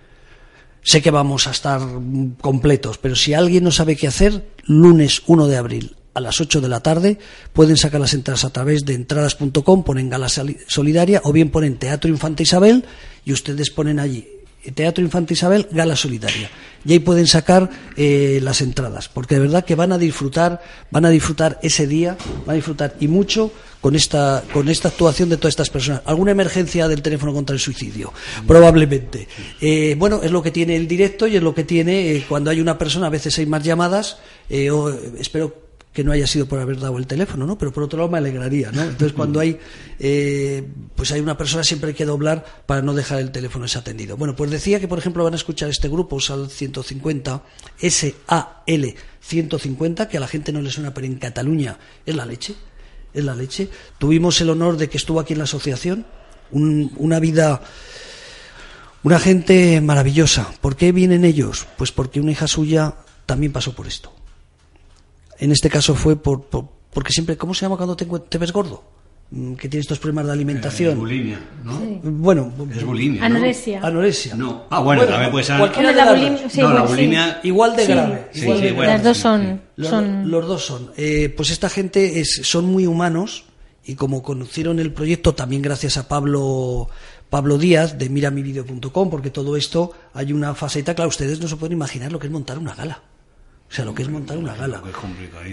sé 0.83 1.03
que 1.03 1.11
vamos 1.11 1.49
a 1.49 1.51
estar 1.51 1.81
completos, 2.41 2.99
pero 2.99 3.17
si 3.17 3.35
alguien 3.35 3.65
no 3.65 3.73
sabe 3.73 3.97
qué 3.97 4.07
hacer, 4.07 4.47
lunes 4.67 5.25
1 5.27 5.49
de 5.49 5.57
abril 5.57 5.97
a 6.17 6.21
las 6.21 6.41
8 6.41 6.63
de 6.63 6.69
la 6.69 6.81
tarde 6.81 7.19
pueden 7.53 7.77
sacar 7.77 8.01
las 8.01 8.15
entradas 8.15 8.45
a 8.47 8.51
través 8.51 8.87
de 8.87 8.95
entradas.com, 8.95 9.85
ponen 9.85 10.09
Gala 10.09 10.29
Solidaria 10.29 11.21
o 11.25 11.33
bien 11.33 11.51
ponen 11.51 11.77
Teatro 11.77 12.11
Infante 12.11 12.43
Isabel 12.43 12.85
y 13.25 13.33
ustedes 13.33 13.71
ponen 13.71 14.01
allí 14.01 14.27
Teatro 14.75 15.05
Infante 15.05 15.35
Isabel, 15.35 15.69
Gala 15.71 15.95
Solidaria. 15.95 16.51
Y 16.85 16.93
ahí 16.93 16.99
pueden 16.99 17.27
sacar 17.27 17.69
eh, 17.97 18.41
las 18.43 18.61
entradas, 18.61 19.09
porque 19.09 19.37
de 19.37 19.43
verdad 19.43 19.65
que 19.65 19.75
van 19.75 19.93
a 19.93 19.99
disfrutar, 19.99 20.63
van 20.91 21.05
a 21.05 21.11
disfrutar 21.11 21.59
ese 21.63 21.87
día, 21.87 22.17
van 22.45 22.55
a 22.55 22.57
disfrutar 22.57 22.95
y 23.01 23.09
mucho 23.09 23.53
con 23.81 23.95
esta, 23.95 24.43
con 24.53 24.69
esta 24.69 24.89
actuación 24.89 25.29
de 25.29 25.37
todas 25.37 25.53
estas 25.53 25.71
personas. 25.71 26.03
¿Alguna 26.07 26.33
emergencia 26.33 26.89
del 26.89 27.03
teléfono 27.03 27.33
contra 27.33 27.55
el 27.55 27.61
suicidio? 27.61 28.13
Probablemente. 28.47 29.29
Eh, 29.61 29.95
bueno, 29.99 30.21
es 30.23 30.31
lo 30.31 30.43
que 30.43 30.51
tiene 30.51 30.77
el 30.77 30.89
directo 30.89 31.27
y 31.27 31.37
es 31.37 31.43
lo 31.43 31.55
que 31.55 31.65
tiene 31.65 32.13
eh, 32.13 32.25
cuando 32.29 32.51
hay 32.51 32.61
una 32.61 32.79
persona, 32.79 33.07
a 33.07 33.11
veces 33.11 33.39
hay 33.39 33.47
más 33.47 33.63
llamadas, 33.63 34.19
eh, 34.49 34.71
o, 34.71 34.91
eh, 34.91 35.13
espero 35.19 35.66
que 35.97 36.05
no 36.05 36.13
haya 36.13 36.27
sido 36.27 36.45
por 36.45 36.61
haber 36.61 36.79
dado 36.79 36.99
el 36.99 37.07
teléfono, 37.07 37.47
¿no? 37.47 37.57
Pero 37.57 37.73
por 37.73 37.83
otro 37.83 37.99
lado 37.99 38.11
me 38.11 38.19
alegraría, 38.19 38.71
¿no? 38.71 38.83
Entonces 38.83 39.13
cuando 39.17 39.41
hay, 39.41 39.59
eh, 39.99 40.63
pues 40.95 41.11
hay 41.11 41.21
una 41.21 41.39
persona 41.39 41.65
siempre 41.65 41.89
hay 41.89 41.95
que 41.95 42.05
doblar 42.05 42.45
para 42.67 42.83
no 42.83 42.93
dejar 42.93 43.19
el 43.21 43.33
teléfono 43.33 43.65
desatendido. 43.65 44.19
Bueno, 44.19 44.37
pues 44.37 44.51
decía 44.51 44.79
que 44.79 44.89
por 44.89 44.99
ejemplo 44.99 45.25
van 45.25 45.33
a 45.33 45.37
escuchar 45.37 45.71
este 45.71 45.89
grupo 45.89 46.21
SAL 46.21 46.51
150, 46.51 47.43
S-A-L 47.81 48.95
150, 49.23 50.09
que 50.09 50.17
a 50.19 50.21
la 50.21 50.29
gente 50.29 50.53
no 50.53 50.61
le 50.61 50.71
suena, 50.71 50.93
pero 50.93 51.07
en 51.07 51.15
Cataluña 51.17 51.79
es 52.05 52.15
la 52.15 52.27
leche, 52.27 52.55
es 53.15 53.25
la 53.25 53.35
leche. 53.35 53.71
Tuvimos 53.99 54.39
el 54.43 54.51
honor 54.51 54.77
de 54.77 54.91
que 54.91 54.99
estuvo 54.99 55.19
aquí 55.19 55.33
en 55.33 55.39
la 55.39 55.45
asociación, 55.45 56.05
un- 56.51 56.93
una 56.99 57.19
vida 57.21 57.63
una 59.03 59.19
gente 59.21 59.81
maravillosa. 59.81 60.51
¿Por 60.61 60.77
qué 60.77 60.91
vienen 60.93 61.25
ellos? 61.25 61.67
Pues 61.79 61.91
porque 61.93 62.21
una 62.21 62.33
hija 62.33 62.47
suya 62.49 62.97
también 63.25 63.53
pasó 63.53 63.73
por 63.75 63.87
esto. 63.87 64.13
En 65.39 65.53
este 65.53 65.69
caso 65.71 65.95
fue 65.95 66.17
por, 66.17 66.45
por- 66.45 66.69
porque 66.93 67.13
siempre, 67.13 67.37
¿cómo 67.37 67.53
se 67.55 67.63
llama 67.63 67.77
cuando 67.77 67.97
te, 67.97 68.39
ves 68.39 68.53
gordo? 68.53 68.83
Mm, 69.31 69.55
Que 69.55 69.69
tienes 69.69 69.85
estos 69.85 69.99
problemas 69.99 70.27
de 70.27 70.33
alimentación. 70.33 70.99
bulimia, 70.99 71.39
¿no? 71.65 71.79
Bueno, 72.03 72.53
Es 72.75 72.85
bulimia. 72.85 73.21
¿no? 73.21 73.27
Anorexia. 73.37 73.81
anorexia. 73.83 74.35
No. 74.37 74.65
Ah, 74.71 74.81
bueno, 74.81 75.05
también 75.05 75.31
puede 75.33 75.45
ser. 75.45 75.59
cualquiera 75.59 75.91
de 75.91 75.97
la 75.97 76.05
las 76.13 76.21
bulim- 76.21 76.43
dos. 76.43 76.53
sí, 76.53 76.61
no, 76.61 76.73
la 76.73 76.83
sí. 76.87 76.93
bulimia. 76.93 77.41
Igual 77.43 77.77
de 77.77 77.87
Sí. 77.87 77.93
grave. 77.93 78.29
Sí, 78.33 78.41
igual 78.43 78.59
sí, 78.59 78.65
de 78.65 78.73
bueno, 78.73 78.93
Las 78.93 79.03
dos 79.05 79.17
son, 79.19 79.61
Los, 79.77 79.89
son 79.89 80.31
los 80.31 80.47
dos 80.47 80.65
son. 80.65 80.91
Eh, 80.97 81.35
pues 81.37 81.51
esta 81.51 81.69
gente 81.69 82.21
es, 82.21 82.41
son 82.45 82.67
muy 82.67 82.87
humanos 82.87 83.45
y 83.85 83.95
como 83.95 84.23
conocieron 84.23 84.79
el 84.79 84.93
proyecto 84.93 85.35
también 85.35 85.61
gracias 85.63 85.97
a 85.97 86.09
Pablo 86.09 86.89
Pablo 87.29 87.59
Díaz 87.59 87.99
de 87.99 88.09
miramivideo.com 88.09 89.11
porque 89.11 89.31
todo 89.31 89.57
esto 89.57 89.93
hay 90.15 90.33
una 90.33 90.55
faceta, 90.55 90.95
claro, 90.95 91.09
ustedes 91.09 91.41
no 91.41 91.49
se 91.49 91.57
pueden 91.57 91.73
imaginar 91.77 92.13
lo 92.13 92.19
que 92.21 92.29
es 92.29 92.33
montar 92.33 92.59
una 92.59 92.75
gala. 92.77 93.03
O 93.69 93.75
sea, 93.75 93.85
lo 93.85 93.95
que 93.95 94.03
es 94.03 94.09
montar 94.09 94.39
una 94.39 94.55
gala. 94.55 94.81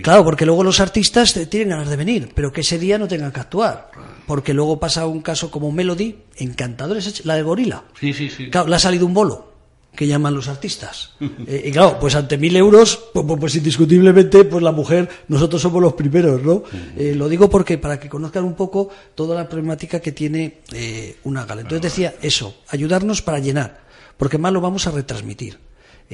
Claro, 0.03 0.23
porque 0.23 0.45
luego 0.45 0.63
los 0.63 0.79
artistas 0.79 1.33
tienen 1.49 1.69
ganas 1.69 1.89
de 1.89 1.95
venir, 1.95 2.31
pero 2.35 2.51
que 2.51 2.61
ese 2.61 2.77
día 2.77 2.97
no 2.99 3.07
tengan 3.07 3.31
que 3.31 3.39
actuar. 3.39 3.89
Porque 4.27 4.53
luego 4.53 4.79
pasa 4.79 5.07
un 5.07 5.21
caso 5.21 5.49
como 5.49 5.71
Melody, 5.71 6.15
encantadores, 6.37 7.25
la 7.25 7.35
de 7.35 7.41
Gorila. 7.43 7.83
Sí, 7.99 8.13
sí, 8.13 8.29
sí. 8.29 8.49
Claro, 8.49 8.67
le 8.67 8.75
ha 8.75 8.79
salido 8.79 9.05
un 9.05 9.13
bolo. 9.13 9.51
que 9.95 10.07
llaman 10.07 10.33
los 10.33 10.47
artistas. 10.47 11.11
Eh, 11.47 11.65
y 11.67 11.71
claro, 11.71 11.99
pues 11.99 12.15
ante 12.15 12.35
mil 12.37 12.55
euros, 12.55 12.99
pues, 13.13 13.25
pues- 13.27 13.39
pues 13.39 13.55
indiscutiblemente, 13.55 14.43
pues 14.45 14.63
la 14.63 14.71
mujer, 14.71 15.07
nosotros 15.27 15.61
somos 15.61 15.81
los 15.83 15.93
primeros, 15.93 16.41
¿no? 16.41 16.63
Eh, 16.97 17.13
lo 17.15 17.27
digo 17.29 17.47
porque 17.49 17.77
para 17.77 17.99
que 17.99 18.09
conozcan 18.09 18.43
un 18.43 18.55
poco 18.55 18.89
toda 19.13 19.35
la 19.35 19.47
problemática 19.47 19.99
que 19.99 20.11
tiene 20.11 20.61
eh, 20.71 21.17
una 21.25 21.45
gala. 21.45 21.61
Entonces 21.61 21.81
decía 21.91 22.15
eso, 22.23 22.55
ayudarnos 22.69 23.21
para 23.21 23.37
llenar, 23.39 23.81
porque 24.17 24.37
más 24.39 24.51
lo 24.53 24.61
vamos 24.61 24.87
a 24.87 24.91
retransmitir. 24.91 25.59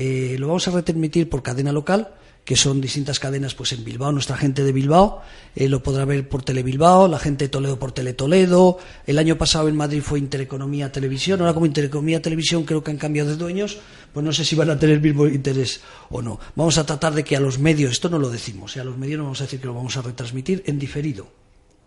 Eh, 0.02 0.38
lo 0.39 0.47
vamos 0.47 0.66
a 0.66 0.72
retransmitir 0.72 1.28
por 1.28 1.43
cadena 1.43 1.74
local, 1.74 2.16
que 2.45 2.56
son 2.56 2.80
distintas 2.80 3.20
cadenas 3.20 3.54
pues 3.54 3.74
en 3.74 3.84
Bilbao, 3.84 4.14
nuestra 4.14 4.38
gente 4.38 4.64
de 4.64 4.72
Bilbao 4.72 5.22
eh, 5.54 5.68
lo 5.68 5.84
podrá 5.84 6.06
ver 6.06 6.30
por 6.30 6.41
Tele 6.41 6.64
Bilbao, 6.64 7.10
la 7.10 7.20
gente 7.20 7.43
de 7.43 7.50
Toledo 7.50 7.78
por 7.78 7.91
Tele 7.91 8.14
Toledo, 8.14 8.78
el 9.06 9.20
año 9.20 9.38
pasado 9.38 9.68
en 9.68 9.76
Madrid 9.76 10.02
fue 10.02 10.20
Intereconomía 10.20 10.89
Televisión, 10.89 11.41
ahora 11.41 11.54
como 11.54 11.66
Intereconomía 11.66 12.22
Televisión 12.22 12.64
creo 12.64 12.82
que 12.82 12.91
han 12.91 12.97
cambiado 12.97 13.30
de 13.30 13.36
dueños, 13.36 13.78
pues 14.14 14.26
no 14.26 14.32
sé 14.32 14.45
si 14.45 14.56
van 14.56 14.70
a 14.70 14.80
tener 14.80 14.95
el 14.95 15.02
mismo 15.02 15.28
interés 15.28 15.82
o 16.10 16.22
no. 16.22 16.39
Vamos 16.56 16.78
a 16.78 16.86
tratar 16.86 17.14
de 17.14 17.26
que 17.26 17.36
a 17.36 17.41
los 17.41 17.60
medios, 17.60 17.91
esto 17.91 18.08
no 18.08 18.20
lo 18.20 18.30
decimos, 18.30 18.78
eh, 18.78 18.80
a 18.80 18.86
los 18.86 18.97
medios 18.97 19.18
no 19.18 19.26
vamos 19.26 19.41
a 19.41 19.43
decir 19.43 19.60
que 19.60 19.68
lo 19.68 19.74
vamos 19.74 19.97
a 19.97 20.02
retransmitir 20.02 20.64
en 20.66 20.80
diferido, 20.80 21.28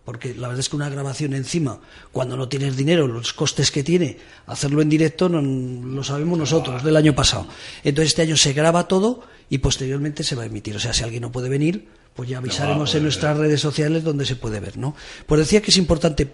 porque 0.04 0.34
la 0.34 0.48
verdad 0.48 0.60
es 0.60 0.68
que 0.68 0.76
una 0.76 0.88
grabación 0.88 1.32
encima, 1.32 1.78
cuando 2.10 2.36
no 2.36 2.48
tienes 2.48 2.76
dinero, 2.76 3.06
los 3.06 3.32
costes 3.32 3.70
que 3.70 3.84
tiene, 3.84 4.18
hacerlo 4.46 4.82
en 4.82 4.88
directo 4.88 5.28
no, 5.28 5.40
lo 5.40 6.02
sabemos 6.02 6.38
nosotros 6.38 6.82
del 6.82 6.96
año 6.96 7.14
pasado. 7.14 7.46
Entonces 7.84 8.10
este 8.10 8.22
año 8.22 8.36
se 8.36 8.52
graba 8.52 8.88
todo 8.88 9.22
y 9.48 9.58
posteriormente 9.58 10.24
se 10.24 10.34
va 10.34 10.42
a 10.42 10.46
emitir. 10.46 10.74
O 10.74 10.80
sea, 10.80 10.92
si 10.92 11.04
alguien 11.04 11.22
no 11.22 11.30
puede 11.30 11.48
venir, 11.48 11.88
pues 12.14 12.28
ya 12.28 12.38
avisaremos 12.38 12.94
en 12.94 13.04
nuestras 13.04 13.36
redes 13.36 13.60
sociales 13.60 14.02
donde 14.02 14.26
se 14.26 14.36
puede 14.36 14.60
ver, 14.60 14.76
¿no? 14.76 14.94
Pues 15.26 15.38
decía 15.40 15.62
que 15.62 15.70
es 15.70 15.76
importante 15.76 16.30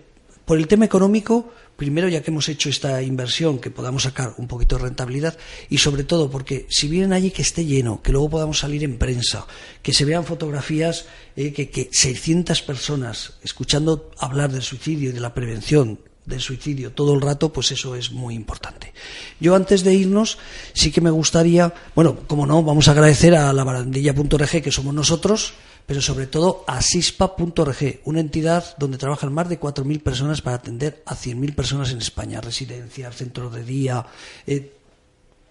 por 0.48 0.56
el 0.56 0.66
tema 0.66 0.86
económico, 0.86 1.52
primero 1.76 2.08
ya 2.08 2.22
que 2.22 2.30
hemos 2.30 2.48
hecho 2.48 2.70
esta 2.70 3.02
inversión, 3.02 3.58
que 3.58 3.70
podamos 3.70 4.04
sacar 4.04 4.32
un 4.38 4.48
poquito 4.48 4.76
de 4.76 4.84
rentabilidad 4.84 5.36
y 5.68 5.76
sobre 5.76 6.04
todo 6.04 6.30
porque 6.30 6.66
si 6.70 6.88
vienen 6.88 7.12
allí 7.12 7.30
que 7.30 7.42
esté 7.42 7.66
lleno, 7.66 8.00
que 8.00 8.12
luego 8.12 8.30
podamos 8.30 8.58
salir 8.58 8.82
en 8.82 8.96
prensa, 8.96 9.46
que 9.82 9.92
se 9.92 10.06
vean 10.06 10.24
fotografías, 10.24 11.04
eh, 11.36 11.52
que, 11.52 11.68
que 11.68 11.90
600 11.92 12.62
personas 12.62 13.34
escuchando 13.42 14.10
hablar 14.16 14.50
del 14.50 14.62
suicidio 14.62 15.10
y 15.10 15.12
de 15.12 15.20
la 15.20 15.34
prevención 15.34 15.98
del 16.28 16.40
suicidio 16.40 16.92
todo 16.92 17.14
el 17.14 17.20
rato, 17.20 17.52
pues 17.52 17.72
eso 17.72 17.94
es 17.96 18.12
muy 18.12 18.34
importante. 18.34 18.92
Yo 19.40 19.54
antes 19.54 19.82
de 19.82 19.94
irnos, 19.94 20.38
sí 20.74 20.92
que 20.92 21.00
me 21.00 21.10
gustaría, 21.10 21.72
bueno, 21.94 22.18
como 22.26 22.46
no, 22.46 22.62
vamos 22.62 22.88
a 22.88 22.92
agradecer 22.92 23.34
a 23.34 23.52
la 23.52 23.64
barandilla.org, 23.64 24.62
que 24.62 24.70
somos 24.70 24.94
nosotros, 24.94 25.54
pero 25.86 26.02
sobre 26.02 26.26
todo 26.26 26.64
a 26.66 26.82
SISPA.org, 26.82 28.00
una 28.04 28.20
entidad 28.20 28.76
donde 28.76 28.98
trabajan 28.98 29.32
más 29.32 29.48
de 29.48 29.58
4.000 29.58 30.02
personas 30.02 30.42
para 30.42 30.56
atender 30.56 31.02
a 31.06 31.16
100.000 31.16 31.54
personas 31.54 31.90
en 31.90 31.98
España, 31.98 32.42
residencias, 32.42 33.16
centros 33.16 33.54
de 33.54 33.64
día. 33.64 34.04
Eh, 34.46 34.74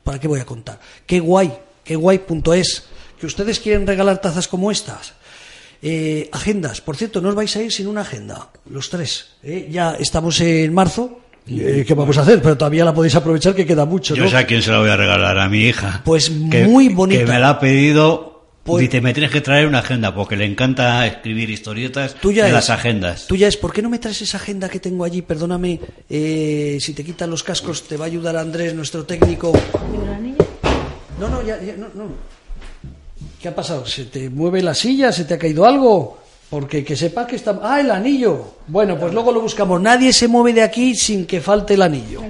¿Para 0.03 0.19
qué 0.19 0.27
voy 0.27 0.39
a 0.39 0.45
contar? 0.45 0.79
Qué 1.05 1.19
guay, 1.19 1.51
qué 1.83 1.95
guay.es. 1.95 2.83
Que 3.19 3.25
ustedes 3.25 3.59
quieren 3.59 3.87
regalar 3.87 4.21
tazas 4.21 4.47
como 4.47 4.69
estas. 4.69 5.13
Eh, 5.81 6.29
agendas, 6.31 6.81
por 6.81 6.95
cierto, 6.97 7.21
no 7.21 7.29
os 7.29 7.35
vais 7.35 7.55
a 7.55 7.61
ir 7.61 7.71
sin 7.71 7.87
una 7.87 8.01
agenda, 8.01 8.49
los 8.69 8.89
tres. 8.89 9.27
¿eh? 9.43 9.67
Ya 9.71 9.95
estamos 9.99 10.39
en 10.41 10.73
marzo. 10.73 11.19
Eh, 11.47 11.85
¿Qué 11.87 11.93
vamos 11.93 12.17
a 12.17 12.21
hacer? 12.23 12.41
Pero 12.41 12.57
todavía 12.57 12.83
la 12.83 12.93
podéis 12.93 13.15
aprovechar 13.15 13.55
que 13.55 13.65
queda 13.65 13.85
mucho. 13.85 14.15
Yo 14.15 14.27
sé 14.27 14.35
a 14.35 14.45
quién 14.45 14.61
se 14.61 14.71
la 14.71 14.79
voy 14.79 14.89
a 14.89 14.97
regalar, 14.97 15.37
a 15.39 15.47
mi 15.47 15.59
hija. 15.61 16.01
Pues 16.03 16.29
Que- 16.51 16.65
muy 16.65 16.89
bonita. 16.89 17.21
Que 17.21 17.25
me 17.31 17.39
la 17.39 17.49
ha 17.51 17.59
pedido. 17.59 18.33
Pues- 18.63 18.81
dice, 18.81 18.99
me 18.99 19.13
tienes 19.13 19.31
que 19.31 19.39
traer 19.39 19.65
una 19.65 19.79
agenda 19.79 20.13
porque 20.13 20.35
le 20.35 20.43
encanta 20.43 21.07
escribir 21.07 21.49
historietas 21.49 22.15
Tuya 22.15 22.43
de 22.43 22.49
es, 22.49 22.53
las 22.53 22.69
agendas. 22.69 23.25
Tuya 23.27 23.47
es, 23.47 23.55
¿por 23.55 23.71
qué 23.71 23.81
no 23.81 23.89
me 23.89 23.97
traes 23.97 24.21
esa 24.21 24.35
agenda 24.35 24.67
que 24.67 24.81
tengo 24.81 25.05
allí? 25.05 25.21
Perdóname, 25.21 25.79
eh, 26.09 26.77
si 26.81 26.93
te 26.93 27.05
quitan 27.05 27.29
los 27.29 27.43
cascos, 27.43 27.83
te 27.87 27.95
va 27.95 28.03
a 28.03 28.07
ayudar 28.07 28.35
Andrés, 28.35 28.73
nuestro 28.75 29.05
técnico. 29.05 29.53
No, 31.17 31.29
no, 31.29 31.41
ya, 31.43 31.61
ya, 31.63 31.77
no, 31.77 31.87
no. 31.95 32.36
¿Qué 33.47 33.51
ha 33.51 33.55
pasado? 33.55 33.85
¿Se 33.85 34.03
te 34.03 34.29
mueve 34.29 34.61
la 34.61 34.73
silla? 34.73 35.09
¿Se 35.09 35.23
te 35.23 35.35
ha 35.35 35.39
caído 35.39 35.65
algo? 35.65 36.17
Porque 36.49 36.83
que 36.83 36.97
sepa 36.97 37.25
que 37.25 37.37
está... 37.37 37.57
¡Ah, 37.63 37.79
el 37.79 37.89
anillo! 37.91 38.55
Bueno, 38.67 38.99
pues 38.99 39.13
luego 39.13 39.31
lo 39.31 39.39
buscamos. 39.39 39.81
Nadie 39.81 40.11
se 40.11 40.27
mueve 40.27 40.51
de 40.51 40.63
aquí 40.63 40.93
sin 40.95 41.25
que 41.25 41.39
falte 41.39 41.75
el 41.75 41.81
anillo. 41.81 42.21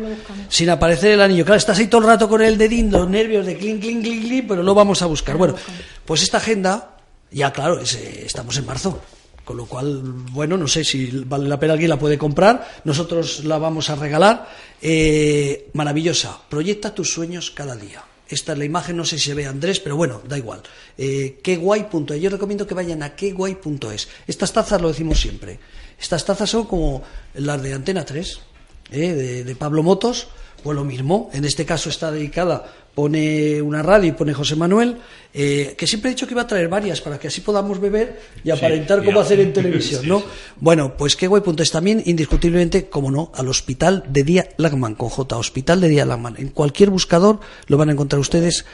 Sin 0.48 0.70
aparecer 0.70 1.14
el 1.14 1.22
anillo. 1.22 1.44
Claro, 1.44 1.58
estás 1.58 1.80
ahí 1.80 1.88
todo 1.88 2.02
el 2.02 2.08
rato 2.08 2.30
con 2.30 2.44
el 2.44 2.56
dedín, 2.56 2.92
los 2.92 3.10
nervios 3.10 3.48
de 3.48 3.58
clink, 3.58 3.82
clink, 3.82 4.04
clink, 4.04 4.26
clink, 4.26 4.48
pero 4.48 4.62
lo 4.62 4.76
vamos 4.76 5.02
a 5.02 5.08
buscar. 5.08 5.38
Bueno, 5.38 5.56
pues 6.06 6.22
esta 6.22 6.38
agenda, 6.38 6.98
ya 7.32 7.52
claro, 7.52 7.80
es, 7.80 7.96
eh, 7.96 8.22
estamos 8.24 8.56
en 8.58 8.68
marzo. 8.68 9.02
Con 9.44 9.58
lo 9.58 9.66
cual, 9.66 10.04
bueno, 10.04 10.56
no 10.56 10.68
sé 10.68 10.84
si 10.84 11.10
vale 11.26 11.50
la 11.50 11.60
pena 11.60 11.74
alguien 11.74 11.90
la 11.90 11.98
puede 11.98 12.20
comprar. 12.20 12.64
Nosotros 12.84 13.44
la 13.44 13.58
vamos 13.58 13.90
a 13.90 13.96
regalar. 13.96 14.48
Eh, 14.80 15.72
maravillosa. 15.74 16.38
Proyecta 16.48 16.94
tus 16.94 17.12
sueños 17.12 17.50
cada 17.50 17.76
día. 17.76 18.04
Esta 18.30 18.54
es 18.54 18.58
la 18.58 18.66
imagen, 18.66 18.98
no 18.98 19.06
sé 19.06 19.18
si 19.18 19.26
se 19.26 19.34
ve 19.34 19.46
Andrés, 19.46 19.80
pero 19.80 19.96
bueno, 19.96 20.22
da 20.28 20.38
igual. 20.38 20.62
Eh, 20.98 21.40
queguay.es. 21.42 22.22
Yo 22.22 22.30
recomiendo 22.30 22.68
que 22.68 22.74
vayan 22.74 23.04
a 23.04 23.16
queguay.es. 23.16 24.08
Estas 24.28 24.54
tazas 24.54 24.82
lo 24.82 24.90
decimos 24.90 25.20
siempre. 25.20 25.60
Estas 26.00 26.26
tazas 26.26 26.50
son 26.50 26.66
como 26.66 27.04
las 27.36 27.62
de 27.62 27.74
Antena 27.74 28.06
3, 28.06 28.40
eh, 28.92 29.14
de, 29.14 29.44
de 29.44 29.56
Pablo 29.56 29.84
Motos, 29.84 30.28
pues 30.64 30.76
lo 30.76 30.84
mismo. 30.84 31.30
En 31.34 31.46
este 31.46 31.66
caso 31.66 31.90
está 31.90 32.12
dedicada, 32.12 32.72
pone 32.98 33.62
una 33.62 33.84
radio 33.84 34.10
y 34.10 34.12
pone 34.14 34.34
José 34.34 34.56
Manuel, 34.56 34.98
eh, 35.32 35.76
que 35.78 35.86
siempre 35.86 36.10
he 36.10 36.14
dicho 36.16 36.26
que 36.26 36.34
iba 36.34 36.42
a 36.42 36.48
traer 36.48 36.68
varias 36.68 37.00
para 37.00 37.20
que 37.20 37.28
así 37.28 37.42
podamos 37.42 37.80
beber 37.80 38.20
y 38.44 38.50
aparentar 38.50 39.06
cómo 39.06 39.20
hacer 39.20 39.40
en 39.40 39.54
televisión, 39.60 40.02
Sí, 40.02 40.08
¿no? 40.10 40.22
sí. 40.22 40.26
Bueno, 40.60 40.98
pues 40.98 41.16
qué 41.16 41.28
guay.es 41.28 41.70
también, 41.70 42.02
indiscutiblemente, 42.08 42.90
como 42.90 43.12
no, 43.12 43.32
al 43.36 43.50
Hospital 43.50 44.04
de 44.10 44.24
Día 44.24 44.50
Lagman, 44.58 44.96
con 44.96 45.10
J, 45.10 45.38
Hospital 45.38 45.80
de 45.80 45.90
Día 45.90 46.06
Lagman. 46.08 46.38
En 46.40 46.50
cualquier 46.50 46.90
buscador 46.90 47.40
lo 47.68 47.78
van 47.78 47.90
a 47.90 47.92
encontrar 47.92 48.20
ustedes. 48.20 48.66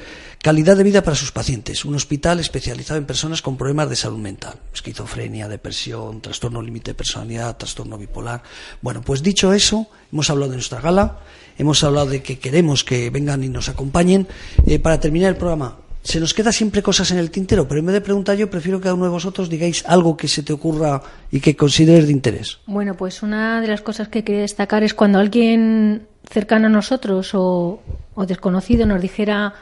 Calidad 0.44 0.76
de 0.76 0.84
vida 0.84 1.02
para 1.02 1.16
sus 1.16 1.32
pacientes. 1.32 1.86
Un 1.86 1.96
hospital 1.96 2.42
especializado 2.42 2.98
en 2.98 3.06
personas 3.06 3.42
con 3.42 3.56
problemas 3.56 3.90
de 3.90 3.96
salud 3.96 4.18
mental. 4.18 4.56
Esquizofrenia, 4.74 5.48
depresión, 5.48 6.20
trastorno 6.20 6.62
límite 6.62 6.92
de 6.92 6.96
personalidad, 6.96 7.56
trastorno 7.56 7.98
bipolar. 7.98 8.44
Bueno, 8.82 9.02
pues 9.02 9.24
dicho 9.24 9.54
eso, 9.54 9.88
hemos 10.12 10.30
hablado 10.30 10.52
de 10.52 10.58
nuestra 10.58 10.82
gala, 10.82 11.20
hemos 11.58 11.82
hablado 11.86 12.08
de 12.08 12.22
que 12.22 12.40
queremos 12.40 12.84
que 12.84 13.10
vengan 13.10 13.42
y 13.46 13.48
nos 13.48 13.70
acompañen. 13.70 14.28
Eh, 14.68 14.80
para 14.80 15.00
terminar 15.00 15.30
el 15.30 15.38
programa, 15.38 15.78
se 16.02 16.20
nos 16.20 16.34
queda 16.34 16.52
siempre 16.52 16.84
cosas 16.84 17.10
en 17.12 17.20
el 17.20 17.32
tintero, 17.32 17.66
pero 17.66 17.80
en 17.80 17.86
vez 17.86 17.94
de 17.94 18.02
preguntar 18.02 18.36
yo, 18.36 18.50
prefiero 18.50 18.82
que 18.82 18.90
a 18.90 18.94
uno 18.94 19.06
de 19.06 19.12
vosotros 19.12 19.50
digáis 19.50 19.86
algo 19.88 20.18
que 20.18 20.28
se 20.28 20.44
te 20.44 20.52
ocurra 20.52 21.02
y 21.32 21.40
que 21.40 21.56
consideres 21.56 22.08
de 22.08 22.12
interés. 22.12 22.60
Bueno, 22.66 22.96
pues 22.96 23.24
una 23.24 23.62
de 23.62 23.68
las 23.70 23.80
cosas 23.80 24.10
que 24.10 24.26
quería 24.26 24.42
destacar 24.42 24.84
es 24.84 24.94
cuando 24.94 25.20
alguien 25.20 26.06
cercano 26.30 26.68
a 26.68 26.70
nosotros 26.70 27.32
o, 27.34 27.82
o 28.14 28.26
desconocido 28.26 28.86
nos 28.86 29.02
dijera 29.02 29.54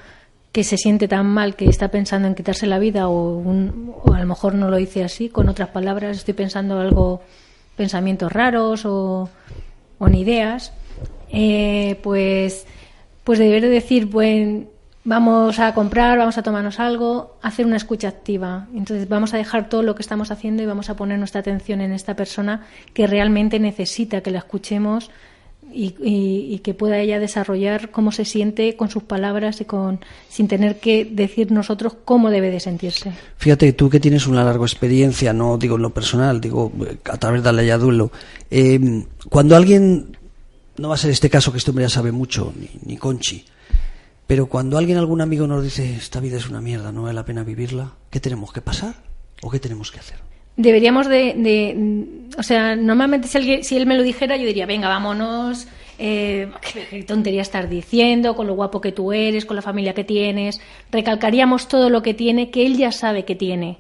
que 0.52 0.64
se 0.64 0.78
siente 0.78 1.08
tan 1.08 1.28
mal 1.28 1.56
que 1.56 1.66
está 1.66 1.90
pensando 1.90 2.28
en 2.28 2.36
quitarse 2.36 2.68
la 2.68 2.78
vida 2.80 3.08
o, 3.08 3.38
un- 3.38 3.94
o 4.04 4.14
a 4.14 4.20
lo 4.20 4.26
mejor 4.26 4.54
no 4.54 4.70
lo 4.70 4.78
dice 4.78 5.04
así, 5.04 5.30
con 5.30 5.48
otras 5.50 5.70
palabras 5.70 6.18
estoy 6.18 6.34
pensando 6.34 6.80
algo, 6.80 7.22
pensamientos 7.78 8.32
raros 8.32 8.86
o, 8.86 9.30
o 10.00 10.08
en 10.08 10.16
ideas, 10.16 10.74
eh, 11.32 11.98
pues, 12.04 12.66
pues 13.24 13.40
deber 13.40 13.62
de 13.62 13.70
decir, 13.70 14.08
bueno, 14.08 14.66
vamos 15.06 15.58
a 15.60 15.74
comprar, 15.74 16.18
vamos 16.18 16.38
a 16.38 16.44
tomarnos 16.44 16.80
algo, 16.80 17.38
hacer 17.42 17.66
una 17.66 17.78
escucha 17.78 18.10
activa. 18.10 18.68
Entonces 18.76 19.08
vamos 19.08 19.34
a 19.34 19.38
dejar 19.38 19.70
todo 19.70 19.84
lo 19.84 19.96
que 19.96 20.02
estamos 20.02 20.32
haciendo 20.32 20.62
y 20.62 20.66
vamos 20.66 20.90
a 20.90 20.96
poner 20.96 21.18
nuestra 21.18 21.40
atención 21.40 21.80
en 21.82 21.94
esta 21.94 22.16
persona 22.16 22.68
que 22.94 23.08
realmente 23.08 23.58
necesita 23.60 24.20
que 24.22 24.32
la 24.32 24.40
escuchemos 24.40 25.10
y, 25.74 25.96
y- 26.04 26.60
que 26.60 26.74
pueda 26.74 27.00
ella 27.00 27.20
desarrollar 27.20 27.90
cómo 27.92 28.12
se 28.12 28.24
siente 28.26 28.76
con 28.76 28.90
sus 28.90 29.04
palabras 29.04 29.62
y 29.62 29.66
con 29.66 30.00
sin 30.30 30.48
tener 30.48 30.80
que 30.80 31.06
decir 31.06 31.52
nosotros 31.52 31.96
cómo 32.06 32.30
debe 32.30 32.52
de 32.52 32.60
sentirse. 32.60 33.12
Fíjate, 33.38 33.74
tú 33.74 33.90
que 33.90 34.00
tienes 34.00 34.28
una 34.28 34.44
larga 34.44 34.64
experiencia, 34.66 35.34
no 35.34 35.58
digo 35.58 35.78
en 35.78 35.82
lo 35.82 35.90
personal, 35.92 36.40
digo 36.40 36.72
eh, 36.88 36.98
a 37.06 37.18
través 37.18 37.42
de 37.44 37.52
la 37.52 37.62
ley 37.62 37.70
Duelo, 37.80 38.12
eh, 38.50 38.80
cuando 39.30 39.56
alguien, 39.56 40.18
no 40.78 40.90
va 40.90 40.96
a 40.96 40.98
ser 40.98 41.10
este 41.12 41.30
caso 41.30 41.52
que 41.52 41.58
este 41.58 41.72
hombre 41.72 41.86
ya 41.86 41.90
sabe 41.90 42.12
mucho, 42.12 42.54
ni, 42.60 42.70
ni 42.86 42.98
Conchi, 42.98 43.44
pero 44.28 44.46
cuando 44.46 44.78
alguien, 44.78 44.98
algún 44.98 45.22
amigo 45.22 45.48
nos 45.48 45.64
dice, 45.64 45.96
esta 45.96 46.20
vida 46.20 46.38
es 46.38 46.48
una 46.50 46.62
mierda, 46.62 46.92
no 46.92 47.02
vale 47.04 47.16
la 47.16 47.26
pena 47.26 47.44
vivirla, 47.44 47.94
¿qué 48.10 48.20
tenemos 48.20 48.54
que 48.54 48.62
pasar 48.62 48.96
o 49.42 49.50
qué 49.50 49.60
tenemos 49.60 49.92
que 49.92 50.00
hacer? 50.00 50.20
Deberíamos 50.62 51.08
de, 51.08 51.34
de- 51.36 52.06
o 52.38 52.44
sea, 52.44 52.76
normalmente 52.76 53.28
si, 53.28 53.38
alguien- 53.38 53.64
si 53.64 53.78
él 53.78 53.86
me 53.86 53.96
lo 53.96 54.04
dijera 54.04 54.38
yo 54.38 54.46
diría, 54.46 54.66
venga, 54.66 54.88
vámonos, 54.88 55.68
eh, 56.00 56.50
qué, 56.62 56.86
qué 56.90 57.04
tontería 57.04 57.42
estar 57.42 57.68
diciendo, 57.70 58.36
con 58.36 58.48
lo 58.48 58.54
guapo 58.56 58.80
que 58.82 58.92
tú 58.92 59.12
eres, 59.14 59.46
con 59.46 59.56
la 59.56 59.62
familia 59.62 59.94
que 59.94 60.04
tienes, 60.04 60.60
recalcaríamos 60.92 61.68
todo 61.68 61.90
lo 61.90 62.02
que 62.02 62.14
tiene, 62.14 62.50
que 62.50 62.66
él 62.66 62.78
ya 62.78 62.92
sabe 62.92 63.26
que 63.26 63.36
tiene. 63.36 63.78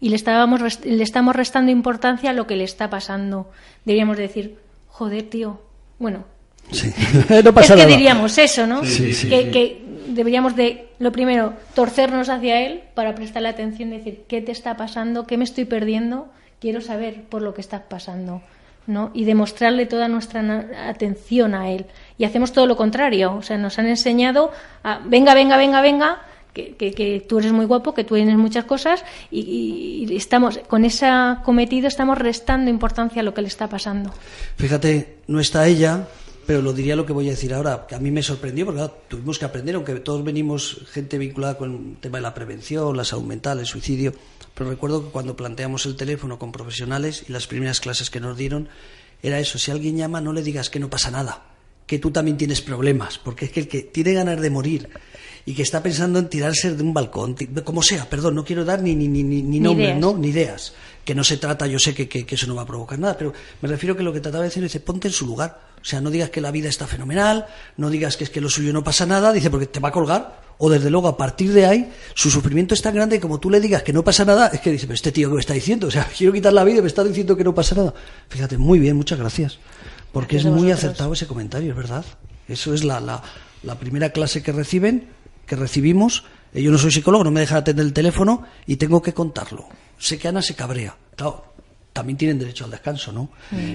Y 0.00 0.08
le, 0.10 0.16
estábamos, 0.16 0.60
le 0.84 1.02
estamos 1.02 1.34
restando 1.36 1.70
importancia 1.72 2.30
a 2.30 2.32
lo 2.34 2.46
que 2.46 2.56
le 2.56 2.64
está 2.64 2.90
pasando. 2.90 3.50
Deberíamos 3.84 4.16
decir, 4.18 4.56
joder, 4.88 5.22
tío, 5.24 5.60
bueno, 5.98 6.24
Sí. 6.70 6.88
no 7.28 7.36
es 7.36 7.44
pasa 7.52 7.74
que 7.74 7.82
nada. 7.82 7.94
diríamos 7.94 8.38
eso, 8.38 8.66
¿no? 8.66 8.82
Sí, 8.84 9.12
sí, 9.12 9.28
que, 9.28 9.42
sí. 9.44 9.50
que 9.50 9.83
deberíamos 10.06 10.56
de, 10.56 10.88
lo 10.98 11.12
primero, 11.12 11.54
torcernos 11.74 12.28
hacia 12.28 12.60
él 12.66 12.82
para 12.94 13.14
prestarle 13.14 13.48
atención 13.48 13.90
decir, 13.90 14.24
¿qué 14.28 14.40
te 14.40 14.52
está 14.52 14.76
pasando? 14.76 15.26
¿Qué 15.26 15.36
me 15.36 15.44
estoy 15.44 15.64
perdiendo? 15.64 16.28
Quiero 16.60 16.80
saber 16.80 17.22
por 17.24 17.42
lo 17.42 17.54
que 17.54 17.60
estás 17.60 17.82
pasando. 17.82 18.42
¿no? 18.86 19.10
y 19.14 19.24
demostrarle 19.24 19.86
toda 19.86 20.08
nuestra 20.08 20.42
atención 20.90 21.54
a 21.54 21.70
él. 21.70 21.86
Y 22.18 22.24
hacemos 22.24 22.52
todo 22.52 22.66
lo 22.66 22.76
contrario, 22.76 23.34
o 23.34 23.40
sea, 23.40 23.56
nos 23.56 23.78
han 23.78 23.86
enseñado 23.86 24.52
a, 24.82 25.00
venga, 25.06 25.32
venga, 25.32 25.56
venga, 25.56 25.80
venga, 25.80 26.18
que, 26.52 26.74
que- 26.76 26.92
que 26.92 27.24
tú 27.26 27.38
eres 27.38 27.52
muy 27.52 27.64
guapo, 27.64 27.94
que 27.94 28.04
tú 28.04 28.14
tienes 28.16 28.36
muchas 28.36 28.66
cosas 28.66 29.02
y, 29.30 29.40
y- 29.40 30.12
y 30.12 30.16
estamos, 30.18 30.58
con 30.68 30.84
ese 30.84 31.08
cometido 31.44 31.88
estamos 31.88 32.18
restando 32.18 32.68
importancia 32.70 33.20
a 33.22 33.24
lo 33.24 33.32
que 33.32 33.40
le 33.40 33.48
está 33.48 33.68
pasando. 33.70 34.10
Fíjate, 34.58 35.16
no 35.28 35.40
está 35.40 35.66
ella, 35.66 36.06
pero 36.46 36.62
lo 36.62 36.72
diría 36.72 36.96
lo 36.96 37.04
que 37.06 37.12
voy 37.12 37.26
a 37.28 37.30
decir 37.32 37.52
ahora, 37.54 37.86
que 37.88 37.94
a 37.94 37.98
mí 37.98 38.10
me 38.10 38.22
sorprendió, 38.22 38.64
porque 38.66 38.78
claro, 38.80 38.98
tuvimos 39.08 39.38
que 39.38 39.44
aprender, 39.44 39.74
aunque 39.74 39.94
todos 39.96 40.24
venimos 40.24 40.82
gente 40.92 41.18
vinculada 41.18 41.56
con 41.58 41.72
el 41.94 41.96
tema 42.00 42.18
de 42.18 42.22
la 42.22 42.34
prevención, 42.34 42.96
la 42.96 43.04
salud 43.04 43.24
mental, 43.24 43.58
el 43.60 43.66
suicidio, 43.66 44.12
pero 44.54 44.70
recuerdo 44.70 45.04
que 45.04 45.10
cuando 45.10 45.36
planteamos 45.36 45.86
el 45.86 45.96
teléfono 45.96 46.38
con 46.38 46.52
profesionales 46.52 47.24
y 47.28 47.32
las 47.32 47.46
primeras 47.46 47.80
clases 47.80 48.10
que 48.10 48.20
nos 48.20 48.36
dieron, 48.36 48.68
era 49.22 49.38
eso, 49.40 49.58
si 49.58 49.70
alguien 49.70 49.96
llama 49.96 50.20
no 50.20 50.32
le 50.32 50.42
digas 50.42 50.70
que 50.70 50.78
no 50.80 50.90
pasa 50.90 51.10
nada, 51.10 51.44
que 51.86 51.98
tú 51.98 52.10
también 52.10 52.36
tienes 52.36 52.60
problemas, 52.62 53.18
porque 53.18 53.46
es 53.46 53.50
que 53.52 53.60
el 53.60 53.68
que 53.68 53.82
tiene 53.82 54.12
ganas 54.14 54.40
de 54.40 54.50
morir 54.50 54.88
y 55.46 55.54
que 55.54 55.62
está 55.62 55.82
pensando 55.82 56.18
en 56.18 56.28
tirarse 56.30 56.74
de 56.74 56.82
un 56.82 56.94
balcón, 56.94 57.36
como 57.64 57.82
sea, 57.82 58.08
perdón, 58.08 58.34
no 58.34 58.44
quiero 58.44 58.64
dar 58.64 58.80
ni, 58.82 58.94
ni, 58.94 59.08
ni, 59.08 59.22
ni, 59.22 59.60
nombres, 59.60 59.88
ideas. 59.88 60.00
¿no? 60.00 60.16
ni 60.16 60.28
ideas. 60.28 60.72
Que 61.04 61.14
no 61.14 61.22
se 61.22 61.36
trata, 61.36 61.66
yo 61.66 61.78
sé 61.78 61.92
que, 61.94 62.08
que- 62.08 62.24
que 62.24 62.34
eso 62.36 62.46
no 62.46 62.54
va 62.54 62.62
a 62.62 62.66
provocar 62.66 62.98
nada, 62.98 63.18
pero 63.18 63.34
me 63.60 63.68
refiero 63.68 63.94
que 63.94 64.02
lo 64.02 64.10
que 64.14 64.20
trataba 64.20 64.44
de 64.44 64.48
decir 64.48 64.64
es, 64.64 64.78
ponte 64.78 65.08
en 65.08 65.12
su 65.12 65.26
lugar. 65.26 65.73
O 65.84 65.86
sea, 65.86 66.00
no 66.00 66.08
digas 66.10 66.30
que 66.30 66.40
la 66.40 66.50
vida 66.50 66.70
está 66.70 66.86
fenomenal, 66.86 67.44
no 67.76 67.90
digas 67.90 68.16
que 68.16 68.24
es 68.24 68.30
que 68.30 68.40
lo 68.40 68.48
suyo 68.48 68.72
no 68.72 68.82
pasa 68.82 69.04
nada, 69.04 69.34
dice, 69.34 69.50
porque 69.50 69.66
te 69.66 69.80
va 69.80 69.90
a 69.90 69.92
colgar. 69.92 70.40
O 70.56 70.70
desde 70.70 70.88
luego, 70.88 71.08
a 71.08 71.16
partir 71.18 71.52
de 71.52 71.66
ahí, 71.66 71.92
su 72.14 72.30
sufrimiento 72.30 72.72
es 72.72 72.80
tan 72.80 72.94
grande 72.94 73.16
que 73.16 73.20
como 73.20 73.38
tú 73.38 73.50
le 73.50 73.60
digas 73.60 73.82
que 73.82 73.92
no 73.92 74.02
pasa 74.02 74.24
nada, 74.24 74.46
es 74.46 74.60
que 74.62 74.70
dice, 74.70 74.86
pero 74.86 74.94
este 74.94 75.12
tío 75.12 75.28
que 75.28 75.34
me 75.34 75.40
está 75.40 75.52
diciendo, 75.52 75.88
o 75.88 75.90
sea, 75.90 76.08
quiero 76.16 76.32
quitar 76.32 76.54
la 76.54 76.64
vida 76.64 76.78
y 76.78 76.80
me 76.80 76.86
está 76.88 77.04
diciendo 77.04 77.36
que 77.36 77.44
no 77.44 77.54
pasa 77.54 77.74
nada. 77.74 77.92
Fíjate, 78.30 78.56
muy 78.56 78.78
bien, 78.78 78.96
muchas 78.96 79.18
gracias. 79.18 79.58
Porque 80.10 80.36
Gracias 80.36 80.54
es 80.54 80.60
muy 80.60 80.70
acertado 80.72 81.12
ese 81.12 81.26
comentario, 81.26 81.72
es 81.72 81.76
verdad. 81.76 82.04
Eso 82.48 82.72
es 82.72 82.82
la, 82.82 83.00
la, 83.00 83.22
la 83.62 83.78
primera 83.78 84.08
clase 84.10 84.42
que 84.42 84.52
reciben, 84.52 85.08
que 85.46 85.56
recibimos. 85.56 86.24
Eh, 86.54 86.62
Yo 86.62 86.70
no 86.70 86.78
soy 86.78 86.92
psicólogo, 86.92 87.24
no 87.24 87.30
me 87.30 87.40
dejan 87.40 87.58
atender 87.58 87.84
el 87.84 87.92
teléfono 87.92 88.44
y 88.66 88.76
tengo 88.76 89.02
que 89.02 89.12
contarlo. 89.12 89.66
Sé 89.98 90.18
que 90.18 90.28
Ana 90.28 90.40
se 90.40 90.54
cabrea. 90.54 90.96
Claro, 91.16 91.53
también 91.94 92.18
tienen 92.18 92.38
derecho 92.40 92.64
al 92.64 92.72
descanso, 92.72 93.12
¿no? 93.12 93.30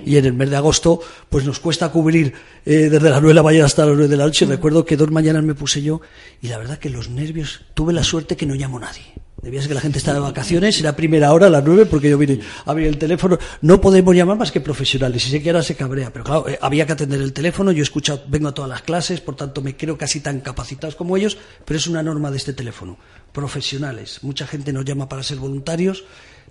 Y 0.05 0.17
en 0.17 0.26
el 0.26 0.34
mes 0.34 0.49
de 0.49 0.57
agosto, 0.57 0.99
pues 1.30 1.45
nos 1.45 1.59
cuesta 1.59 1.89
cubrir 1.89 2.34
eh, 2.65 2.89
desde 2.91 3.09
las 3.09 3.22
nueve 3.22 3.30
de 3.30 3.34
la 3.36 3.43
mañana 3.43 3.65
hasta 3.65 3.86
las 3.86 3.95
nueve 3.95 4.09
de 4.09 4.17
la 4.17 4.26
noche. 4.26 4.45
Recuerdo 4.45 4.86
que 4.86 4.97
dos 4.97 5.09
mañanas 5.09 5.41
me 5.41 5.55
puse 5.55 5.82
yo 5.82 6.01
y 6.41 6.49
la 6.49 6.57
verdad 6.57 6.78
que 6.78 6.89
los 6.89 7.09
nervios, 7.09 7.61
tuve 7.74 7.93
la 7.93 8.03
suerte 8.03 8.36
que 8.36 8.45
no 8.45 8.55
llamó 8.55 8.78
nadie. 8.78 9.13
Debía 9.41 9.61
ser 9.61 9.70
que 9.70 9.76
la 9.76 9.80
gente 9.80 9.99
está 9.99 10.13
de 10.13 10.20
vacaciones, 10.20 10.78
era 10.82 10.97
primera 10.97 11.32
hora 11.32 11.47
a 11.47 11.49
las 11.49 11.63
nueve 11.63 11.86
porque 11.86 12.09
yo 12.09 12.17
vine 12.17 12.41
a 12.65 12.72
abrir 12.72 12.88
el 12.88 12.97
teléfono. 12.97 13.39
No 13.61 13.80
podemos 13.80 14.13
llamar 14.13 14.38
más 14.38 14.51
que 14.51 14.59
profesionales. 14.59 15.26
Y 15.26 15.30
sé 15.30 15.41
que 15.41 15.49
ahora 15.49 15.63
se 15.63 15.76
cabrea, 15.76 16.11
pero 16.11 16.26
claro, 16.26 16.49
eh, 16.49 16.59
había 16.61 16.86
que 16.86 16.91
atender 16.91 17.22
el 17.22 17.32
teléfono. 17.32 17.72
Yo 17.72 17.80
he 17.80 17.84
escuchado, 17.84 18.22
vengo 18.28 18.49
a 18.49 18.53
todas 18.53 18.70
las 18.70 18.82
clases, 18.82 19.22
por 19.22 19.38
tanto 19.38 19.61
me 19.61 19.78
creo 19.78 19.97
casi 19.97 20.20
tan 20.20 20.41
capacitados 20.41 20.97
como 20.97 21.15
ellos, 21.15 21.38
pero 21.63 21.78
es 21.78 21.88
una 21.88 22.03
norma 22.03 22.32
de 22.32 22.38
este 22.38 22.51
teléfono. 22.51 22.97
Profesionales. 23.32 24.20
Mucha 24.24 24.45
gente 24.45 24.74
nos 24.74 24.84
llama 24.84 25.07
para 25.07 25.24
ser 25.24 25.38
voluntarios. 25.38 26.03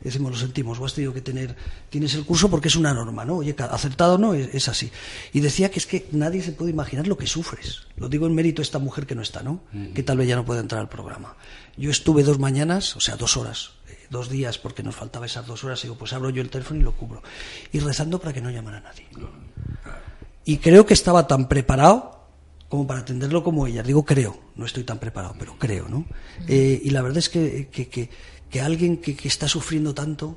Decimos, 0.02 0.30
lo 0.32 0.38
sentimos, 0.38 0.78
has 0.80 0.94
tenido 0.94 1.12
que 1.12 1.20
tener, 1.20 1.56
tienes 1.90 2.14
el 2.14 2.24
curso 2.24 2.48
porque 2.48 2.68
es 2.68 2.76
una 2.76 2.94
norma, 2.94 3.24
¿no? 3.24 3.36
Oye, 3.38 3.54
acertado 3.58 4.14
o 4.14 4.18
no, 4.18 4.34
es, 4.34 4.54
es 4.54 4.68
así. 4.68 4.90
Y 5.32 5.40
decía 5.40 5.70
que 5.70 5.78
es 5.78 5.86
que 5.86 6.06
nadie 6.12 6.42
se 6.42 6.52
puede 6.52 6.70
imaginar 6.70 7.06
lo 7.08 7.16
que 7.18 7.26
sufres. 7.26 7.82
Lo 7.96 8.08
digo 8.08 8.26
en 8.26 8.34
mérito 8.34 8.62
a 8.62 8.64
esta 8.64 8.78
mujer 8.78 9.06
que 9.06 9.14
no 9.14 9.22
está, 9.22 9.42
¿no? 9.42 9.60
Que 9.94 10.02
tal 10.02 10.16
vez 10.18 10.28
ya 10.28 10.36
no 10.36 10.44
puede 10.44 10.60
entrar 10.60 10.80
al 10.80 10.88
programa. 10.88 11.36
Yo 11.76 11.90
estuve 11.90 12.22
dos 12.22 12.38
mañanas, 12.38 12.96
o 12.96 13.00
sea, 13.00 13.16
dos 13.16 13.36
horas, 13.36 13.72
eh, 13.88 13.96
dos 14.10 14.28
días, 14.28 14.58
porque 14.58 14.82
nos 14.82 14.94
faltaba 14.96 15.26
esas 15.26 15.46
dos 15.46 15.64
horas, 15.64 15.80
y 15.80 15.88
digo, 15.88 15.96
pues 15.98 16.12
abro 16.12 16.30
yo 16.30 16.42
el 16.42 16.50
teléfono 16.50 16.80
y 16.80 16.82
lo 16.84 16.92
cubro. 16.92 17.22
Y 17.72 17.80
rezando 17.80 18.18
para 18.18 18.32
que 18.32 18.40
no 18.40 18.50
llamara 18.50 18.78
a 18.78 18.80
nadie. 18.82 19.06
Y 20.44 20.58
creo 20.58 20.86
que 20.86 20.94
estaba 20.94 21.26
tan 21.26 21.48
preparado 21.48 22.16
como 22.68 22.86
para 22.86 23.00
atenderlo 23.00 23.42
como 23.42 23.66
ella. 23.66 23.82
Digo 23.82 24.04
creo, 24.04 24.38
no 24.56 24.64
estoy 24.66 24.84
tan 24.84 24.98
preparado, 24.98 25.34
pero 25.38 25.56
creo, 25.58 25.88
¿no? 25.88 26.04
Eh, 26.46 26.80
y 26.84 26.90
la 26.90 27.02
verdad 27.02 27.18
es 27.18 27.28
que, 27.28 27.68
que, 27.70 27.88
que- 27.88 28.10
que 28.50 28.60
alguien 28.60 28.98
que, 28.98 29.14
que 29.16 29.28
está 29.28 29.48
sufriendo 29.48 29.94
tanto, 29.94 30.36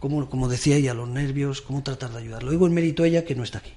como, 0.00 0.28
como 0.30 0.48
decía 0.48 0.76
ella, 0.76 0.94
los 0.94 1.08
nervios, 1.08 1.60
cómo 1.60 1.82
tratar 1.82 2.10
de 2.10 2.18
ayudarlo. 2.18 2.50
Digo 2.50 2.66
en 2.66 2.72
mérito 2.72 3.02
a 3.02 3.06
ella 3.06 3.24
que 3.24 3.34
no 3.34 3.44
está 3.44 3.58
aquí. 3.58 3.72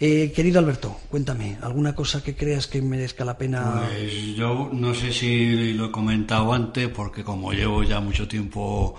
Eh, 0.00 0.32
querido 0.34 0.58
Alberto, 0.58 0.96
cuéntame, 1.08 1.58
¿alguna 1.62 1.94
cosa 1.94 2.22
que 2.22 2.34
creas 2.34 2.66
que 2.66 2.82
merezca 2.82 3.24
la 3.24 3.38
pena? 3.38 3.84
Pues 3.86 4.34
yo 4.34 4.68
no 4.72 4.92
sé 4.94 5.12
si 5.12 5.72
lo 5.74 5.86
he 5.86 5.90
comentado 5.90 6.52
antes, 6.52 6.88
porque 6.88 7.22
como 7.22 7.52
llevo 7.52 7.84
ya 7.84 8.00
mucho 8.00 8.26
tiempo 8.26 8.96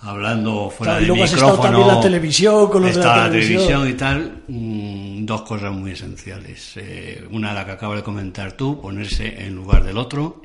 hablando 0.00 0.70
fuera 0.70 0.94
Claro, 0.94 0.98
y 0.98 1.00
del 1.00 1.08
luego 1.08 1.24
has 1.24 1.32
estado 1.32 1.52
micrófono, 1.52 1.70
también 1.70 1.88
en 1.90 1.94
la 1.96 2.00
televisión, 2.00 2.70
con 2.70 2.82
los 2.82 2.94
de 2.94 3.00
la 3.00 3.06
está 3.06 3.30
televisión. 3.30 3.88
y 3.88 3.92
tal, 3.92 4.42
mm, 4.48 5.26
dos 5.26 5.42
cosas 5.42 5.72
muy 5.72 5.90
esenciales. 5.90 6.72
Eh, 6.76 7.22
una, 7.30 7.52
la 7.52 7.66
que 7.66 7.72
acabas 7.72 7.98
de 7.98 8.02
comentar 8.02 8.52
tú, 8.52 8.80
ponerse 8.80 9.44
en 9.44 9.54
lugar 9.54 9.84
del 9.84 9.98
otro 9.98 10.42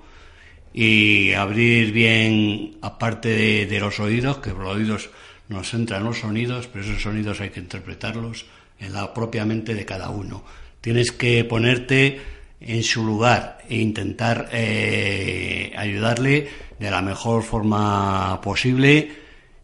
y 0.74 1.34
abrir 1.34 1.92
bien, 1.92 2.78
aparte 2.82 3.66
de, 3.66 3.80
los 3.80 4.00
oídos, 4.00 4.38
que 4.38 4.52
por 4.52 4.64
los 4.64 4.76
oídos 4.76 5.10
nos 5.48 5.74
entran 5.74 6.04
los 6.04 6.20
sonidos, 6.20 6.68
pero 6.68 6.86
esos 6.86 7.02
sonidos 7.02 7.42
hay 7.42 7.50
que 7.50 7.60
interpretarlos 7.60 8.46
en 8.80 8.94
la 8.94 9.14
propia 9.14 9.46
mente 9.46 9.74
de 9.74 9.86
cada 9.86 10.10
uno. 10.10 10.44
Tienes 10.82 11.12
que 11.12 11.44
ponerte 11.44 12.22
en 12.62 12.84
su 12.84 13.04
lugar 13.04 13.60
e 13.68 13.78
intentar 13.78 14.50
eh, 14.52 15.74
ayudarle 15.76 16.48
de 16.78 16.92
la 16.92 17.02
mejor 17.02 17.44
forma 17.44 18.40
posible, 18.42 19.12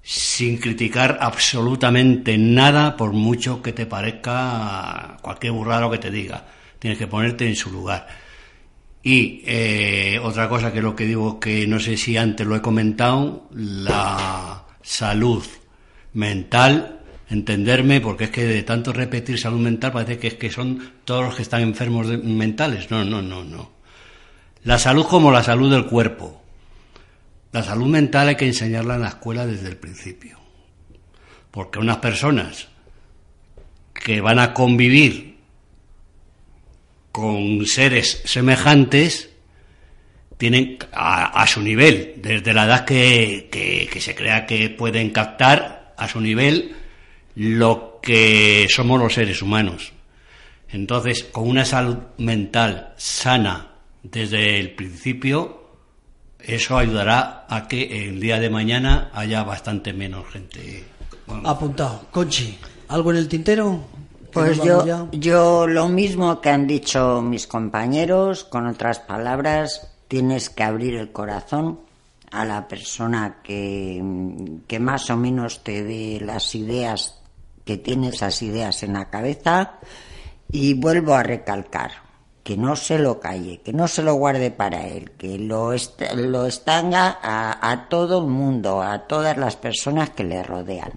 sin 0.01 0.57
criticar 0.57 1.17
absolutamente 1.21 2.37
nada, 2.37 2.97
por 2.97 3.13
mucho 3.13 3.61
que 3.61 3.73
te 3.73 3.85
parezca 3.85 5.17
cualquier 5.21 5.53
burrado 5.53 5.89
que 5.89 5.97
te 5.97 6.11
diga. 6.11 6.45
Tienes 6.79 6.99
que 6.99 7.07
ponerte 7.07 7.47
en 7.47 7.55
su 7.55 7.71
lugar. 7.71 8.24
Y 9.07 9.43
eh, 9.45 10.19
otra 10.23 10.49
cosa 10.49 10.73
que 10.73 10.81
lo 10.81 10.95
que 10.95 11.05
digo 11.05 11.39
que 11.39 11.67
no 11.67 11.79
sé 11.79 11.95
si 11.95 12.17
antes 12.17 12.45
lo 12.47 12.55
he 12.55 12.61
comentado, 12.61 13.47
la 13.53 14.65
salud 14.81 15.45
mental, 16.13 17.01
entenderme, 17.29 18.01
porque 18.01 18.23
es 18.23 18.29
que 18.31 18.45
de 18.45 18.63
tanto 18.63 18.91
repetir 18.93 19.37
salud 19.39 19.59
mental 19.59 19.91
parece 19.91 20.17
que 20.17 20.27
es 20.29 20.33
que 20.33 20.49
son 20.49 20.93
todos 21.05 21.23
los 21.23 21.35
que 21.35 21.43
están 21.43 21.61
enfermos 21.61 22.07
de- 22.07 22.17
mentales. 22.17 22.89
No, 22.89 23.05
no, 23.05 23.21
no, 23.21 23.43
no. 23.43 23.73
La 24.63 24.79
salud 24.79 25.05
como 25.05 25.31
la 25.31 25.43
salud 25.43 25.71
del 25.71 25.85
cuerpo. 25.85 26.41
La 27.51 27.61
salud 27.61 27.85
mental 27.85 28.29
hay 28.29 28.35
que 28.35 28.47
enseñarla 28.47 28.95
en 28.95 29.01
la 29.01 29.09
escuela 29.09 29.45
desde 29.45 29.67
el 29.67 29.77
principio. 29.77 30.39
Porque 31.51 31.77
unas 31.77 31.97
personas 31.97 32.69
que 33.93 34.19
van 34.19 34.39
a 34.39 34.51
convivir 34.51 35.34
con 37.15 37.65
seres 37.65 38.21
semejantes 38.25 39.29
tienen 40.37 40.77
a, 40.91 41.47
su 41.47 41.61
nivel, 41.61 42.15
desde 42.17 42.53
la 42.53 42.65
edad 42.65 42.83
que, 42.83 43.47
que- 43.49 43.87
que 43.89 44.01
se 44.01 44.13
crea 44.13 44.45
que 44.45 44.69
pueden 44.69 45.11
captar 45.11 45.93
a 45.97 46.09
su 46.09 46.19
nivel 46.19 46.75
lo 47.35 47.99
que 48.01 48.67
somos 48.69 48.99
los 48.99 49.13
seres 49.13 49.41
humanos. 49.41 49.93
Entonces, 50.69 51.23
con 51.23 51.47
una 51.47 51.63
salud 51.63 51.95
mental 52.17 52.93
sana 52.97 53.75
desde 54.03 54.59
el 54.59 54.71
principio, 54.71 55.69
eso 56.41 56.77
ayudará 56.77 57.45
a 57.49 57.69
que 57.69 58.09
el 58.09 58.19
día 58.19 58.41
de 58.41 58.49
mañana 58.49 59.09
haya 59.13 59.41
bastante 59.43 59.93
menos 59.93 60.25
gente. 60.33 60.83
Apuntado. 61.45 62.07
Conchi, 62.11 62.57
¿algo 62.89 63.11
en 63.11 63.17
el 63.19 63.29
tintero? 63.29 63.87
Pues 64.35 64.57
yo, 64.61 64.85
ya. 64.85 65.07
yo 65.11 65.65
lo 65.67 65.87
mismo 65.89 66.39
que 66.41 66.49
han 66.49 66.67
dicho 66.67 67.21
mis 67.21 67.47
compañeros, 67.47 68.43
con 68.43 68.67
otras 68.67 68.99
palabras, 68.99 69.89
tienes 70.07 70.49
que 70.49 70.63
abrir 70.63 70.95
el 70.95 71.11
corazón 71.11 71.79
a 72.31 72.45
la 72.45 72.67
persona 72.67 73.37
que, 73.43 74.03
que 74.67 74.79
más 74.79 75.09
o 75.09 75.17
menos 75.17 75.63
te 75.63 75.83
dé 75.83 76.19
las 76.21 76.53
ideas, 76.53 77.19
que 77.63 77.77
tiene 77.77 78.09
esas 78.09 78.41
ideas 78.41 78.83
en 78.83 78.93
la 78.93 79.09
cabeza. 79.09 79.73
Y 80.51 80.73
vuelvo 80.75 81.15
a 81.15 81.23
recalcar, 81.23 81.91
que 82.43 82.55
no 82.57 82.75
se 82.75 82.99
lo 82.99 83.19
calle, 83.19 83.61
que 83.63 83.73
no 83.73 83.87
se 83.87 84.03
lo 84.03 84.13
guarde 84.15 84.51
para 84.51 84.85
él, 84.87 85.11
que 85.17 85.37
lo, 85.39 85.73
est- 85.73 86.01
lo 86.15 86.45
estanga 86.45 87.17
a, 87.21 87.71
a 87.71 87.89
todo 87.89 88.19
el 88.19 88.27
mundo, 88.27 88.81
a 88.83 89.07
todas 89.07 89.37
las 89.37 89.55
personas 89.55 90.11
que 90.11 90.23
le 90.23 90.43
rodean. 90.43 90.91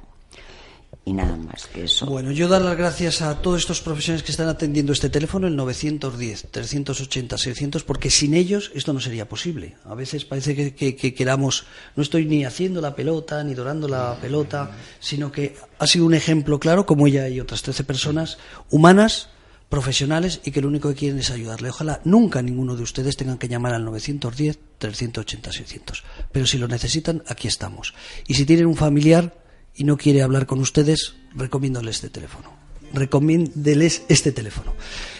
Nada 1.12 1.36
más 1.36 1.66
que 1.66 1.84
eso. 1.84 2.06
Bueno, 2.06 2.30
yo 2.32 2.48
dar 2.48 2.62
las 2.62 2.76
gracias 2.76 3.22
a 3.22 3.40
todos 3.42 3.60
estos 3.60 3.80
profesionales 3.80 4.22
que 4.24 4.30
están 4.32 4.48
atendiendo 4.48 4.92
este 4.92 5.08
teléfono, 5.10 5.46
el 5.46 5.56
910-380-600, 5.56 7.84
porque 7.84 8.10
sin 8.10 8.34
ellos 8.34 8.70
esto 8.74 8.92
no 8.92 9.00
sería 9.00 9.28
posible. 9.28 9.76
A 9.84 9.94
veces 9.94 10.24
parece 10.24 10.54
que, 10.54 10.74
que- 10.74 10.96
que 10.96 11.14
queramos, 11.14 11.64
no 11.96 12.02
estoy 12.02 12.24
ni 12.26 12.44
haciendo 12.44 12.80
la 12.80 12.94
pelota, 12.94 13.42
ni 13.44 13.54
dorando 13.54 13.88
la 13.88 14.16
pelota, 14.20 14.70
sino 15.00 15.30
que 15.32 15.56
ha 15.78 15.86
sido 15.86 16.06
un 16.06 16.14
ejemplo 16.14 16.58
claro, 16.58 16.86
como 16.86 17.06
ella 17.06 17.28
y 17.28 17.40
otras 17.40 17.62
13 17.62 17.84
personas 17.84 18.38
humanas, 18.70 19.28
profesionales, 19.68 20.40
y 20.44 20.50
que 20.50 20.62
lo 20.62 20.68
único 20.68 20.88
que 20.88 20.94
quieren 20.94 21.18
es 21.18 21.30
ayudarle. 21.30 21.68
Ojalá 21.68 22.00
nunca 22.04 22.40
ninguno 22.42 22.74
de 22.76 22.82
ustedes 22.82 23.16
tengan 23.18 23.36
que 23.38 23.48
llamar 23.48 23.74
al 23.74 23.84
910-380-600. 23.86 26.02
Pero 26.32 26.46
si 26.46 26.56
lo 26.58 26.68
necesitan, 26.68 27.22
aquí 27.26 27.48
estamos. 27.48 27.92
Y 28.26 28.32
si 28.34 28.44
tienen 28.46 28.64
un 28.66 28.76
familiar 28.76 29.34
y 29.78 29.84
no 29.84 29.96
quiere 29.96 30.20
hablar 30.22 30.44
con 30.46 30.58
ustedes, 30.60 31.14
recomiéndoles 31.34 31.96
este 31.96 32.10
teléfono. 32.10 32.58
Recomiéndeles 32.92 34.02
este 34.08 34.32
teléfono. 34.32 34.72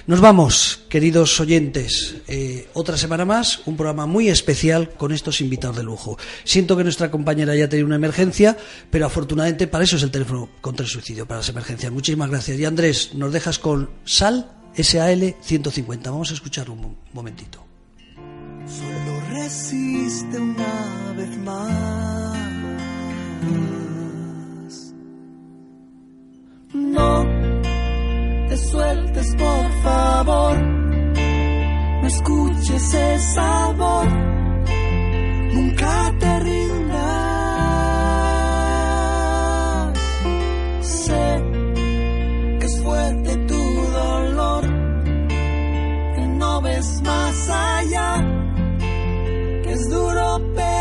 Nos 0.06 0.20
vamos, 0.20 0.80
queridos 0.88 1.38
oyentes. 1.38 2.16
eh, 2.26 2.66
otra 2.72 2.96
semana 2.96 3.24
más, 3.26 3.60
un 3.66 3.76
programa 3.76 4.06
muy 4.06 4.28
especial 4.30 4.90
con 4.96 5.12
estos 5.12 5.40
invitados 5.42 5.76
de 5.76 5.82
lujo. 5.82 6.18
Siento 6.44 6.76
que 6.78 6.82
nuestra 6.84 7.10
compañera 7.10 7.52
haya 7.52 7.68
tenido 7.68 7.86
una 7.86 7.96
emergencia, 7.96 8.56
pero 8.90 9.04
afortunadamente 9.06 9.66
para 9.66 9.84
eso 9.84 9.96
es 9.96 10.02
el 10.02 10.10
teléfono 10.10 10.48
contra 10.62 10.84
el 10.84 10.90
suicidio, 10.90 11.26
para 11.28 11.40
las 11.40 11.48
emergencias. 11.50 11.92
Muchísimas 11.92 12.30
gracias. 12.30 12.58
Y 12.58 12.64
Andrés, 12.64 13.10
nos 13.14 13.32
dejas 13.32 13.58
con 13.58 13.90
SAL 14.04 14.50
SAL 14.74 15.34
150. 15.42 16.10
Vamos 16.10 16.30
a 16.30 16.34
escucharlo 16.34 16.72
un 16.72 16.80
mo- 16.80 16.96
momentito. 17.12 17.64
Solo 18.66 19.20
resiste 19.30 20.38
una 20.38 21.12
vez 21.16 21.36
más. 21.38 22.38
Te 28.48 28.56
sueltes, 28.56 29.34
por 29.36 29.82
favor. 29.82 30.58
No 32.00 32.06
escuches 32.06 32.94
esa 32.94 33.72
voz. 33.72 34.08
Nunca 35.54 36.14
te 36.18 36.40
rindas. 36.40 36.98
Sé 40.80 41.42
que 42.58 42.66
es 42.66 42.82
fuerte 42.82 43.36
tu 43.46 43.62
dolor. 44.00 44.64
Que 46.14 46.26
no 46.36 46.62
ves 46.62 47.02
más 47.02 47.48
allá 47.50 48.24
que 49.62 49.72
es 49.72 49.90
duro 49.90 50.38
pelear. 50.54 50.77